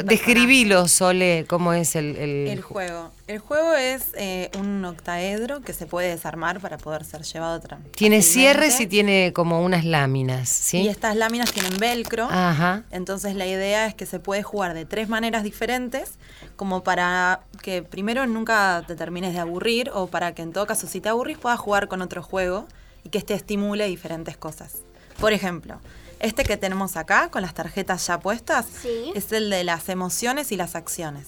Describilo, 0.04 0.87
Sole, 0.88 1.46
cómo 1.48 1.72
es 1.72 1.96
el... 1.96 2.16
el- 2.16 2.46
El 2.48 2.62
juego. 2.62 3.10
El 3.27 3.38
juego 3.38 3.75
es 3.75 4.08
eh, 4.16 4.50
un 4.58 4.85
octaedro 4.85 5.62
que 5.62 5.72
se 5.72 5.87
puede 5.87 6.08
desarmar 6.10 6.60
para 6.60 6.79
poder 6.79 7.04
ser 7.04 7.22
llevado 7.22 7.60
Tiene 7.96 8.22
cierres 8.22 8.79
y 8.81 8.87
tiene 8.87 9.33
como 9.33 9.62
unas 9.62 9.85
láminas, 9.85 10.48
¿sí? 10.48 10.83
Y 10.83 10.88
estas 10.88 11.16
láminas 11.16 11.50
tienen 11.52 11.77
velcro. 11.79 12.29
Ajá. 12.31 12.85
Entonces 12.90 13.35
la 13.35 13.46
idea 13.46 13.87
es 13.87 13.94
que 13.94 14.06
se 14.06 14.20
puede 14.20 14.42
jugar 14.42 14.75
de 14.75 14.85
tres 14.85 15.08
maneras 15.08 15.42
diferentes, 15.42 16.18
como 16.56 16.85
para 16.85 17.40
que 17.62 17.83
primero 17.83 18.27
nunca 18.27 18.85
te 18.87 18.94
termines 18.94 19.33
de 19.33 19.40
aburrir 19.40 19.90
o 19.94 20.06
para 20.06 20.35
que 20.35 20.42
en 20.42 20.52
todo 20.52 20.66
caso 20.66 20.87
si 20.87 21.00
te 21.00 21.08
aburrís 21.08 21.38
puedas 21.38 21.58
jugar 21.58 21.88
con 21.88 22.02
otro 22.02 22.22
juego 22.22 22.66
y 23.04 23.08
que 23.08 23.18
este 23.18 23.35
estimule 23.35 23.87
diferentes 23.87 24.37
cosas. 24.37 24.77
Por 25.18 25.33
ejemplo, 25.33 25.81
este 26.25 26.42
que 26.44 26.56
tenemos 26.56 26.96
acá 26.96 27.31
con 27.31 27.42
las 27.42 27.54
tarjetas 27.54 28.06
ya 28.06 28.18
puestas 28.20 28.66
Sí. 28.83 29.12
es 29.14 29.31
el 29.33 29.50
de 29.50 29.64
las 29.64 29.88
emociones 29.88 30.50
y 30.52 30.56
las 30.56 30.75
acciones. 30.75 31.27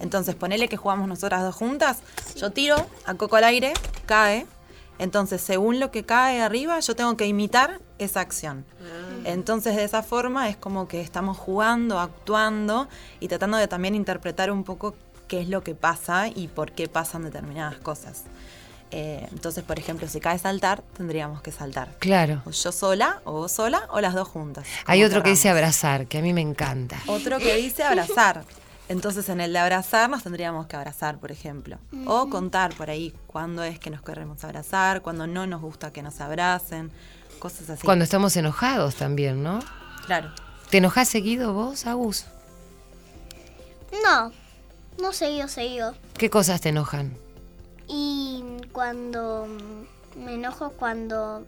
Entonces 0.00 0.34
ponele 0.34 0.68
que 0.68 0.76
jugamos 0.76 1.08
nosotras 1.08 1.42
dos 1.42 1.54
juntas, 1.54 1.98
yo 2.36 2.50
tiro 2.50 2.76
a 3.06 3.14
Coco 3.14 3.36
al 3.36 3.44
aire, 3.44 3.72
cae. 4.06 4.46
Entonces, 4.98 5.40
según 5.40 5.80
lo 5.80 5.90
que 5.90 6.04
cae 6.04 6.40
arriba, 6.42 6.78
yo 6.78 6.94
tengo 6.94 7.16
que 7.16 7.26
imitar 7.26 7.80
esa 7.98 8.20
acción. 8.20 8.64
Entonces, 9.24 9.74
de 9.74 9.84
esa 9.84 10.02
forma 10.02 10.48
es 10.48 10.56
como 10.56 10.86
que 10.86 11.00
estamos 11.00 11.38
jugando, 11.38 11.98
actuando 11.98 12.88
y 13.18 13.26
tratando 13.28 13.56
de 13.56 13.66
también 13.68 13.94
interpretar 13.94 14.52
un 14.52 14.62
poco 14.64 14.94
qué 15.28 15.40
es 15.40 15.48
lo 15.48 15.62
que 15.64 15.74
pasa 15.74 16.28
y 16.28 16.48
por 16.48 16.72
qué 16.72 16.88
pasan 16.88 17.24
determinadas 17.24 17.76
cosas. 17.78 18.24
Eh, 18.92 19.26
entonces, 19.32 19.64
por 19.64 19.78
ejemplo, 19.78 20.06
si 20.06 20.20
cae 20.20 20.38
saltar, 20.38 20.82
tendríamos 20.96 21.40
que 21.40 21.50
saltar. 21.50 21.96
Claro. 21.98 22.42
O 22.44 22.50
yo 22.50 22.72
sola, 22.72 23.22
o 23.24 23.32
vos 23.32 23.50
sola, 23.50 23.88
o 23.90 24.00
las 24.00 24.14
dos 24.14 24.28
juntas. 24.28 24.66
Hay 24.84 25.02
otro 25.02 25.22
que 25.22 25.30
dice 25.30 25.48
abrazar, 25.48 26.06
que 26.06 26.18
a 26.18 26.22
mí 26.22 26.32
me 26.34 26.42
encanta. 26.42 26.98
Otro 27.06 27.38
que 27.38 27.56
dice 27.56 27.82
abrazar. 27.82 28.44
Entonces 28.88 29.28
en 29.30 29.40
el 29.40 29.54
de 29.54 29.58
abrazar 29.58 30.10
nos 30.10 30.22
tendríamos 30.22 30.66
que 30.66 30.76
abrazar, 30.76 31.18
por 31.18 31.32
ejemplo. 31.32 31.78
O 32.06 32.28
contar 32.28 32.74
por 32.74 32.90
ahí 32.90 33.14
cuándo 33.26 33.62
es 33.62 33.78
que 33.78 33.88
nos 33.88 34.02
queremos 34.02 34.44
abrazar, 34.44 35.00
cuándo 35.00 35.26
no 35.26 35.46
nos 35.46 35.62
gusta 35.62 35.92
que 35.92 36.02
nos 36.02 36.20
abracen, 36.20 36.92
cosas 37.38 37.70
así. 37.70 37.86
Cuando 37.86 38.04
estamos 38.04 38.36
enojados 38.36 38.96
también, 38.96 39.42
¿no? 39.42 39.60
Claro. 40.04 40.30
¿Te 40.68 40.78
enojás 40.78 41.08
seguido 41.08 41.54
vos, 41.54 41.86
Agus? 41.86 42.26
No, 44.04 44.32
no 45.00 45.12
seguido, 45.14 45.48
seguido. 45.48 45.94
¿Qué 46.18 46.28
cosas 46.28 46.60
te 46.60 46.68
enojan? 46.68 47.16
Y 47.88 48.42
cuando 48.72 49.46
me 50.16 50.34
enojo 50.34 50.70
cuando 50.70 51.46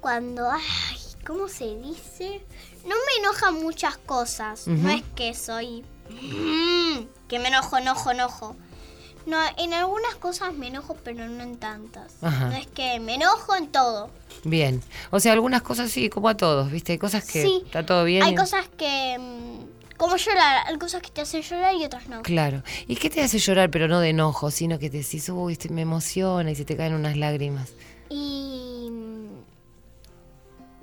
cuando 0.00 0.50
ay, 0.50 0.98
¿cómo 1.26 1.48
se 1.48 1.76
dice? 1.76 2.44
No 2.84 2.94
me 2.96 3.20
enojan 3.20 3.62
muchas 3.62 3.96
cosas. 3.98 4.66
No 4.66 4.90
es 4.90 5.02
que 5.14 5.34
soy 5.34 5.84
mm, 6.10 7.04
que 7.28 7.38
me 7.38 7.48
enojo, 7.48 7.76
enojo, 7.78 8.10
enojo. 8.10 8.56
No, 9.24 9.38
en 9.56 9.72
algunas 9.72 10.16
cosas 10.16 10.52
me 10.52 10.66
enojo, 10.66 10.96
pero 11.04 11.28
no 11.28 11.44
en 11.44 11.56
tantas. 11.56 12.14
Ajá. 12.22 12.48
No 12.48 12.56
es 12.56 12.66
que 12.66 12.98
me 12.98 13.14
enojo 13.14 13.54
en 13.54 13.70
todo. 13.70 14.10
Bien. 14.42 14.82
O 15.12 15.20
sea, 15.20 15.32
algunas 15.32 15.62
cosas 15.62 15.90
sí, 15.92 16.08
como 16.08 16.28
a 16.28 16.36
todos, 16.36 16.72
¿viste? 16.72 16.92
Hay 16.92 16.98
cosas 16.98 17.24
que 17.24 17.42
sí. 17.42 17.62
está 17.64 17.86
todo 17.86 18.02
bien. 18.02 18.24
Hay 18.24 18.32
y- 18.32 18.34
cosas 18.34 18.68
que 18.76 19.16
mm, 19.20 19.71
como 20.02 20.16
llorar, 20.16 20.66
hay 20.66 20.76
cosas 20.78 21.00
que 21.00 21.10
te 21.10 21.20
hacen 21.20 21.42
llorar 21.42 21.76
y 21.76 21.84
otras 21.84 22.08
no. 22.08 22.22
Claro. 22.22 22.64
¿Y 22.88 22.96
qué 22.96 23.08
te 23.08 23.22
hace 23.22 23.38
llorar, 23.38 23.70
pero 23.70 23.86
no 23.86 24.00
de 24.00 24.08
enojo, 24.08 24.50
sino 24.50 24.80
que 24.80 24.90
te 24.90 24.96
decís, 24.96 25.28
uy, 25.28 25.52
este 25.52 25.68
me 25.68 25.82
emociona 25.82 26.50
y 26.50 26.56
se 26.56 26.64
te 26.64 26.76
caen 26.76 26.94
unas 26.94 27.16
lágrimas? 27.16 27.72
Y 28.10 28.90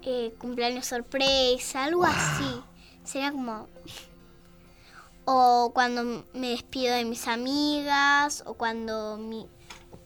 eh, 0.04 0.34
cumpleaños 0.40 0.86
sorpresa, 0.86 1.84
algo 1.84 2.06
así. 2.06 2.62
Sería 3.04 3.34
como... 3.34 3.68
O 5.26 5.72
cuando 5.74 6.24
me 6.34 6.52
despido 6.52 6.96
de 6.96 7.04
mis 7.04 7.28
amigas, 7.28 8.44
o 8.46 8.54
cuando 8.54 9.18
mi, 9.18 9.48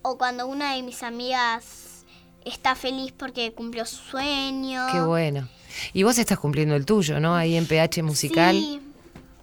o 0.01 0.17
cuando 0.17 0.47
una 0.47 0.73
de 0.73 0.81
mis 0.81 1.03
amigas 1.03 2.03
está 2.45 2.73
feliz 2.73 3.13
porque 3.15 3.53
cumplió 3.53 3.85
su 3.85 3.97
sueño. 3.97 4.87
Qué 4.91 5.01
bueno. 5.01 5.47
Y 5.93 6.01
vos 6.01 6.17
estás 6.17 6.39
cumpliendo 6.39 6.75
el 6.75 6.87
tuyo, 6.87 7.19
¿no? 7.19 7.35
Ahí 7.35 7.55
en 7.55 7.67
PH 7.67 8.01
Musical. 8.01 8.55
Sí. 8.55 8.82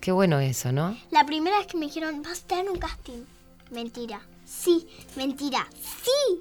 Qué 0.01 0.12
bueno 0.12 0.40
eso, 0.40 0.72
¿no? 0.72 0.96
La 1.11 1.26
primera 1.26 1.59
vez 1.59 1.66
que 1.66 1.76
me 1.76 1.86
dijeron, 1.86 2.22
vas 2.22 2.32
a 2.32 2.34
estar 2.34 2.59
en 2.59 2.70
un 2.70 2.78
casting. 2.78 3.24
Mentira. 3.70 4.20
Sí, 4.46 4.88
mentira. 5.16 5.68
Sí. 5.80 6.40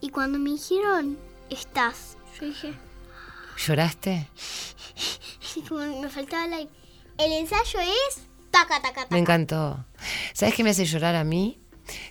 Y 0.00 0.10
cuando 0.10 0.38
me 0.38 0.50
dijeron, 0.50 1.16
estás, 1.48 2.16
yo 2.38 2.46
dije, 2.46 2.74
¿Lloraste? 3.56 4.28
me 5.70 6.08
faltaba 6.08 6.44
aire. 6.56 6.68
El 7.18 7.32
ensayo 7.32 7.78
es 7.80 8.22
taca, 8.50 8.82
taca, 8.82 9.02
taca. 9.02 9.08
Me 9.10 9.18
encantó. 9.18 9.84
¿Sabes 10.32 10.54
qué 10.54 10.64
me 10.64 10.70
hace 10.70 10.84
llorar 10.84 11.14
a 11.14 11.24
mí? 11.24 11.60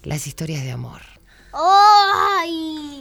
Las 0.03 0.27
historias 0.27 0.63
de 0.63 0.71
amor. 0.71 1.01
¡Ay! 1.53 2.99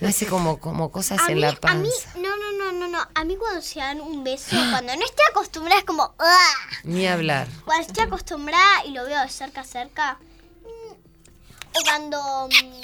Me 0.00 0.08
hace 0.08 0.26
como, 0.26 0.58
como 0.60 0.90
cosas 0.92 1.18
A 1.20 1.28
en 1.28 1.34
mí, 1.34 1.40
la 1.40 1.48
a 1.48 1.52
mí, 1.52 1.58
panza. 1.60 2.12
no, 2.16 2.36
no, 2.36 2.52
no, 2.52 2.72
no, 2.72 2.88
no. 2.88 2.98
A 3.14 3.24
mí 3.24 3.36
cuando 3.36 3.60
se 3.62 3.80
dan 3.80 4.00
un 4.00 4.22
beso, 4.24 4.56
cuando 4.70 4.94
no 4.96 5.04
estoy 5.04 5.24
acostumbrada 5.30 5.78
es 5.80 5.84
como, 5.84 6.14
¡ah! 6.18 6.54
Ni 6.84 7.06
hablar. 7.06 7.48
Cuando 7.64 7.86
estoy 7.86 8.04
acostumbrada 8.04 8.84
y 8.86 8.92
lo 8.92 9.04
veo 9.04 9.20
de 9.20 9.28
cerca 9.28 9.62
a 9.62 9.64
cerca. 9.64 10.18
mm, 10.62 10.92
O 11.76 11.82
cuando. 11.84 12.48
mm, 12.48 12.80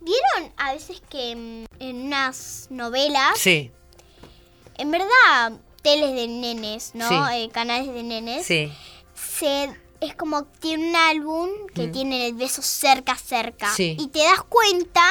¿Vieron 0.00 0.52
a 0.56 0.72
veces 0.72 1.00
que 1.08 1.36
mm, 1.36 1.64
en 1.80 2.06
unas 2.06 2.66
novelas, 2.70 3.38
Sí, 3.38 3.70
en 4.76 4.90
verdad, 4.90 5.52
teles 5.82 6.14
de 6.14 6.26
nenes, 6.26 6.90
¿no? 6.94 7.08
Sí. 7.08 7.14
Eh, 7.34 7.50
canales 7.52 7.92
de 7.94 8.02
nenes, 8.02 8.44
sí. 8.46 8.72
se, 9.14 9.72
es 10.02 10.14
como 10.16 10.44
tiene 10.44 10.90
un 10.90 10.96
álbum 10.96 11.48
que 11.74 11.88
tiene 11.88 12.26
el 12.26 12.34
beso 12.34 12.60
cerca, 12.60 13.16
cerca. 13.16 13.68
Mm. 13.68 13.74
Sí. 13.76 13.96
Y 13.98 14.08
te 14.08 14.18
das 14.18 14.42
cuenta 14.48 15.02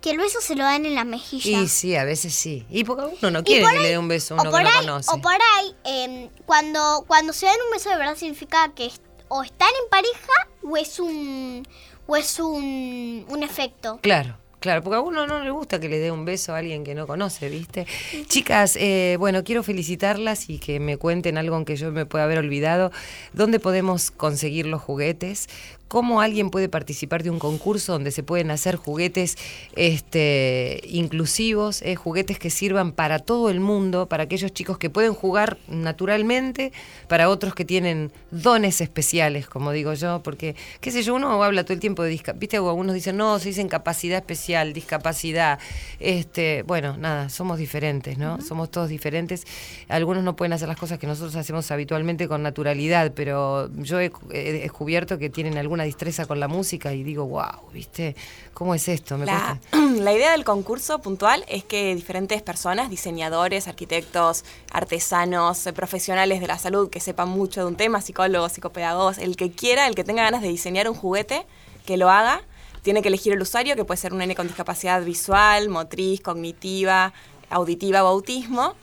que 0.00 0.10
el 0.10 0.18
beso 0.18 0.40
se 0.40 0.54
lo 0.54 0.64
dan 0.64 0.86
en 0.86 0.94
la 0.94 1.04
mejilla. 1.04 1.60
Y 1.60 1.68
sí, 1.68 1.96
a 1.96 2.04
veces 2.04 2.34
sí. 2.34 2.64
Y 2.70 2.84
porque 2.84 3.16
uno 3.20 3.30
no 3.30 3.44
quiere 3.44 3.66
que 3.66 3.78
le 3.78 3.88
dé 3.90 3.98
un 3.98 4.08
beso 4.08 4.34
a 4.34 4.42
uno 4.42 4.52
que 4.52 4.62
no 4.62 4.70
conoce. 4.70 5.10
O 5.12 5.20
por 5.20 5.32
ahí, 5.32 5.74
em, 5.84 6.28
cuando, 6.46 7.04
cuando 7.06 7.32
se 7.32 7.46
dan 7.46 7.56
un 7.66 7.72
beso 7.72 7.90
de 7.90 7.96
verdad 7.96 8.16
significa 8.16 8.72
que 8.74 8.90
o 9.28 9.42
están 9.42 9.70
en 9.82 9.90
pareja 9.90 10.32
o 10.62 10.76
es 10.76 11.00
un 11.00 11.66
o 12.06 12.16
es 12.16 12.38
un, 12.38 13.24
un 13.28 13.42
efecto. 13.42 13.98
Claro, 14.02 14.36
claro, 14.62 14.82
porque 14.82 14.96
a 14.96 15.00
uno 15.00 15.26
no 15.26 15.40
le 15.40 15.50
gusta 15.50 15.78
que 15.78 15.88
le 15.88 15.98
dé 15.98 16.10
un 16.10 16.24
beso 16.24 16.54
a 16.54 16.58
alguien 16.58 16.84
que 16.84 16.94
no 16.94 17.06
conoce, 17.06 17.50
¿viste? 17.50 17.86
Chicas, 18.28 18.76
eh, 18.76 19.16
bueno, 19.18 19.44
quiero 19.44 19.62
felicitarlas 19.62 20.48
y 20.48 20.58
que 20.58 20.80
me 20.80 20.96
cuenten 20.96 21.36
algo 21.36 21.56
aunque 21.56 21.76
yo 21.76 21.92
me 21.92 22.06
pueda 22.06 22.24
haber 22.24 22.38
olvidado. 22.38 22.92
¿Dónde 23.34 23.58
podemos 23.58 24.10
conseguir 24.10 24.66
los 24.66 24.80
juguetes? 24.80 25.48
¿Cómo 25.92 26.22
alguien 26.22 26.48
puede 26.48 26.70
participar 26.70 27.22
de 27.22 27.28
un 27.28 27.38
concurso 27.38 27.92
donde 27.92 28.12
se 28.12 28.22
pueden 28.22 28.50
hacer 28.50 28.76
juguetes 28.76 29.36
este, 29.76 30.80
inclusivos, 30.88 31.82
eh, 31.82 31.96
juguetes 31.96 32.38
que 32.38 32.48
sirvan 32.48 32.92
para 32.92 33.18
todo 33.18 33.50
el 33.50 33.60
mundo, 33.60 34.06
para 34.06 34.22
aquellos 34.22 34.54
chicos 34.54 34.78
que 34.78 34.88
pueden 34.88 35.12
jugar 35.12 35.58
naturalmente, 35.68 36.72
para 37.08 37.28
otros 37.28 37.54
que 37.54 37.66
tienen 37.66 38.10
dones 38.30 38.80
especiales, 38.80 39.46
como 39.46 39.70
digo 39.70 39.92
yo, 39.92 40.22
porque, 40.22 40.56
qué 40.80 40.90
sé 40.90 41.02
yo, 41.02 41.14
uno 41.14 41.44
habla 41.44 41.62
todo 41.64 41.74
el 41.74 41.80
tiempo 41.80 42.02
de 42.02 42.08
discapacidad, 42.08 42.40
viste, 42.40 42.58
o 42.58 42.70
algunos 42.70 42.94
dicen, 42.94 43.18
no, 43.18 43.38
se 43.38 43.50
dicen 43.50 43.68
capacidad 43.68 44.16
especial, 44.16 44.72
discapacidad, 44.72 45.58
este, 46.00 46.62
bueno, 46.62 46.96
nada, 46.96 47.28
somos 47.28 47.58
diferentes, 47.58 48.16
¿no? 48.16 48.40
Somos 48.40 48.70
todos 48.70 48.88
diferentes, 48.88 49.46
algunos 49.88 50.24
no 50.24 50.36
pueden 50.36 50.54
hacer 50.54 50.68
las 50.68 50.78
cosas 50.78 50.98
que 50.98 51.06
nosotros 51.06 51.36
hacemos 51.36 51.70
habitualmente 51.70 52.28
con 52.28 52.42
naturalidad, 52.42 53.12
pero 53.14 53.70
yo 53.74 54.00
he, 54.00 54.10
he 54.32 54.52
descubierto 54.52 55.18
que 55.18 55.28
tienen 55.28 55.58
alguna 55.58 55.81
destreza 55.82 56.26
con 56.26 56.40
la 56.40 56.48
música 56.48 56.92
y 56.92 57.02
digo, 57.02 57.26
wow, 57.26 57.70
viste, 57.72 58.16
¿cómo 58.54 58.74
es 58.74 58.88
esto? 58.88 59.18
Me 59.18 59.26
La, 59.26 59.58
la 59.98 60.12
idea 60.12 60.32
del 60.32 60.44
concurso 60.44 61.00
puntual 61.00 61.44
es 61.48 61.64
que 61.64 61.94
diferentes 61.94 62.42
personas, 62.42 62.90
diseñadores, 62.90 63.68
arquitectos, 63.68 64.44
artesanos, 64.72 65.66
eh, 65.66 65.72
profesionales 65.72 66.40
de 66.40 66.46
la 66.46 66.58
salud 66.58 66.90
que 66.90 67.00
sepan 67.00 67.28
mucho 67.28 67.60
de 67.60 67.66
un 67.66 67.76
tema, 67.76 68.00
psicólogos, 68.00 68.52
psicopedagogos, 68.52 69.18
el 69.18 69.36
que 69.36 69.50
quiera, 69.52 69.86
el 69.86 69.94
que 69.94 70.04
tenga 70.04 70.22
ganas 70.22 70.42
de 70.42 70.48
diseñar 70.48 70.88
un 70.88 70.94
juguete, 70.94 71.46
que 71.86 71.96
lo 71.96 72.10
haga. 72.10 72.42
Tiene 72.82 73.02
que 73.02 73.08
elegir 73.08 73.32
el 73.32 73.40
usuario, 73.40 73.76
que 73.76 73.84
puede 73.84 73.98
ser 73.98 74.12
un 74.12 74.18
nene 74.18 74.34
con 74.34 74.46
discapacidad 74.48 75.04
visual, 75.04 75.68
motriz, 75.68 76.20
cognitiva, 76.20 77.12
auditiva 77.50 78.02
o 78.04 78.08
autismo. 78.08 78.74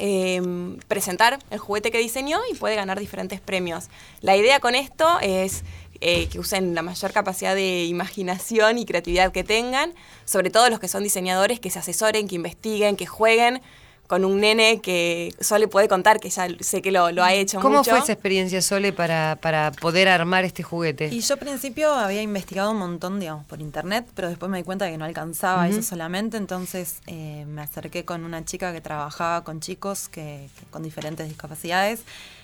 eh, 0.00 0.40
presentar 0.86 1.40
el 1.50 1.58
juguete 1.58 1.90
que 1.90 1.98
diseñó 1.98 2.38
y 2.50 2.54
puede 2.54 2.76
ganar 2.76 3.00
diferentes 3.00 3.40
premios. 3.40 3.88
La 4.20 4.36
idea 4.36 4.60
con 4.60 4.74
esto 4.76 5.18
es 5.20 5.64
eh, 6.00 6.28
que 6.28 6.38
usen 6.38 6.74
la 6.74 6.82
mayor 6.82 7.12
capacidad 7.12 7.54
de 7.54 7.84
imaginación 7.84 8.78
y 8.78 8.86
creatividad 8.86 9.32
que 9.32 9.44
tengan, 9.44 9.94
sobre 10.24 10.50
todo 10.50 10.70
los 10.70 10.80
que 10.80 10.88
son 10.88 11.02
diseñadores, 11.02 11.60
que 11.60 11.70
se 11.70 11.78
asesoren, 11.78 12.28
que 12.28 12.36
investiguen, 12.36 12.96
que 12.96 13.06
jueguen 13.06 13.60
con 14.08 14.24
un 14.24 14.40
nene 14.40 14.80
que 14.80 15.34
Sole 15.38 15.68
puede 15.68 15.86
contar, 15.86 16.18
que 16.18 16.30
ya 16.30 16.48
sé 16.60 16.80
que 16.80 16.90
lo, 16.90 17.12
lo 17.12 17.22
ha 17.22 17.34
hecho 17.34 17.60
¿Cómo 17.60 17.78
mucho. 17.78 17.90
fue 17.90 17.98
esa 18.00 18.12
experiencia, 18.12 18.62
Sole, 18.62 18.92
para, 18.92 19.36
para 19.40 19.70
poder 19.70 20.08
armar 20.08 20.46
este 20.46 20.62
juguete? 20.62 21.08
Y 21.08 21.20
yo 21.20 21.34
al 21.34 21.40
principio 21.40 21.92
había 21.92 22.22
investigado 22.22 22.70
un 22.70 22.78
montón, 22.78 23.20
digamos, 23.20 23.44
por 23.44 23.60
internet, 23.60 24.06
pero 24.14 24.30
después 24.30 24.50
me 24.50 24.56
di 24.56 24.64
cuenta 24.64 24.86
de 24.86 24.92
que 24.92 24.98
no 24.98 25.04
alcanzaba 25.04 25.68
eso 25.68 25.82
solamente, 25.82 26.38
entonces 26.38 27.00
eh, 27.06 27.44
me 27.46 27.60
acerqué 27.60 28.06
con 28.06 28.24
una 28.24 28.44
chica 28.46 28.72
que 28.72 28.80
trabajaba 28.80 29.44
con 29.44 29.60
chicos 29.60 30.08
que, 30.08 30.48
que 30.58 30.66
con 30.70 30.82
diferentes 30.82 31.28
discapacidades 31.28 32.00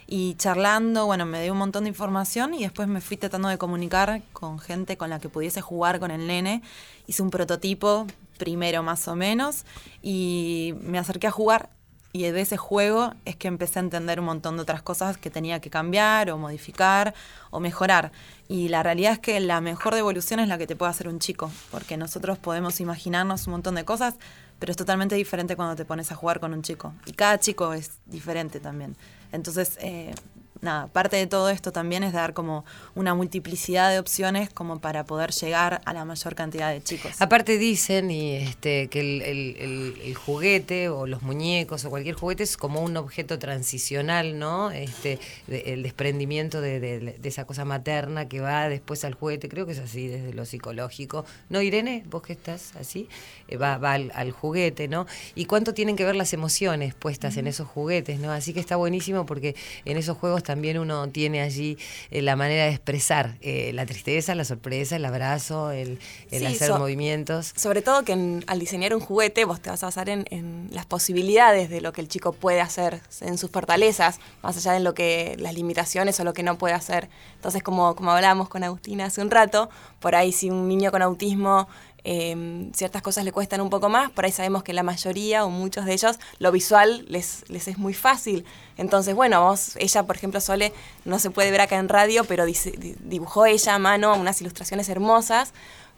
y 0.06 0.34
charlando, 0.34 1.06
bueno, 1.06 1.26
me 1.26 1.42
dio 1.42 1.52
un 1.52 1.58
montón 1.58 1.84
de 1.84 1.88
información 1.88 2.54
y 2.54 2.62
después 2.62 2.88
me 2.88 3.00
fui 3.00 3.16
tratando 3.16 3.48
de 3.48 3.58
comunicar 3.58 4.22
con 4.32 4.58
gente 4.58 4.96
con 4.96 5.10
la 5.10 5.18
que 5.18 5.28
pudiese 5.28 5.60
jugar 5.60 6.00
con 6.00 6.10
el 6.10 6.26
nene. 6.26 6.62
Hice 7.06 7.22
un 7.22 7.30
prototipo 7.30 8.06
primero 8.38 8.82
más 8.82 9.06
o 9.08 9.16
menos 9.16 9.64
y 10.02 10.74
me 10.80 10.98
acerqué 10.98 11.28
a 11.28 11.30
jugar 11.30 11.70
y 12.16 12.22
de 12.30 12.40
ese 12.40 12.56
juego 12.56 13.12
es 13.24 13.34
que 13.34 13.48
empecé 13.48 13.80
a 13.80 13.82
entender 13.82 14.20
un 14.20 14.26
montón 14.26 14.54
de 14.54 14.62
otras 14.62 14.82
cosas 14.82 15.16
que 15.16 15.30
tenía 15.30 15.58
que 15.58 15.68
cambiar 15.68 16.30
o 16.30 16.38
modificar 16.38 17.12
o 17.50 17.58
mejorar. 17.58 18.12
Y 18.46 18.68
la 18.68 18.84
realidad 18.84 19.14
es 19.14 19.18
que 19.18 19.40
la 19.40 19.60
mejor 19.60 19.96
devolución 19.96 20.38
es 20.38 20.46
la 20.46 20.56
que 20.56 20.68
te 20.68 20.76
puede 20.76 20.90
hacer 20.90 21.08
un 21.08 21.18
chico, 21.18 21.50
porque 21.72 21.96
nosotros 21.96 22.38
podemos 22.38 22.78
imaginarnos 22.78 23.48
un 23.48 23.54
montón 23.54 23.74
de 23.74 23.84
cosas, 23.84 24.14
pero 24.60 24.70
es 24.70 24.76
totalmente 24.76 25.16
diferente 25.16 25.56
cuando 25.56 25.74
te 25.74 25.84
pones 25.84 26.12
a 26.12 26.14
jugar 26.14 26.38
con 26.38 26.54
un 26.54 26.62
chico. 26.62 26.94
Y 27.04 27.14
cada 27.14 27.40
chico 27.40 27.72
es 27.72 27.98
diferente 28.06 28.60
también. 28.60 28.96
Entonces, 29.34 29.76
eh, 29.80 30.14
nada, 30.60 30.86
parte 30.88 31.16
de 31.16 31.26
todo 31.26 31.50
esto 31.50 31.72
también 31.72 32.04
es 32.04 32.12
dar 32.12 32.32
como 32.32 32.64
una 32.94 33.14
multiplicidad 33.14 33.90
de 33.90 33.98
opciones 33.98 34.48
como 34.50 34.78
para 34.80 35.04
poder 35.04 35.30
llegar 35.32 35.80
a 35.84 35.92
la 35.92 36.04
mayor 36.04 36.34
cantidad 36.34 36.72
de 36.72 36.82
chicos. 36.82 37.12
Aparte 37.20 37.58
dicen 37.58 38.10
y 38.10 38.36
este, 38.36 38.88
que 38.88 39.00
el, 39.00 39.22
el- 39.22 39.56
el- 39.58 40.00
el 40.04 40.14
juguete 40.14 40.88
o 40.88 41.06
los 41.06 41.22
muñecos 41.22 41.84
o 41.84 41.90
cualquier 41.90 42.14
juguete 42.14 42.44
es 42.44 42.56
como 42.56 42.80
un 42.80 42.96
objeto 42.96 43.38
transicional, 43.38 44.38
¿no? 44.38 44.70
Este, 44.70 45.18
de- 45.48 45.72
el 45.74 45.82
desprendimiento 45.82 46.60
de, 46.60 46.80
de- 46.80 47.00
de 47.18 47.28
esa 47.28 47.44
cosa 47.46 47.64
materna 47.64 48.28
que 48.28 48.40
va 48.40 48.68
después 48.68 49.04
al 49.04 49.14
juguete, 49.14 49.48
creo 49.48 49.66
que 49.66 49.72
es 49.72 49.78
así 49.80 50.06
desde 50.06 50.32
lo 50.32 50.44
psicológico. 50.46 51.24
¿No, 51.48 51.60
Irene? 51.60 52.04
¿Vos 52.10 52.22
que 52.22 52.32
estás 52.32 52.74
así? 52.76 53.08
Eh, 53.48 53.56
va 53.56 53.76
va 53.78 53.94
al, 53.94 54.12
al 54.14 54.30
juguete, 54.30 54.88
¿no? 54.88 55.06
Y 55.34 55.46
cuánto 55.46 55.74
tienen 55.74 55.96
que 55.96 56.04
ver 56.04 56.16
las 56.16 56.32
emociones 56.32 56.94
puestas 56.94 57.36
en 57.36 57.46
esos 57.48 57.66
juguetes, 57.68 58.18
¿no? 58.20 58.30
Así 58.30 58.54
que 58.54 58.60
está 58.60 58.76
buenísimo 58.76 59.26
porque 59.26 59.56
en 59.84 59.96
esos 59.96 60.16
juegos 60.16 60.42
también 60.44 60.78
uno 60.78 61.08
tiene 61.08 61.40
allí 61.40 61.76
eh, 62.12 62.22
la 62.22 62.36
manera 62.36 62.64
de 62.66 62.70
expresar 62.70 63.36
eh, 63.40 63.72
la 63.74 63.84
tristeza, 63.86 64.34
la 64.36 64.44
sorpresa, 64.44 64.94
el 64.96 65.04
abrazo, 65.04 65.72
el, 65.72 65.98
el 66.30 66.38
Sí, 66.40 66.46
hacer 66.46 66.68
so- 66.68 66.78
movimientos. 66.78 67.52
Sobre 67.56 67.82
todo 67.82 68.04
que 68.04 68.12
en- 68.12 68.44
al 68.46 68.60
diseñar 68.60 68.94
un 68.94 69.00
juguete 69.00 69.44
vos 69.44 69.60
te 69.60 69.70
vas 69.70 69.82
a 69.82 69.86
basar 69.86 70.08
en, 70.08 70.26
en 70.30 70.68
las 70.70 70.86
posibilidades 70.86 71.68
de 71.70 71.80
lo 71.80 71.92
que 71.92 72.00
el 72.00 72.08
chico 72.08 72.32
puede 72.32 72.60
hacer, 72.60 73.00
en 73.20 73.38
sus 73.38 73.50
fortalezas, 73.50 74.20
más 74.42 74.56
allá 74.56 74.72
de 74.72 74.80
lo 74.80 74.94
que 74.94 75.34
las 75.38 75.54
limitaciones 75.54 76.20
o 76.20 76.24
lo 76.24 76.32
que 76.32 76.42
no 76.42 76.58
puede 76.58 76.74
hacer. 76.74 77.08
Entonces, 77.36 77.62
como, 77.62 77.96
como 77.96 78.12
hablábamos 78.12 78.48
con 78.48 78.62
Agustina 78.62 79.06
hace 79.06 79.20
un 79.22 79.30
rato, 79.30 79.70
por 80.00 80.14
ahí 80.14 80.30
si 80.32 80.50
un 80.50 80.68
niño 80.68 80.90
con 80.90 81.02
autismo 81.02 81.68
eh, 82.04 82.70
ciertas 82.74 83.00
cosas 83.00 83.24
le 83.24 83.32
cuestan 83.32 83.62
un 83.62 83.70
poco 83.70 83.88
más, 83.88 84.10
por 84.10 84.26
ahí 84.26 84.32
sabemos 84.32 84.62
que 84.62 84.74
la 84.74 84.82
mayoría 84.82 85.44
o 85.44 85.50
muchos 85.50 85.86
de 85.86 85.94
ellos 85.94 86.18
lo 86.38 86.52
visual 86.52 87.04
les, 87.08 87.44
es 87.48 87.78
muy 87.78 87.94
fácil. 87.94 88.44
Entonces, 88.76 89.14
bueno, 89.14 89.42
vos, 89.42 89.76
ella, 89.76 90.02
por 90.02 90.16
ejemplo, 90.16 90.40
Sole, 90.40 90.72
no 91.04 91.18
se 91.18 91.30
puede 91.30 91.50
ver 91.50 91.62
acá 91.62 91.76
en 91.76 91.88
radio, 91.88 92.24
pero 92.24 92.44
dibujó 92.44 93.46
ella 93.46 93.74
a 93.74 93.78
mano 93.78 94.14
unas 94.14 94.40
ilustraciones 94.40 94.88
hermosas 94.90 95.54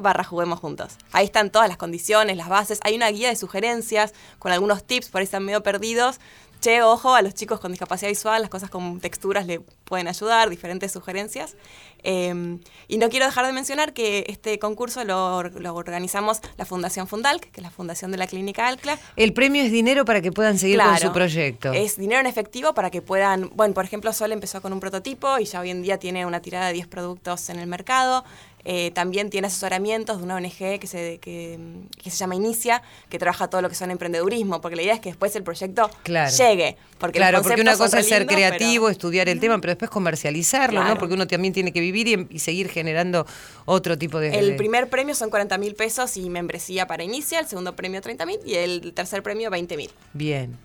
barra 0.00 0.24
juguemos 0.24 0.60
juntos. 0.60 0.96
Ahí 1.10 1.24
están 1.24 1.50
todas 1.50 1.68
las 1.68 1.76
condiciones, 1.76 2.36
las 2.36 2.48
bases. 2.48 2.78
Hay 2.84 2.94
una 2.94 3.08
guía 3.08 3.28
de 3.28 3.36
sugerencias 3.36 4.14
con 4.38 4.52
algunos 4.52 4.84
tips, 4.84 5.08
por 5.08 5.20
ahí 5.20 5.24
están 5.24 5.44
medio 5.44 5.62
perdidos. 5.62 6.20
Che, 6.62 6.80
ojo, 6.80 7.12
a 7.16 7.22
los 7.22 7.34
chicos 7.34 7.58
con 7.58 7.72
discapacidad 7.72 8.08
visual, 8.08 8.40
las 8.40 8.48
cosas 8.48 8.70
con 8.70 9.00
texturas 9.00 9.46
le 9.46 9.58
pueden 9.84 10.06
ayudar, 10.06 10.48
diferentes 10.48 10.92
sugerencias. 10.92 11.56
Eh, 12.04 12.58
y 12.86 12.98
no 12.98 13.08
quiero 13.08 13.26
dejar 13.26 13.46
de 13.46 13.52
mencionar 13.52 13.92
que 13.92 14.24
este 14.28 14.60
concurso 14.60 15.02
lo, 15.04 15.36
or- 15.36 15.60
lo 15.60 15.74
organizamos 15.74 16.40
la 16.56 16.64
Fundación 16.64 17.08
Fundalc, 17.08 17.42
que 17.50 17.60
es 17.60 17.62
la 17.64 17.70
fundación 17.72 18.12
de 18.12 18.16
la 18.18 18.28
Clínica 18.28 18.68
Alcla. 18.68 18.96
El 19.16 19.32
premio 19.32 19.62
es 19.64 19.72
dinero 19.72 20.04
para 20.04 20.20
que 20.20 20.30
puedan 20.30 20.56
seguir 20.56 20.78
con 20.78 20.96
su 20.98 21.12
proyecto. 21.12 21.72
Es 21.72 21.96
dinero 21.96 22.20
en 22.20 22.26
efectivo 22.26 22.74
para 22.74 22.90
que 22.90 23.02
puedan, 23.02 23.50
bueno, 23.54 23.74
por 23.74 23.84
ejemplo, 23.84 24.12
Sol 24.12 24.30
empezó 24.30 24.62
con 24.62 24.72
un 24.72 24.78
prototipo 24.78 25.40
y 25.40 25.46
ya 25.46 25.58
hoy 25.60 25.70
en 25.70 25.82
día 25.82 25.98
tiene 25.98 26.26
una 26.26 26.40
tirada 26.42 26.68
de 26.68 26.74
10 26.74 26.86
productos 26.86 27.48
en 27.50 27.58
el 27.58 27.66
mercado. 27.66 28.24
Eh, 28.64 28.92
también 28.94 29.28
tiene 29.28 29.48
asesoramientos 29.48 30.18
de 30.18 30.24
una 30.24 30.36
ONG 30.36 30.78
que 30.78 30.86
se, 30.86 31.18
que, 31.18 31.58
que 32.00 32.10
se 32.10 32.16
llama 32.16 32.36
Inicia, 32.36 32.80
que 33.08 33.18
trabaja 33.18 33.48
todo 33.48 33.60
lo 33.60 33.68
que 33.68 33.74
son 33.74 33.90
emprendedurismo, 33.90 34.60
porque 34.60 34.76
la 34.76 34.82
idea 34.82 34.94
es 34.94 35.00
que 35.00 35.08
después 35.08 35.34
el 35.34 35.42
proyecto 35.42 35.90
Claro. 36.04 36.30
llegue. 36.36 36.76
Porque 36.98 37.18
claro, 37.18 37.42
porque 37.42 37.60
una 37.60 37.76
cosa 37.76 37.98
es 37.98 38.08
ser 38.08 38.26
creativo, 38.26 38.84
pero- 38.86 38.92
estudiar 38.92 39.28
el 39.28 39.40
tema, 39.40 39.60
pero 39.60 39.72
después 39.72 39.90
comercializarlo, 39.90 40.84
¿no? 40.84 40.96
Porque 40.96 41.14
uno 41.14 41.26
también 41.26 41.52
tiene 41.52 41.72
que 41.72 41.80
vivir 41.80 42.06
y, 42.06 42.26
y 42.30 42.38
seguir 42.38 42.68
generando 42.68 43.26
otro 43.64 43.98
tipo 43.98 44.20
de... 44.20 44.38
El 44.38 44.54
primer 44.56 44.88
premio 44.88 45.14
son 45.16 45.28
40 45.30 45.58
mil 45.58 45.74
pesos 45.74 46.16
y 46.16 46.30
membresía 46.30 46.86
para 46.86 47.02
Inicia, 47.02 47.40
el 47.40 47.46
segundo 47.48 47.74
premio 47.74 48.00
30 48.00 48.26
mil 48.26 48.38
y 48.46 48.54
el 48.54 48.92
tercer 48.94 49.22
premio 49.24 49.50
20 49.50 49.76
mil. 49.76 49.90
Bien. 50.12 50.56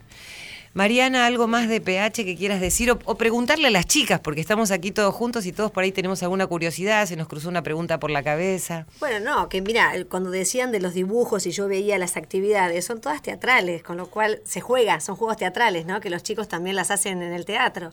Mariana, 0.78 1.26
¿algo 1.26 1.48
más 1.48 1.68
de 1.68 1.82
PH 1.82 2.24
que 2.24 2.36
quieras 2.36 2.62
decir? 2.62 2.92
O, 2.92 3.00
o 3.06 3.16
preguntarle 3.16 3.70
a 3.70 3.72
las 3.72 3.88
chicas, 3.88 4.20
porque 4.20 4.42
estamos 4.42 4.70
aquí 4.70 4.92
todos 4.92 5.12
juntos 5.12 5.48
y 5.48 5.52
todos 5.52 5.72
por 5.72 5.84
ahí 5.84 5.92
tenemos 5.92 6.22
alguna 6.22 6.46
curiosidad, 6.46 7.08
se 7.08 7.16
nos 7.16 7.28
cruzó 7.28 7.50
una 7.50 7.64
pregunta 7.64 8.00
por 8.00 8.12
la 8.12 8.22
cabeza. 8.22 8.86
Bueno, 9.00 9.20
no, 9.20 9.50
que 9.50 9.64
mira, 9.64 9.92
cuando 10.08 10.30
decían 10.30 10.72
de 10.72 10.80
los 10.80 10.94
dibujos 10.94 11.48
y 11.48 11.52
yo 11.52 11.68
veía 11.68 11.98
las 11.98 12.16
actividades, 12.16 12.86
son 12.86 13.02
todas 13.02 13.24
teatrales, 13.24 13.82
con 13.82 13.98
lo 13.98 14.06
cual 14.12 14.40
se 14.46 14.62
juega, 14.62 15.00
son 15.00 15.16
juegos 15.16 15.38
teatrales, 15.38 15.88
¿no? 15.88 16.00
Que 16.00 16.12
los 16.12 16.22
chicos 16.22 16.48
también 16.48 16.76
las 16.76 16.92
hacen 16.92 17.24
en 17.24 17.34
el 17.34 17.46
teatro. 17.46 17.92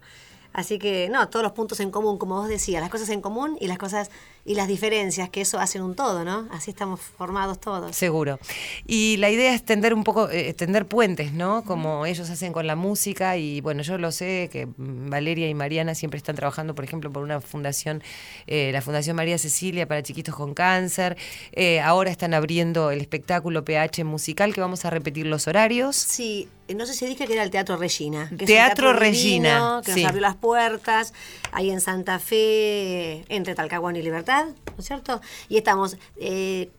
Así 0.54 0.78
que, 0.78 1.08
no, 1.10 1.28
todos 1.28 1.42
los 1.42 1.52
puntos 1.52 1.80
en 1.80 1.90
común, 1.90 2.16
como 2.16 2.36
vos 2.36 2.48
decías, 2.48 2.80
las 2.80 2.90
cosas 2.90 3.08
en 3.10 3.20
común 3.20 3.58
y 3.60 3.66
las 3.66 3.76
cosas 3.76 4.10
y 4.44 4.54
las 4.54 4.68
diferencias, 4.68 5.30
que 5.30 5.40
eso 5.40 5.58
hacen 5.58 5.82
un 5.82 5.96
todo, 5.96 6.24
¿no? 6.24 6.46
Así 6.52 6.70
estamos 6.70 7.00
formados 7.00 7.60
todos. 7.60 7.96
Seguro. 7.96 8.38
Y 8.86 9.16
la 9.16 9.30
idea 9.30 9.54
es 9.54 9.64
tender 9.64 9.94
un 9.94 10.04
poco, 10.04 10.30
eh, 10.30 10.52
tender 10.54 10.86
puentes, 10.86 11.32
¿no? 11.32 11.64
Como 11.64 12.06
ellos 12.06 12.30
hacen 12.30 12.52
con 12.52 12.66
la 12.66 12.76
música 12.76 13.36
y 13.36 13.60
bueno, 13.62 13.82
yo 13.82 13.98
lo 13.98 14.12
sé 14.12 14.48
que 14.52 14.68
Valeria 14.76 15.48
y 15.48 15.54
Mariana 15.54 15.94
siempre 15.94 16.18
están 16.18 16.36
trabajando, 16.36 16.74
por 16.74 16.84
ejemplo, 16.84 17.10
por 17.10 17.22
una 17.22 17.40
fundación, 17.40 18.02
eh, 18.46 18.70
la 18.72 18.80
Fundación 18.80 19.16
María 19.16 19.38
Cecilia 19.38 19.88
para 19.88 20.02
chiquitos 20.02 20.36
con 20.36 20.54
cáncer. 20.54 21.16
Eh, 21.52 21.80
ahora 21.80 22.10
están 22.10 22.32
abriendo 22.32 22.90
el 22.92 23.00
espectáculo 23.00 23.64
PH 23.64 24.04
musical 24.04 24.54
que 24.54 24.60
vamos 24.60 24.84
a 24.84 24.90
repetir 24.90 25.26
los 25.26 25.48
horarios. 25.48 25.96
Sí, 25.96 26.48
no 26.74 26.86
sé 26.86 26.94
si 26.94 27.06
dije 27.06 27.26
que 27.26 27.34
era 27.34 27.42
el 27.42 27.50
Teatro 27.50 27.76
Regina. 27.76 28.28
que 28.30 28.44
es 28.44 28.46
Teatro 28.46 28.88
divino, 28.88 29.00
Regina, 29.00 29.82
Que 29.84 29.92
sí. 29.92 30.00
nos 30.02 30.08
abrió 30.08 30.22
las 30.22 30.36
puertas, 30.36 31.12
ahí 31.54 31.70
en 31.70 31.80
Santa 31.80 32.18
Fe, 32.18 33.24
entre 33.28 33.54
Talcahuano 33.54 33.98
y 33.98 34.02
Libertad, 34.02 34.46
¿no 34.46 34.74
es 34.78 34.84
cierto? 34.84 35.20
Y 35.48 35.56
estamos 35.56 35.96
eh, 36.20 36.70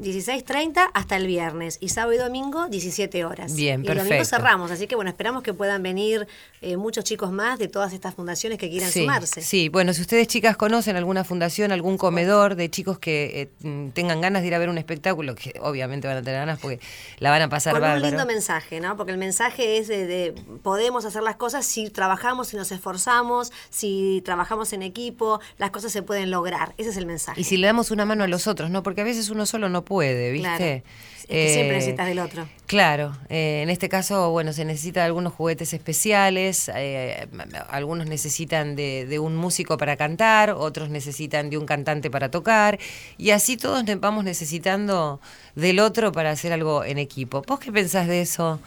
16.30 0.00 0.90
hasta 0.94 1.16
el 1.16 1.26
viernes, 1.26 1.78
y 1.80 1.88
sábado 1.90 2.12
y 2.14 2.18
domingo 2.18 2.68
17 2.68 3.24
horas. 3.24 3.54
Bien, 3.54 3.84
y 3.84 3.88
el 3.88 3.98
domingo 3.98 4.24
cerramos, 4.24 4.70
así 4.70 4.86
que 4.86 4.94
bueno, 4.94 5.10
esperamos 5.10 5.42
que 5.42 5.54
puedan 5.54 5.82
venir 5.82 6.26
eh, 6.60 6.76
muchos 6.76 7.04
chicos 7.04 7.30
más 7.32 7.58
de 7.58 7.68
todas 7.68 7.92
estas 7.92 8.14
fundaciones 8.14 8.58
que 8.58 8.68
quieran 8.70 8.90
Sí, 8.90 9.00
sumarse. 9.00 9.40
sí, 9.42 9.68
bueno, 9.68 9.92
si 9.92 10.00
ustedes 10.02 10.26
chicas 10.28 10.56
conocen 10.56 10.96
alguna 10.96 11.24
fundación, 11.24 11.72
algún 11.72 11.96
comedor 11.98 12.54
de 12.54 12.70
chicos 12.70 12.98
que 12.98 13.50
eh, 13.62 13.66
mm, 13.68 13.90
tengan 13.90 14.20
ganas 14.20 14.42
de 14.42 14.48
ir 14.48 14.54
a 14.54 14.58
ver 14.58 14.68
un 14.68 14.78
espectáculo, 14.78 15.34
que 15.34 15.54
obviamente 15.60 16.06
van 16.08 16.16
a 16.18 16.22
tener 16.22 16.40
ganas 16.40 16.58
porque 16.60 16.80
la 17.18 17.30
van 17.30 17.42
a 17.42 17.48
pasar 17.48 17.72
Con 17.74 17.82
un 17.82 17.88
bárbaro. 17.88 18.06
lindo 18.06 18.26
mensaje, 18.26 18.80
¿no? 18.80 18.96
Porque 18.96 19.12
el 19.12 19.18
mensaje 19.18 19.78
es 19.78 19.88
de, 19.88 20.06
de 20.06 20.32
podemos 20.62 21.04
hacer 21.04 21.22
las 21.22 21.36
cosas 21.36 21.66
si 21.66 21.90
trabajamos, 21.90 22.48
si 22.48 22.56
nos 22.56 22.70
esforzamos, 22.72 23.52
si 23.70 24.17
trabajamos 24.22 24.72
en 24.72 24.82
equipo, 24.82 25.40
las 25.58 25.70
cosas 25.70 25.92
se 25.92 26.02
pueden 26.02 26.30
lograr. 26.30 26.74
Ese 26.78 26.90
es 26.90 26.96
el 26.96 27.06
mensaje. 27.06 27.40
Y 27.40 27.44
si 27.44 27.56
le 27.56 27.66
damos 27.66 27.90
una 27.90 28.04
mano 28.04 28.24
a 28.24 28.28
los 28.28 28.46
otros, 28.46 28.70
¿no? 28.70 28.82
Porque 28.82 29.00
a 29.00 29.04
veces 29.04 29.30
uno 29.30 29.46
solo 29.46 29.68
no 29.68 29.84
puede, 29.84 30.32
¿viste? 30.32 30.48
Claro. 30.48 30.82
que 31.28 31.52
siempre 31.52 31.76
Eh, 31.76 31.80
necesitas 31.80 32.06
del 32.06 32.20
otro. 32.20 32.48
Claro, 32.66 33.14
eh, 33.28 33.60
en 33.62 33.68
este 33.68 33.88
caso, 33.90 34.30
bueno, 34.30 34.54
se 34.54 34.64
necesita 34.64 35.00
de 35.00 35.06
algunos 35.06 35.34
juguetes 35.34 35.74
especiales, 35.74 36.70
eh, 36.74 37.28
algunos 37.68 38.06
necesitan 38.06 38.76
de, 38.76 39.04
de 39.06 39.18
un 39.18 39.36
músico 39.36 39.76
para 39.76 39.96
cantar, 39.96 40.50
otros 40.50 40.88
necesitan 40.88 41.50
de 41.50 41.58
un 41.58 41.66
cantante 41.66 42.10
para 42.10 42.30
tocar, 42.30 42.78
y 43.18 43.30
así 43.30 43.58
todos 43.58 43.84
vamos 44.00 44.24
necesitando 44.24 45.20
del 45.54 45.80
otro 45.80 46.12
para 46.12 46.30
hacer 46.30 46.52
algo 46.52 46.82
en 46.82 46.96
equipo. 46.96 47.42
¿Vos 47.46 47.58
qué 47.60 47.72
pensás 47.72 48.06
de 48.06 48.22
eso, 48.22 48.58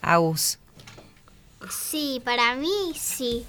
Agus? 0.00 0.58
Sí, 1.70 2.20
para 2.24 2.54
mí 2.54 2.92
sí. 2.96 3.44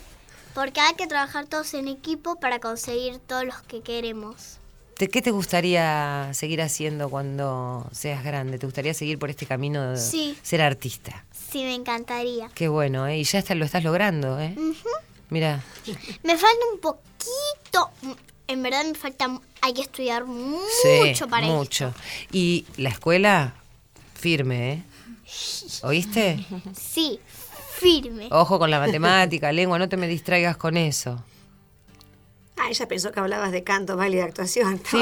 Porque 0.55 0.79
hay 0.81 0.95
que 0.95 1.05
trabajar 1.05 1.45
todos 1.45 1.73
en 1.75 1.87
equipo 1.87 2.39
para 2.39 2.59
conseguir 2.59 3.19
todos 3.19 3.45
los 3.45 3.61
que 3.63 3.81
queremos. 3.81 4.57
¿De 4.97 5.09
¿Qué 5.09 5.21
te 5.21 5.31
gustaría 5.31 6.29
seguir 6.33 6.61
haciendo 6.61 7.09
cuando 7.09 7.85
seas 7.91 8.23
grande? 8.23 8.57
¿Te 8.57 8.65
gustaría 8.65 8.93
seguir 8.93 9.19
por 9.19 9.29
este 9.29 9.45
camino 9.45 9.91
de 9.91 9.97
Sí. 9.97 10.37
ser 10.41 10.61
artista? 10.61 11.25
Sí, 11.51 11.63
me 11.63 11.75
encantaría. 11.75 12.49
Qué 12.55 12.69
bueno, 12.69 13.05
¿eh? 13.05 13.17
Y 13.19 13.23
ya 13.25 13.39
está, 13.39 13.53
lo 13.55 13.65
estás 13.65 13.83
logrando, 13.83 14.39
¿eh? 14.39 14.55
Mira, 15.29 15.61
Me 16.23 16.37
falta 16.37 16.59
un 16.73 16.79
poquito. 16.79 17.89
En 18.47 18.63
verdad 18.63 18.85
me 18.85 18.95
falta. 18.95 19.41
Hay 19.61 19.73
que 19.73 19.81
estudiar 19.81 20.23
mucho 20.25 20.63
sí, 20.81 21.23
para 21.29 21.45
esto. 21.47 21.57
mucho. 21.57 21.93
Y 22.31 22.65
la 22.77 22.89
escuela, 22.89 23.55
firme, 24.13 24.71
¿eh? 24.73 24.83
¿Oíste? 25.83 26.45
Sí, 26.79 27.19
firme. 27.75 28.27
Ojo 28.31 28.59
con 28.59 28.71
la 28.71 28.79
matemática, 28.79 29.51
lengua, 29.53 29.77
no 29.79 29.89
te 29.89 29.97
me 29.97 30.07
distraigas 30.07 30.57
con 30.57 30.77
eso. 30.77 31.23
Ah, 32.65 32.69
ella 32.69 32.87
pensó 32.87 33.11
que 33.11 33.19
hablabas 33.19 33.51
de 33.51 33.63
canto, 33.63 33.95
baile 33.95 34.17
y 34.17 34.19
de 34.21 34.25
actuación. 34.25 34.81
Sí, 34.89 34.97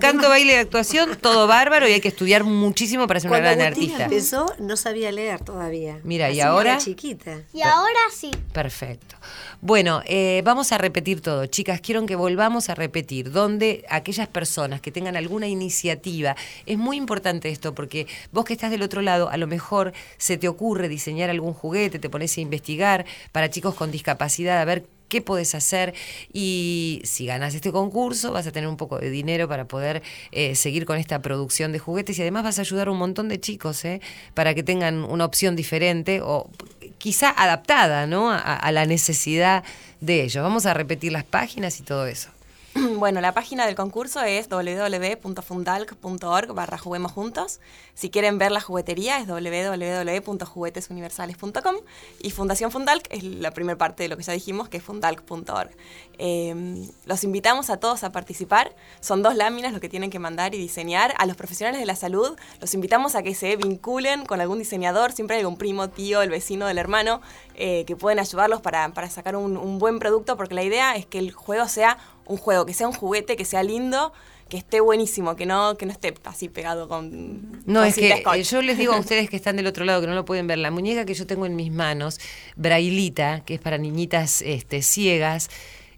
canto, 0.00 0.28
baile 0.28 0.52
y 0.52 0.56
actuación, 0.56 1.16
todo 1.20 1.46
bárbaro 1.46 1.88
y 1.88 1.92
hay 1.92 2.00
que 2.00 2.08
estudiar 2.08 2.44
muchísimo 2.44 3.06
para 3.06 3.20
ser 3.20 3.30
una 3.30 3.40
gran 3.40 3.60
Agustina 3.60 3.72
artista. 3.72 4.04
empezó, 4.04 4.54
no 4.58 4.76
sabía 4.76 5.10
leer 5.10 5.40
todavía. 5.40 6.00
Mira, 6.04 6.28
¿y 6.30 6.40
Así 6.40 6.40
ahora? 6.42 6.72
era 6.72 6.78
chiquita. 6.78 7.42
Y 7.54 7.62
ahora 7.62 7.98
sí. 8.14 8.30
Perfecto. 8.52 9.16
Bueno, 9.60 10.02
eh, 10.04 10.42
vamos 10.44 10.70
a 10.72 10.78
repetir 10.78 11.20
todo, 11.20 11.46
chicas. 11.46 11.80
Quiero 11.80 12.04
que 12.06 12.14
volvamos 12.14 12.68
a 12.68 12.74
repetir, 12.74 13.30
donde 13.32 13.84
aquellas 13.88 14.28
personas 14.28 14.80
que 14.80 14.92
tengan 14.92 15.16
alguna 15.16 15.46
iniciativa, 15.48 16.36
es 16.66 16.78
muy 16.78 16.96
importante 16.96 17.48
esto, 17.48 17.74
porque 17.74 18.06
vos 18.32 18.44
que 18.44 18.52
estás 18.52 18.70
del 18.70 18.82
otro 18.82 19.00
lado, 19.02 19.30
a 19.30 19.36
lo 19.36 19.46
mejor 19.46 19.92
se 20.18 20.36
te 20.36 20.48
ocurre 20.48 20.88
diseñar 20.88 21.30
algún 21.30 21.54
juguete, 21.54 21.98
te 21.98 22.10
pones 22.10 22.36
a 22.36 22.40
investigar 22.40 23.06
para 23.32 23.50
chicos 23.50 23.74
con 23.74 23.90
discapacidad, 23.90 24.60
a 24.60 24.64
ver 24.64 24.84
qué 25.08 25.20
podés 25.20 25.54
hacer 25.54 25.94
y 26.32 27.00
si 27.04 27.26
ganas 27.26 27.54
este 27.54 27.72
concurso 27.72 28.32
vas 28.32 28.46
a 28.46 28.52
tener 28.52 28.68
un 28.68 28.76
poco 28.76 28.98
de 28.98 29.10
dinero 29.10 29.48
para 29.48 29.66
poder 29.66 30.02
eh, 30.32 30.54
seguir 30.54 30.84
con 30.84 30.98
esta 30.98 31.20
producción 31.20 31.72
de 31.72 31.78
juguetes 31.78 32.18
y 32.18 32.22
además 32.22 32.44
vas 32.44 32.58
a 32.58 32.62
ayudar 32.62 32.88
a 32.88 32.90
un 32.90 32.98
montón 32.98 33.28
de 33.28 33.40
chicos 33.40 33.84
¿eh? 33.84 34.00
para 34.34 34.54
que 34.54 34.62
tengan 34.62 35.04
una 35.04 35.24
opción 35.24 35.56
diferente 35.56 36.20
o 36.22 36.50
quizá 36.98 37.30
adaptada 37.30 38.06
¿no? 38.06 38.30
a, 38.30 38.38
a 38.38 38.72
la 38.72 38.86
necesidad 38.86 39.64
de 40.00 40.22
ellos. 40.22 40.42
Vamos 40.42 40.66
a 40.66 40.74
repetir 40.74 41.12
las 41.12 41.24
páginas 41.24 41.80
y 41.80 41.82
todo 41.82 42.06
eso. 42.06 42.30
Bueno, 42.98 43.20
la 43.20 43.32
página 43.32 43.66
del 43.66 43.74
concurso 43.74 44.22
es 44.22 44.48
www.fundalc.org 44.48 46.54
barra 46.54 46.78
juguemos 46.78 47.10
juntos. 47.12 47.60
Si 47.94 48.08
quieren 48.10 48.38
ver 48.38 48.52
la 48.52 48.60
juguetería 48.60 49.18
es 49.18 49.26
www.juguetesuniversales.com 49.26 51.76
y 52.20 52.30
Fundación 52.30 52.70
Fundalc 52.70 53.06
es 53.10 53.24
la 53.24 53.50
primera 53.50 53.78
parte 53.78 54.04
de 54.04 54.08
lo 54.08 54.16
que 54.16 54.22
ya 54.22 54.32
dijimos, 54.32 54.68
que 54.68 54.76
es 54.78 54.82
fundalc.org. 54.82 55.70
Eh, 56.18 56.88
los 57.06 57.24
invitamos 57.24 57.70
a 57.70 57.78
todos 57.78 58.04
a 58.04 58.12
participar. 58.12 58.76
Son 59.00 59.22
dos 59.22 59.34
láminas 59.36 59.72
lo 59.72 59.80
que 59.80 59.88
tienen 59.88 60.10
que 60.10 60.18
mandar 60.18 60.54
y 60.54 60.58
diseñar. 60.58 61.14
A 61.18 61.24
los 61.26 61.36
profesionales 61.36 61.80
de 61.80 61.86
la 61.86 61.96
salud 61.96 62.36
los 62.60 62.74
invitamos 62.74 63.14
a 63.14 63.22
que 63.22 63.34
se 63.34 63.56
vinculen 63.56 64.26
con 64.26 64.40
algún 64.40 64.58
diseñador. 64.58 65.12
Siempre 65.12 65.36
hay 65.36 65.42
algún 65.42 65.58
primo, 65.58 65.88
tío, 65.88 66.22
el 66.22 66.30
vecino, 66.30 66.66
del 66.66 66.78
hermano 66.78 67.20
eh, 67.54 67.84
que 67.86 67.94
pueden 67.96 68.18
ayudarlos 68.18 68.60
para, 68.60 68.92
para 68.92 69.08
sacar 69.10 69.36
un 69.36 69.78
buen 69.78 69.98
producto 69.98 70.36
porque 70.36 70.54
la 70.54 70.62
idea 70.62 70.94
es 70.96 71.06
que 71.06 71.18
el 71.18 71.32
juego 71.32 71.66
sea 71.68 71.98
un 72.28 72.36
juego, 72.36 72.66
que 72.66 72.74
sea 72.74 72.86
un 72.86 72.94
juguete, 72.94 73.36
que 73.36 73.44
sea 73.44 73.62
lindo, 73.62 74.12
que 74.48 74.56
esté 74.56 74.80
buenísimo, 74.80 75.36
que 75.36 75.46
no, 75.46 75.76
que 75.76 75.86
no 75.86 75.92
esté 75.92 76.14
así 76.24 76.48
pegado 76.48 76.88
con. 76.88 77.62
No, 77.66 77.80
con 77.80 77.88
es 77.88 77.94
que 77.96 78.18
scotch. 78.20 78.36
eh, 78.36 78.42
yo 78.44 78.62
les 78.62 78.78
digo 78.78 78.92
a 78.92 78.98
ustedes 79.00 79.28
que 79.28 79.36
están 79.36 79.56
del 79.56 79.66
otro 79.66 79.84
lado, 79.84 80.00
que 80.00 80.06
no 80.06 80.14
lo 80.14 80.24
pueden 80.24 80.46
ver, 80.46 80.58
la 80.58 80.70
muñeca 80.70 81.04
que 81.04 81.14
yo 81.14 81.26
tengo 81.26 81.46
en 81.46 81.56
mis 81.56 81.72
manos, 81.72 82.18
brailita, 82.56 83.44
que 83.44 83.54
es 83.54 83.60
para 83.60 83.78
niñitas 83.78 84.42
este, 84.42 84.82
ciegas, 84.82 85.50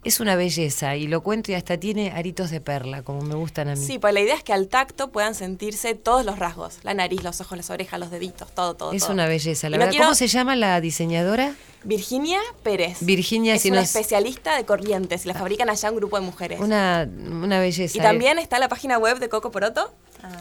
es 0.03 0.19
una 0.19 0.35
belleza 0.35 0.95
y 0.95 1.07
lo 1.07 1.21
cuento 1.21 1.51
y 1.51 1.55
hasta 1.55 1.77
tiene 1.77 2.11
aritos 2.11 2.49
de 2.49 2.59
perla, 2.59 3.03
como 3.03 3.21
me 3.21 3.35
gustan 3.35 3.69
a 3.69 3.75
mí. 3.75 3.85
Sí, 3.85 3.99
pues 3.99 4.13
la 4.13 4.19
idea 4.21 4.35
es 4.35 4.43
que 4.43 4.51
al 4.53 4.67
tacto 4.67 5.11
puedan 5.11 5.35
sentirse 5.35 5.93
todos 5.95 6.25
los 6.25 6.39
rasgos: 6.39 6.79
la 6.83 6.93
nariz, 6.93 7.23
los 7.23 7.39
ojos, 7.41 7.57
las 7.57 7.69
orejas, 7.69 7.99
los 7.99 8.09
deditos, 8.11 8.49
todo, 8.53 8.73
todo. 8.75 8.93
es 8.93 9.03
todo. 9.03 9.13
una 9.13 9.27
belleza, 9.27 9.69
la 9.69 9.77
no 9.77 9.79
verdad. 9.81 9.91
quiero- 9.91 10.05
¿Cómo 10.05 10.15
se 10.15 10.27
llama 10.27 10.55
la 10.55 10.81
diseñadora? 10.81 11.53
Virginia 11.83 12.39
Pérez. 12.63 12.97
Virginia, 13.01 13.55
es 13.55 13.61
si 13.63 13.69
una 13.71 13.81
nos- 13.81 13.89
especialista 13.95 14.55
de 14.55 14.65
corrientes 14.65 15.25
y 15.25 15.27
la 15.27 15.33
fabrican 15.33 15.69
allá 15.69 15.89
un 15.89 15.95
grupo 15.97 16.19
de 16.19 16.25
mujeres. 16.25 16.59
Una, 16.59 17.07
una 17.17 17.59
belleza. 17.59 17.97
y 17.97 17.99
eh. 17.99 18.03
también 18.03 18.37
está 18.39 18.59
la 18.59 18.69
página 18.69 18.97
web 18.99 19.17
de 19.19 19.29
Coco 19.29 19.51
Poroto. 19.51 19.91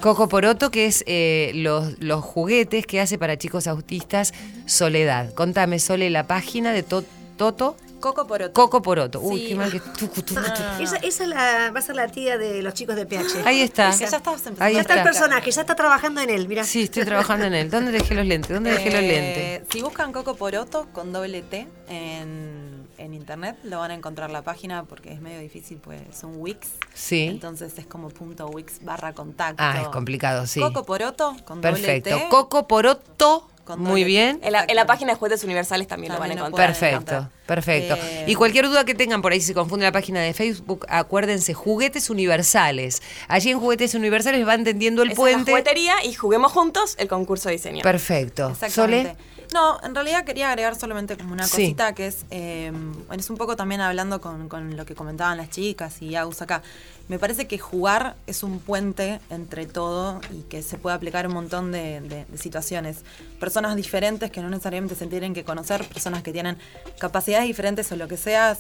Coco 0.03 0.29
Poroto, 0.29 0.71
que 0.71 0.85
es 0.87 1.03
eh, 1.07 1.53
los, 1.55 1.99
los 2.01 2.23
juguetes 2.23 2.87
que 2.87 3.01
hace 3.01 3.17
para 3.17 3.39
chicos 3.39 3.67
autistas 3.67 4.35
Soledad. 4.67 5.33
Contame, 5.33 5.79
Sole, 5.79 6.11
la 6.11 6.27
página 6.27 6.73
de 6.73 6.83
To- 6.83 7.05
Toto. 7.39 7.77
Coco 8.01 8.27
Poroto. 8.27 8.53
Coco 8.53 8.83
Poroto. 8.83 9.21
Uy, 9.21 9.41
Sí. 9.41 9.49
qué 9.49 9.55
mal 9.55 9.71
que... 9.71 9.81
tucu, 9.99 10.23
tucu, 10.23 10.35
tucu. 10.35 10.83
Esa, 10.83 10.97
esa 10.97 11.27
la- 11.27 11.71
va 11.71 11.79
a 11.79 11.83
ser 11.83 11.97
la 11.97 12.09
tía 12.09 12.39
de 12.39 12.63
los 12.63 12.75
chicos 12.75 12.97
de 12.97 13.07
PH. 13.07 13.43
Ahí 13.45 13.61
está. 13.61 13.91
Ya 13.91 14.07
empezando 14.07 14.65
Ahí 14.65 14.75
ya 14.75 14.81
está 14.81 14.95
el 14.95 14.99
está. 15.01 15.11
personaje, 15.11 15.51
ya 15.51 15.61
está 15.61 15.77
trabajando 15.77 16.21
en 16.21 16.31
él, 16.31 16.49
mira. 16.49 16.65
Sí, 16.65 16.83
estoy 16.83 17.05
trabajando 17.05 17.47
en 17.47 17.55
él. 17.55 17.71
¿Dónde 17.71 17.93
dejé 17.93 18.15
los 18.15 18.27
lentes? 18.27 18.51
¿Dónde 18.51 18.71
dejé 18.73 18.91
los 18.91 19.01
Eh, 19.01 19.07
lentes? 19.09 19.69
Si 19.73 19.83
buscan 19.83 20.13
Coco 20.13 20.35
Poroto 20.35 20.89
con 20.93 21.13
doble 21.13 21.43
T 21.43 21.69
en, 21.89 22.89
en 22.99 23.15
internet, 23.15 23.57
lo 23.65 23.79
van 23.79 23.91
a 23.91 23.95
encontrar 23.95 24.31
la 24.31 24.43
página 24.43 24.85
porque 24.85 25.13
es 25.13 25.21
medio 25.21 25.41
difícil, 25.41 25.79
pues 25.79 26.01
son 26.19 26.35
Wix. 26.37 26.69
Sí. 26.95 27.25
Entonces 27.27 27.79
es 27.79 27.87
como 27.87 28.09
punto 28.09 28.47
Wix 28.49 28.83
barra 28.85 29.13
contacto. 29.13 29.63
Ah, 29.63 29.81
es 29.83 29.89
complicado, 29.89 30.47
sí. 30.47 30.61
Coco 30.61 30.85
Poroto 30.85 31.37
con 31.45 31.61
Perfecto. 31.61 32.11
doble 32.11 32.23
T. 32.25 32.29
Coco 32.31 32.67
Poroto. 32.67 33.47
Muy 33.77 34.05
bien. 34.05 34.39
En 34.43 34.53
la, 34.53 34.65
en 34.67 34.77
la 34.77 34.87
página 34.87 35.13
de 35.13 35.19
Juguetes 35.19 35.45
Universales 35.45 35.87
también, 35.89 36.13
También 36.13 36.37
lo 36.39 36.43
van 36.45 36.45
a 36.45 36.49
encontrar. 36.49 36.69
Perfecto, 36.69 36.97
encontrar. 37.15 37.29
perfecto. 37.47 37.97
Eh, 37.97 38.25
y 38.29 38.35
cualquier 38.35 38.67
duda 38.67 38.85
que 38.85 38.95
tengan 38.95 39.23
por 39.23 39.33
ahí, 39.33 39.41
si 39.41 39.49
se 39.49 39.55
confunde 39.55 39.85
la 39.85 39.93
página 39.93 40.21
de 40.21 40.33
Facebook, 40.35 40.87
acuérdense, 40.89 41.55
Juguetes 41.55 42.11
Universales. 42.11 43.03
Allí 43.29 43.51
en 43.51 43.61
Juguetes 43.61 43.95
Universales 43.95 44.45
van 44.45 44.65
tendiendo 44.65 45.03
el 45.03 45.13
Esa 45.13 45.15
es 45.15 45.19
la 45.19 45.33
puente. 45.37 45.53
juguetería 45.53 46.05
y 46.05 46.13
juguemos 46.15 46.53
juntos 46.53 46.95
el 46.99 47.09
concurso 47.09 47.49
de 47.49 47.57
diseño. 47.57 47.83
Perfecto. 47.83 48.51
Exactamente. 48.51 49.11
Sole. 49.11 49.30
No, 49.53 49.81
en 49.83 49.95
realidad 49.97 50.25
quería 50.25 50.51
agregar 50.51 50.77
solamente 50.77 51.17
como 51.17 51.33
una 51.33 51.45
Sí. 51.45 51.51
cosita 51.51 51.93
que 51.95 52.07
es, 52.07 52.25
eh, 52.31 52.71
es 53.11 53.31
un 53.31 53.37
poco 53.37 53.57
también 53.57 53.81
hablando 53.81 54.21
con, 54.21 54.49
con 54.49 54.77
lo 54.77 54.87
que 54.87 54.95
comentaban 54.95 55.37
las 55.39 55.51
chicas 55.51 56.01
y 56.01 56.15
Agus 56.15 56.41
acá. 56.41 56.63
Me 57.09 57.19
parece 57.19 57.49
que 57.49 57.59
jugar 57.59 58.15
es 58.29 58.45
un 58.45 58.61
puente 58.61 59.19
entre 59.29 59.67
todo 59.67 60.21
y 60.33 60.43
que 60.43 60.63
se 60.63 60.79
puede 60.79 60.95
aplicar 60.95 61.27
un 61.27 61.35
montón 61.35 61.73
de, 61.73 62.01
de- 62.01 62.25
de 62.27 62.39
situaciones. 62.39 62.99
Personas 63.41 63.75
diferentes 63.75 64.31
que 64.31 64.41
no 64.41 64.49
necesariamente 64.51 64.95
se 64.95 65.07
tienen 65.09 65.35
que 65.35 65.43
conocer, 65.43 65.85
personas 65.89 66.23
que 66.23 66.33
tienen 66.33 66.57
capacidades 67.01 67.47
diferentes 67.49 67.91
o 67.91 67.97
lo 67.97 68.07
que 68.07 68.17
sea, 68.17 68.57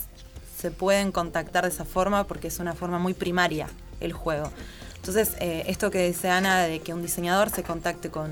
se 0.58 0.72
pueden 0.72 1.12
contactar 1.12 1.62
de 1.64 1.70
esa 1.70 1.84
forma 1.84 2.24
porque 2.24 2.48
es 2.48 2.58
una 2.58 2.74
forma 2.74 2.98
muy 2.98 3.14
primaria 3.14 3.68
el 4.00 4.12
juego. 4.12 4.50
Entonces, 4.96 5.32
eh, 5.38 5.62
esto 5.68 5.90
que 5.92 6.06
dice 6.08 6.28
Ana 6.28 6.62
de 6.64 6.80
que 6.80 6.92
un 6.92 7.00
diseñador 7.02 7.48
se 7.50 7.62
contacte 7.62 8.10
con, 8.10 8.30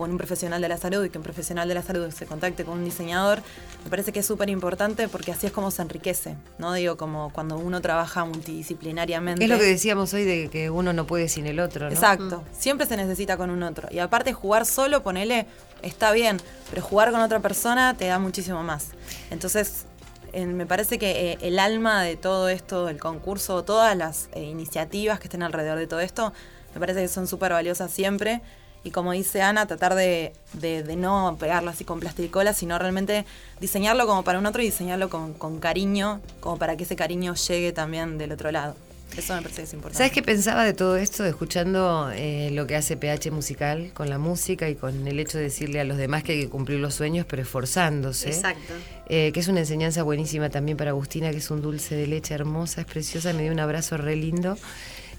con 0.00 0.10
un 0.10 0.18
profesional 0.18 0.60
de 0.62 0.68
la 0.68 0.78
salud 0.78 1.04
y 1.04 1.10
que 1.10 1.18
un 1.18 1.24
profesional 1.24 1.68
de 1.68 1.74
la 1.74 1.82
salud 1.82 2.10
se 2.10 2.26
contacte 2.26 2.64
con 2.64 2.78
un 2.78 2.84
diseñador, 2.84 3.42
me 3.84 3.90
parece 3.90 4.12
que 4.12 4.20
es 4.20 4.26
súper 4.26 4.48
importante 4.48 5.08
porque 5.08 5.30
así 5.30 5.46
es 5.46 5.52
como 5.52 5.70
se 5.70 5.82
enriquece, 5.82 6.36
¿no? 6.58 6.72
Digo, 6.72 6.96
como 6.96 7.30
cuando 7.32 7.58
uno 7.58 7.80
trabaja 7.80 8.24
multidisciplinariamente. 8.24 9.44
Es 9.44 9.50
lo 9.50 9.58
que 9.58 9.64
decíamos 9.64 10.12
hoy 10.14 10.24
de 10.24 10.48
que 10.48 10.70
uno 10.70 10.92
no 10.92 11.06
puede 11.06 11.28
sin 11.28 11.46
el 11.46 11.60
otro, 11.60 11.86
¿no? 11.86 11.92
Exacto, 11.92 12.42
siempre 12.58 12.86
se 12.86 12.96
necesita 12.96 13.36
con 13.36 13.50
un 13.50 13.62
otro. 13.62 13.88
Y 13.90 13.98
aparte 13.98 14.32
jugar 14.32 14.66
solo, 14.66 15.02
ponele, 15.02 15.46
está 15.82 16.12
bien, 16.12 16.38
pero 16.70 16.82
jugar 16.82 17.12
con 17.12 17.20
otra 17.20 17.40
persona 17.40 17.94
te 17.96 18.06
da 18.06 18.18
muchísimo 18.18 18.62
más. 18.62 18.88
Entonces, 19.30 19.84
eh, 20.32 20.46
me 20.46 20.64
parece 20.66 20.98
que 20.98 21.32
eh, 21.32 21.38
el 21.42 21.58
alma 21.58 22.02
de 22.02 22.16
todo 22.16 22.48
esto, 22.48 22.88
el 22.88 22.98
concurso, 22.98 23.64
todas 23.64 23.96
las 23.96 24.28
eh, 24.32 24.42
iniciativas 24.44 25.18
que 25.18 25.26
estén 25.26 25.42
alrededor 25.42 25.78
de 25.78 25.86
todo 25.86 26.00
esto, 26.00 26.32
me 26.74 26.80
parece 26.80 27.02
que 27.02 27.08
son 27.08 27.26
súper 27.26 27.52
valiosas 27.52 27.90
siempre. 27.90 28.42
Y 28.82 28.92
como 28.92 29.12
dice 29.12 29.42
Ana, 29.42 29.66
tratar 29.66 29.94
de, 29.94 30.32
de- 30.54 30.82
de 30.82 30.96
no 30.96 31.36
pegarlo 31.38 31.70
así 31.70 31.84
con 31.84 32.00
plasticola, 32.00 32.54
sino 32.54 32.78
realmente 32.78 33.26
diseñarlo 33.60 34.06
como 34.06 34.24
para 34.24 34.38
un 34.38 34.46
otro 34.46 34.62
y 34.62 34.66
diseñarlo 34.66 35.10
con, 35.10 35.34
con 35.34 35.58
cariño, 35.60 36.20
como 36.40 36.58
para 36.58 36.76
que 36.76 36.84
ese 36.84 36.96
cariño 36.96 37.34
llegue 37.34 37.72
también 37.72 38.16
del 38.16 38.32
otro 38.32 38.50
lado. 38.50 38.74
Eso 39.16 39.34
me 39.34 39.42
parece 39.42 39.62
que 39.62 39.66
es 39.66 39.72
importante. 39.74 39.98
¿Sabes 39.98 40.12
qué 40.12 40.22
pensaba 40.22 40.64
de 40.64 40.72
todo 40.72 40.96
esto? 40.96 41.24
Escuchando 41.26 42.10
eh, 42.14 42.50
lo 42.52 42.68
que 42.68 42.76
hace 42.76 42.96
PH 42.96 43.32
Musical 43.32 43.90
con 43.92 44.08
la 44.08 44.18
música 44.18 44.68
y 44.70 44.76
con 44.76 45.06
el 45.08 45.18
hecho 45.18 45.36
de 45.36 45.44
decirle 45.44 45.80
a 45.80 45.84
los 45.84 45.96
demás 45.98 46.22
que 46.22 46.32
hay 46.32 46.40
que 46.42 46.48
cumplir 46.48 46.78
los 46.78 46.94
sueños, 46.94 47.26
pero 47.28 47.42
esforzándose. 47.42 48.28
Exacto. 48.28 48.72
Eh, 49.08 49.32
que 49.34 49.40
es 49.40 49.48
una 49.48 49.58
enseñanza 49.60 50.04
buenísima 50.04 50.48
también 50.48 50.76
para 50.78 50.90
Agustina, 50.90 51.32
que 51.32 51.38
es 51.38 51.50
un 51.50 51.60
dulce 51.60 51.96
de 51.96 52.06
leche 52.06 52.32
hermosa, 52.34 52.82
es 52.82 52.86
preciosa, 52.86 53.32
me 53.32 53.42
dio 53.42 53.50
un 53.52 53.58
abrazo 53.58 53.96
re 53.96 54.14
lindo 54.14 54.56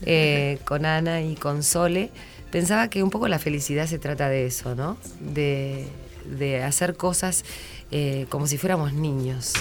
eh, 0.06 0.58
con 0.66 0.86
Ana 0.86 1.22
y 1.22 1.36
con 1.36 1.62
Sole, 1.62 2.10
pensaba 2.52 2.90
que 2.90 3.02
un 3.04 3.10
poco 3.10 3.28
la 3.28 3.40
felicidad 3.40 3.88
se 3.88 4.00
trata 4.00 4.30
de 4.30 4.46
eso, 4.46 4.76
¿no? 4.76 4.98
De, 5.20 5.88
de 6.26 6.64
hacer 6.64 6.96
cosas 6.96 7.44
eh, 7.92 8.26
como 8.30 8.48
si 8.48 8.58
fuéramos 8.58 8.94
niños. 8.94 9.54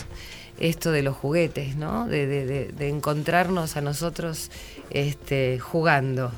Esto 0.59 0.93
de 0.93 1.03
los 1.03 1.17
juguetes, 1.17 1.77
¿no? 1.77 2.07
De, 2.07 2.71
encontrarnos 2.81 3.77
a 3.77 3.81
nosotros 3.81 4.51
este, 4.91 5.59
jugando. 5.59 6.31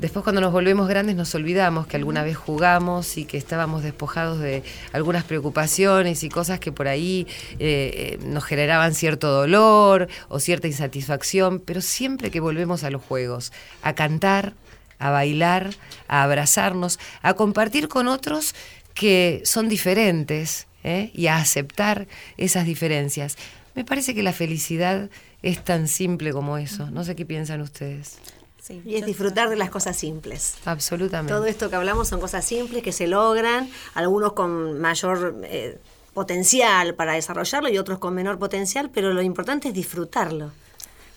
Después 0.00 0.22
cuando 0.22 0.40
nos 0.40 0.50
volvemos 0.50 0.88
grandes 0.88 1.14
nos 1.14 1.34
olvidamos 1.34 1.86
que 1.86 1.96
alguna 1.96 2.22
vez 2.22 2.36
jugamos 2.36 3.18
y 3.18 3.26
que 3.26 3.36
estábamos 3.36 3.82
despojados 3.82 4.38
de 4.38 4.62
algunas 4.92 5.24
preocupaciones 5.24 6.24
y 6.24 6.30
cosas 6.30 6.58
que 6.58 6.72
por 6.72 6.88
ahí 6.88 7.26
eh, 7.58 8.18
eh, 8.18 8.18
nos 8.24 8.44
generaban 8.44 8.94
cierto 8.94 9.30
dolor 9.30 10.08
o 10.28 10.40
cierta 10.40 10.66
insatisfacción, 10.66 11.60
pero 11.60 11.82
siempre 11.82 12.30
que 12.30 12.40
volvemos 12.40 12.82
a 12.82 12.90
los 12.90 13.02
juegos, 13.02 13.52
a 13.82 13.94
cantar, 13.94 14.54
a 15.00 15.10
bailar, 15.10 15.70
a 16.06 16.22
abrazarnos, 16.22 17.00
a 17.22 17.34
compartir 17.34 17.88
con 17.88 18.06
otros 18.06 18.54
que 18.94 19.42
son 19.44 19.68
diferentes 19.68 20.68
¿eh? 20.84 21.10
y 21.14 21.26
a 21.26 21.36
aceptar 21.36 22.06
esas 22.36 22.66
diferencias. 22.66 23.36
Me 23.74 23.84
parece 23.84 24.14
que 24.14 24.22
la 24.22 24.32
felicidad 24.32 25.10
es 25.42 25.64
tan 25.64 25.88
simple 25.88 26.32
como 26.32 26.58
eso. 26.58 26.90
No 26.90 27.02
sé 27.02 27.16
qué 27.16 27.24
piensan 27.24 27.60
ustedes. 27.60 28.18
Sí, 28.60 28.82
Y 28.84 28.96
es 28.96 29.06
disfrutar 29.06 29.48
de 29.48 29.56
las 29.56 29.70
cosas 29.70 29.96
simples. 29.96 30.56
Absolutamente. 30.66 31.32
Todo 31.32 31.46
esto 31.46 31.70
que 31.70 31.76
hablamos 31.76 32.08
son 32.08 32.20
cosas 32.20 32.44
simples 32.44 32.82
que 32.82 32.92
se 32.92 33.06
logran, 33.06 33.70
algunos 33.94 34.34
con 34.34 34.78
mayor 34.78 35.40
eh, 35.44 35.78
potencial 36.12 36.94
para 36.94 37.14
desarrollarlo 37.14 37.70
y 37.70 37.78
otros 37.78 37.98
con 37.98 38.14
menor 38.14 38.38
potencial, 38.38 38.90
pero 38.92 39.14
lo 39.14 39.22
importante 39.22 39.68
es 39.68 39.74
disfrutarlo. 39.74 40.52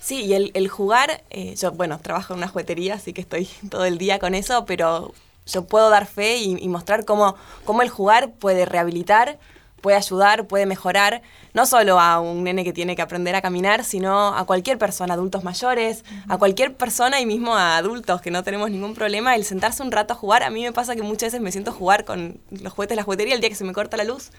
Sí, 0.04 0.26
y 0.26 0.34
el, 0.34 0.52
el 0.54 0.68
jugar, 0.68 1.24
eh, 1.30 1.56
yo, 1.56 1.72
bueno, 1.72 1.98
trabajo 1.98 2.34
en 2.34 2.40
una 2.40 2.50
juguetería, 2.50 2.96
así 2.96 3.14
que 3.14 3.22
estoy 3.22 3.46
todo 3.70 3.86
el 3.86 3.98
día 3.98 4.20
con 4.20 4.36
eso, 4.36 4.66
pero 4.66 5.14
yo 5.46 5.64
puedo 5.64 5.90
dar 5.90 6.08
fe 6.08 6.36
y, 6.36 6.58
y 6.60 6.68
mostrar 6.68 7.06
cómo, 7.06 7.38
cómo 7.64 7.82
el 7.84 7.90
jugar 7.90 8.32
puede 8.32 8.66
rehabilitar, 8.66 9.40
puede 9.80 9.96
ayudar, 9.96 10.46
puede 10.46 10.66
mejorar, 10.66 11.22
no 11.54 11.66
solo 11.66 12.02
a 12.02 12.20
un 12.20 12.44
nene 12.44 12.66
que 12.66 12.74
tiene 12.74 12.98
que 12.98 13.02
aprender 13.02 13.34
a 13.36 13.42
caminar, 13.42 13.86
sino 13.86 14.36
a 14.36 14.46
cualquier 14.46 14.78
persona, 14.78 15.14
adultos 15.14 15.46
mayores, 15.46 16.04
a 16.28 16.38
cualquier 16.38 16.76
persona 16.76 17.22
y 17.22 17.26
mismo 17.26 17.56
a 17.56 17.78
adultos 17.78 18.20
que 18.20 18.30
no 18.30 18.44
tenemos 18.44 18.72
ningún 18.72 18.96
problema, 18.96 19.36
el 19.36 19.46
sentarse 19.46 19.84
un 19.84 19.92
rato 19.92 20.14
a 20.14 20.18
jugar, 20.18 20.44
a 20.44 20.50
mí 20.50 20.64
me 20.64 20.74
pasa 20.74 20.98
que 20.98 21.02
muchas 21.02 21.28
veces 21.28 21.40
me 21.40 21.52
siento 21.54 21.72
a 21.72 21.74
jugar 21.74 22.04
con 22.04 22.42
los 22.52 22.74
juguetes 22.74 22.96
de 22.96 22.98
la 22.98 23.04
juguetería 23.04 23.36
el 23.36 23.40
día 23.40 23.50
que 23.50 23.56
se 23.56 23.64
me 23.64 23.72
corta 23.72 23.96
la 23.96 24.04
luz 24.04 24.32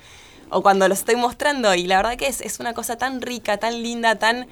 o 0.50 0.62
cuando 0.62 0.86
los 0.88 0.98
estoy 0.98 1.16
mostrando 1.16 1.74
y 1.74 1.86
la 1.86 1.96
verdad 1.96 2.16
que 2.16 2.26
es, 2.26 2.42
es 2.42 2.60
una 2.60 2.74
cosa 2.74 2.96
tan 2.96 3.22
rica, 3.22 3.56
tan 3.56 3.82
linda, 3.82 4.16
tan, 4.16 4.46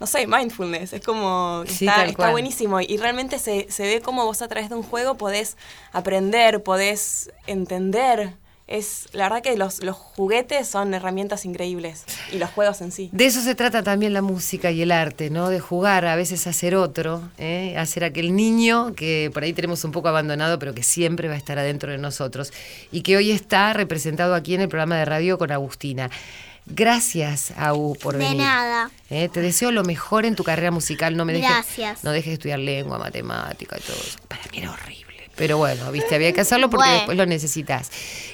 no 0.00 0.06
sé, 0.06 0.26
mindfulness, 0.26 0.92
es 0.92 1.02
como, 1.02 1.62
que 1.66 1.72
Sí, 1.72 1.86
está, 1.86 2.30
buenísimo 2.30 2.80
y 2.80 2.96
realmente 2.96 3.38
se, 3.38 3.70
se 3.70 3.84
ve 3.84 4.00
como 4.00 4.24
vos 4.24 4.42
a 4.42 4.48
través 4.48 4.68
de 4.68 4.76
un 4.76 4.82
juego 4.82 5.16
podés 5.16 5.56
aprender, 5.92 6.62
podés 6.62 7.30
entender. 7.46 8.34
Es, 8.66 9.08
la 9.12 9.24
verdad 9.24 9.42
que 9.42 9.58
los, 9.58 9.84
los 9.84 9.94
juguetes 9.94 10.66
son 10.66 10.94
herramientas 10.94 11.44
increíbles 11.44 12.04
y 12.32 12.38
los 12.38 12.48
juegos 12.48 12.80
en 12.80 12.92
sí. 12.92 13.10
De 13.12 13.26
eso 13.26 13.42
se 13.42 13.54
trata 13.54 13.82
también 13.82 14.14
la 14.14 14.22
música 14.22 14.70
y 14.70 14.80
el 14.80 14.90
arte, 14.90 15.28
¿no? 15.28 15.50
De 15.50 15.60
jugar, 15.60 16.06
a 16.06 16.16
veces 16.16 16.46
a 16.46 16.52
ser 16.54 16.74
otro, 16.74 17.20
¿eh? 17.36 17.74
a 17.76 17.84
ser 17.84 18.04
aquel 18.04 18.34
niño 18.34 18.94
que 18.94 19.30
por 19.34 19.42
ahí 19.42 19.52
tenemos 19.52 19.84
un 19.84 19.92
poco 19.92 20.08
abandonado, 20.08 20.58
pero 20.58 20.74
que 20.74 20.82
siempre 20.82 21.28
va 21.28 21.34
a 21.34 21.36
estar 21.36 21.58
adentro 21.58 21.92
de 21.92 21.98
nosotros 21.98 22.54
y 22.90 23.02
que 23.02 23.18
hoy 23.18 23.32
está 23.32 23.74
representado 23.74 24.34
aquí 24.34 24.54
en 24.54 24.62
el 24.62 24.68
programa 24.68 24.96
de 24.96 25.04
radio 25.04 25.36
con 25.36 25.52
Agustina. 25.52 26.08
Gracias, 26.66 27.52
Agu, 27.56 27.94
por 27.96 28.14
De 28.14 28.20
venir. 28.24 28.38
nada. 28.38 28.90
¿eh? 29.10 29.28
Te 29.28 29.40
deseo 29.40 29.70
lo 29.70 29.84
mejor 29.84 30.24
en 30.24 30.34
tu 30.34 30.44
carrera 30.44 30.70
musical. 30.70 31.16
No 31.16 31.24
me 31.24 31.32
dejes, 31.34 31.50
Gracias. 31.50 32.04
no 32.04 32.10
dejes 32.10 32.28
de 32.30 32.32
estudiar 32.34 32.58
lengua, 32.58 32.98
matemática 32.98 33.76
y 33.78 33.82
todo 33.82 33.96
eso. 33.96 34.18
Para 34.28 34.42
mí 34.50 34.58
era 34.58 34.70
horrible. 34.72 35.30
Pero 35.36 35.58
bueno, 35.58 35.90
viste, 35.92 36.14
había 36.14 36.32
que 36.32 36.40
hacerlo 36.40 36.70
porque 36.70 36.84
Bueno. 36.86 36.96
después 36.98 37.18
lo 37.18 37.26
necesitas. 37.26 37.90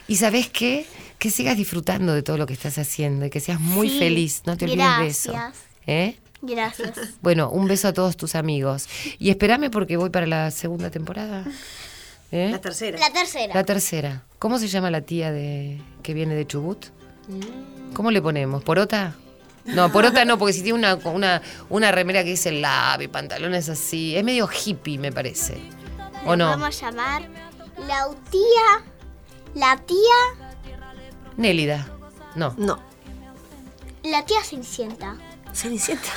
Y 0.07 0.17
sabes 0.17 0.49
qué? 0.49 0.87
Que 1.19 1.31
sigas 1.31 1.57
disfrutando 1.57 2.15
de 2.15 2.23
todo 2.23 2.39
lo 2.39 2.47
que 2.47 2.53
estás 2.53 2.79
haciendo 2.79 3.27
y 3.27 3.31
que 3.31 3.41
seas 3.41 3.59
muy 3.61 3.89
Sí, 3.91 3.99
feliz. 3.99 4.43
No 4.47 4.57
te 4.57 4.65
olvides 4.67 4.99
de 4.99 5.07
eso. 5.09 5.33
gracias. 5.33 5.65
¿eh? 5.87 6.17
Gracias. 6.43 6.93
Bueno, 7.23 7.51
un 7.51 7.67
beso 7.67 7.89
a 7.89 7.93
todos 7.93 8.17
tus 8.17 8.35
amigos. 8.35 8.87
Y 9.19 9.31
espérame 9.31 9.71
porque 9.71 9.97
voy 9.97 10.11
para 10.11 10.27
la 10.27 10.51
segunda 10.51 10.91
temporada. 10.91 11.45
¿Eh? 12.33 12.49
La 12.53 12.61
tercera. 12.61 12.99
La 12.99 13.11
tercera. 13.13 13.55
La 13.55 13.65
tercera. 13.65 14.23
¿Cómo 14.39 14.59
se 14.59 14.69
llama 14.69 14.91
la 14.91 15.01
tía 15.01 15.33
de 15.33 15.81
que 16.03 16.15
viene 16.15 16.35
de 16.37 16.47
Chubut? 16.47 16.87
¿Cómo 17.95 18.11
le 18.11 18.23
ponemos? 18.23 18.63
¿Porota? 18.63 19.15
No, 19.65 19.93
porota 19.93 20.25
no, 20.25 20.39
porque 20.39 20.53
si 20.53 20.63
tiene 20.63 20.79
una, 20.79 20.95
una, 20.95 21.43
una 21.69 21.93
remera 21.93 22.25
que 22.25 22.31
dice 22.31 22.51
lab 22.53 23.03
y 23.03 23.09
pantalones 23.09 23.69
así. 23.69 24.17
Es 24.17 24.25
medio 24.25 24.49
hippie, 24.49 24.99
me 24.99 25.13
parece. 25.13 25.61
¿O 26.25 26.35
no? 26.37 26.47
Vamos 26.49 26.83
a 26.83 26.87
llamar 26.91 27.29
la 27.87 28.09
tía. 28.31 28.85
La 29.55 29.77
tía. 29.77 30.77
Nélida. 31.37 31.87
No. 32.35 32.55
No. 32.57 32.79
La 34.03 34.25
tía 34.25 34.43
Cenicienta. 34.43 35.17
Cenicienta. 35.53 36.09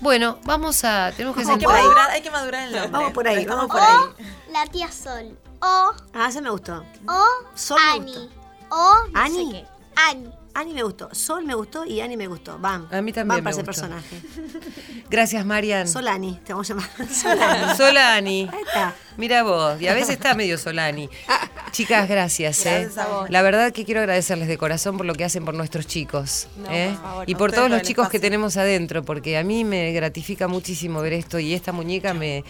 Bueno, 0.00 0.38
vamos 0.44 0.84
a. 0.84 1.12
Tenemos 1.16 1.36
que 1.36 1.50
Hay 1.50 1.58
que, 1.58 1.66
madurar, 1.66 2.10
hay 2.10 2.20
que 2.20 2.30
madurar 2.30 2.68
el 2.68 2.72
nombre. 2.72 2.90
Vamos 2.90 3.12
por 3.12 3.26
ahí, 3.26 3.44
vamos 3.46 3.66
por 3.68 3.80
ahí. 3.80 4.26
La 4.52 4.66
tía 4.66 4.90
Sol. 4.92 5.36
O. 5.62 5.92
Ah, 6.12 6.26
ese 6.28 6.42
me 6.42 6.50
gustó. 6.50 6.84
O. 7.08 7.24
Sol 7.54 7.78
me 7.80 8.02
Ani. 8.02 8.12
gustó. 8.12 8.43
O. 8.74 9.08
no 9.12 9.20
¿Ani? 9.20 9.46
sé 9.46 9.52
qué. 9.52 9.64
Ani. 9.96 10.30
Ani 10.56 10.72
me 10.72 10.84
gustó, 10.84 11.12
Sol 11.12 11.44
me 11.44 11.54
gustó 11.56 11.84
y 11.84 12.00
Ani 12.00 12.16
me 12.16 12.28
gustó. 12.28 12.58
Van. 12.60 12.86
A 12.92 13.02
mí 13.02 13.12
también 13.12 13.38
me 13.38 13.42
para 13.42 13.50
ese 13.50 13.62
gustó. 13.62 13.66
personaje. 13.66 14.22
Gracias, 15.10 15.44
Marian. 15.44 15.88
Solani, 15.88 16.38
te 16.44 16.52
vamos 16.52 16.70
a 16.70 16.74
llamar. 16.74 16.90
Solani. 17.12 17.76
Solani. 17.76 18.50
Ahí 18.52 18.62
está. 18.64 18.94
Mira 19.16 19.42
vos, 19.42 19.80
y 19.80 19.88
a 19.88 19.94
veces 19.94 20.10
está 20.10 20.34
medio 20.34 20.56
Solani. 20.56 21.08
Chicas, 21.72 22.08
gracias. 22.08 22.64
¿eh? 22.66 22.82
Gracias 22.82 22.98
a 22.98 23.08
vos. 23.08 23.30
La 23.30 23.42
verdad 23.42 23.72
que 23.72 23.84
quiero 23.84 24.00
agradecerles 24.00 24.46
de 24.46 24.56
corazón 24.56 24.96
por 24.96 25.06
lo 25.06 25.14
que 25.14 25.24
hacen 25.24 25.44
por 25.44 25.54
nuestros 25.54 25.88
chicos. 25.88 26.46
No, 26.56 26.70
¿eh? 26.70 26.90
por 26.92 27.02
favor, 27.02 27.30
y 27.30 27.34
por 27.34 27.52
todos 27.52 27.68
los 27.68 27.82
chicos 27.82 28.08
que 28.08 28.20
tenemos 28.20 28.56
adentro, 28.56 29.02
porque 29.04 29.36
a 29.36 29.42
mí 29.42 29.64
me 29.64 29.90
gratifica 29.92 30.46
muchísimo 30.46 31.00
ver 31.00 31.14
esto 31.14 31.40
y 31.40 31.52
esta 31.52 31.72
muñeca 31.72 32.14
me, 32.14 32.44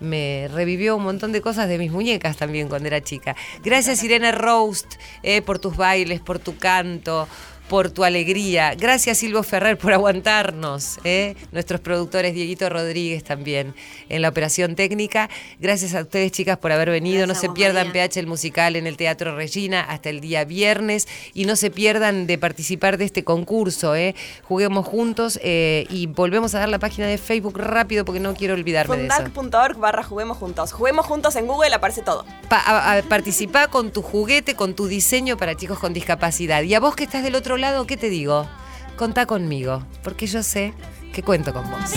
me 0.00 0.48
revivió 0.52 0.96
un 0.96 1.04
montón 1.04 1.32
de 1.32 1.40
cosas 1.40 1.68
de 1.68 1.78
mis 1.78 1.92
muñecas 1.92 2.36
también 2.36 2.68
cuando 2.68 2.88
era 2.88 3.00
chica. 3.00 3.36
Gracias 3.62 4.02
Irene 4.02 4.32
Roast 4.32 4.94
eh, 5.22 5.42
por 5.42 5.58
tus 5.58 5.76
bailes, 5.76 6.20
por 6.20 6.38
tu 6.38 6.56
canto, 6.56 7.28
por 7.72 7.90
tu 7.90 8.04
alegría. 8.04 8.74
Gracias 8.74 9.16
Silvio 9.16 9.42
Ferrer 9.42 9.78
por 9.78 9.94
aguantarnos. 9.94 10.98
¿eh? 11.04 11.36
Nuestros 11.52 11.80
productores, 11.80 12.34
Dieguito 12.34 12.68
Rodríguez 12.68 13.24
también 13.24 13.74
en 14.10 14.20
la 14.20 14.28
operación 14.28 14.74
técnica. 14.76 15.30
Gracias 15.58 15.94
a 15.94 16.02
ustedes 16.02 16.32
chicas 16.32 16.58
por 16.58 16.70
haber 16.70 16.90
venido. 16.90 17.26
Gracias 17.26 17.44
no 17.44 17.48
se 17.48 17.54
pierdan 17.54 17.86
María. 17.86 18.04
PH 18.10 18.20
el 18.20 18.26
musical 18.26 18.76
en 18.76 18.86
el 18.86 18.98
Teatro 18.98 19.34
Regina 19.36 19.80
hasta 19.80 20.10
el 20.10 20.20
día 20.20 20.44
viernes 20.44 21.08
y 21.32 21.46
no 21.46 21.56
se 21.56 21.70
pierdan 21.70 22.26
de 22.26 22.36
participar 22.36 22.98
de 22.98 23.06
este 23.06 23.24
concurso. 23.24 23.96
¿eh? 23.96 24.14
Juguemos 24.42 24.86
juntos 24.86 25.40
eh, 25.42 25.86
y 25.88 26.08
volvemos 26.08 26.54
a 26.54 26.58
dar 26.58 26.68
la 26.68 26.78
página 26.78 27.06
de 27.06 27.16
Facebook 27.16 27.56
rápido 27.58 28.04
porque 28.04 28.20
no 28.20 28.34
quiero 28.34 28.52
olvidarme 28.52 28.98
de 28.98 29.06
eso. 29.06 29.16
Fundac.org 29.32 29.78
barra 29.78 30.02
juguemos 30.02 30.36
juntos. 30.36 30.72
Juguemos 30.72 31.06
juntos 31.06 31.36
en 31.36 31.46
Google, 31.46 31.72
aparece 31.74 32.02
todo. 32.02 32.26
Pa- 32.50 32.58
a- 32.60 32.98
a- 32.98 33.02
participá 33.02 33.68
con 33.68 33.92
tu 33.92 34.02
juguete, 34.02 34.54
con 34.56 34.74
tu 34.74 34.88
diseño 34.88 35.38
para 35.38 35.56
chicos 35.56 35.78
con 35.78 35.94
discapacidad. 35.94 36.62
Y 36.64 36.74
a 36.74 36.80
vos 36.80 36.94
que 36.94 37.04
estás 37.04 37.22
del 37.22 37.34
otro 37.34 37.56
lado, 37.56 37.61
¿qué 37.86 37.96
te 37.96 38.10
digo? 38.10 38.48
Contá 38.96 39.24
conmigo, 39.24 39.84
porque 40.02 40.26
yo 40.26 40.42
sé 40.42 40.74
que 41.14 41.22
cuento 41.22 41.52
con 41.52 41.70
vos. 41.70 41.94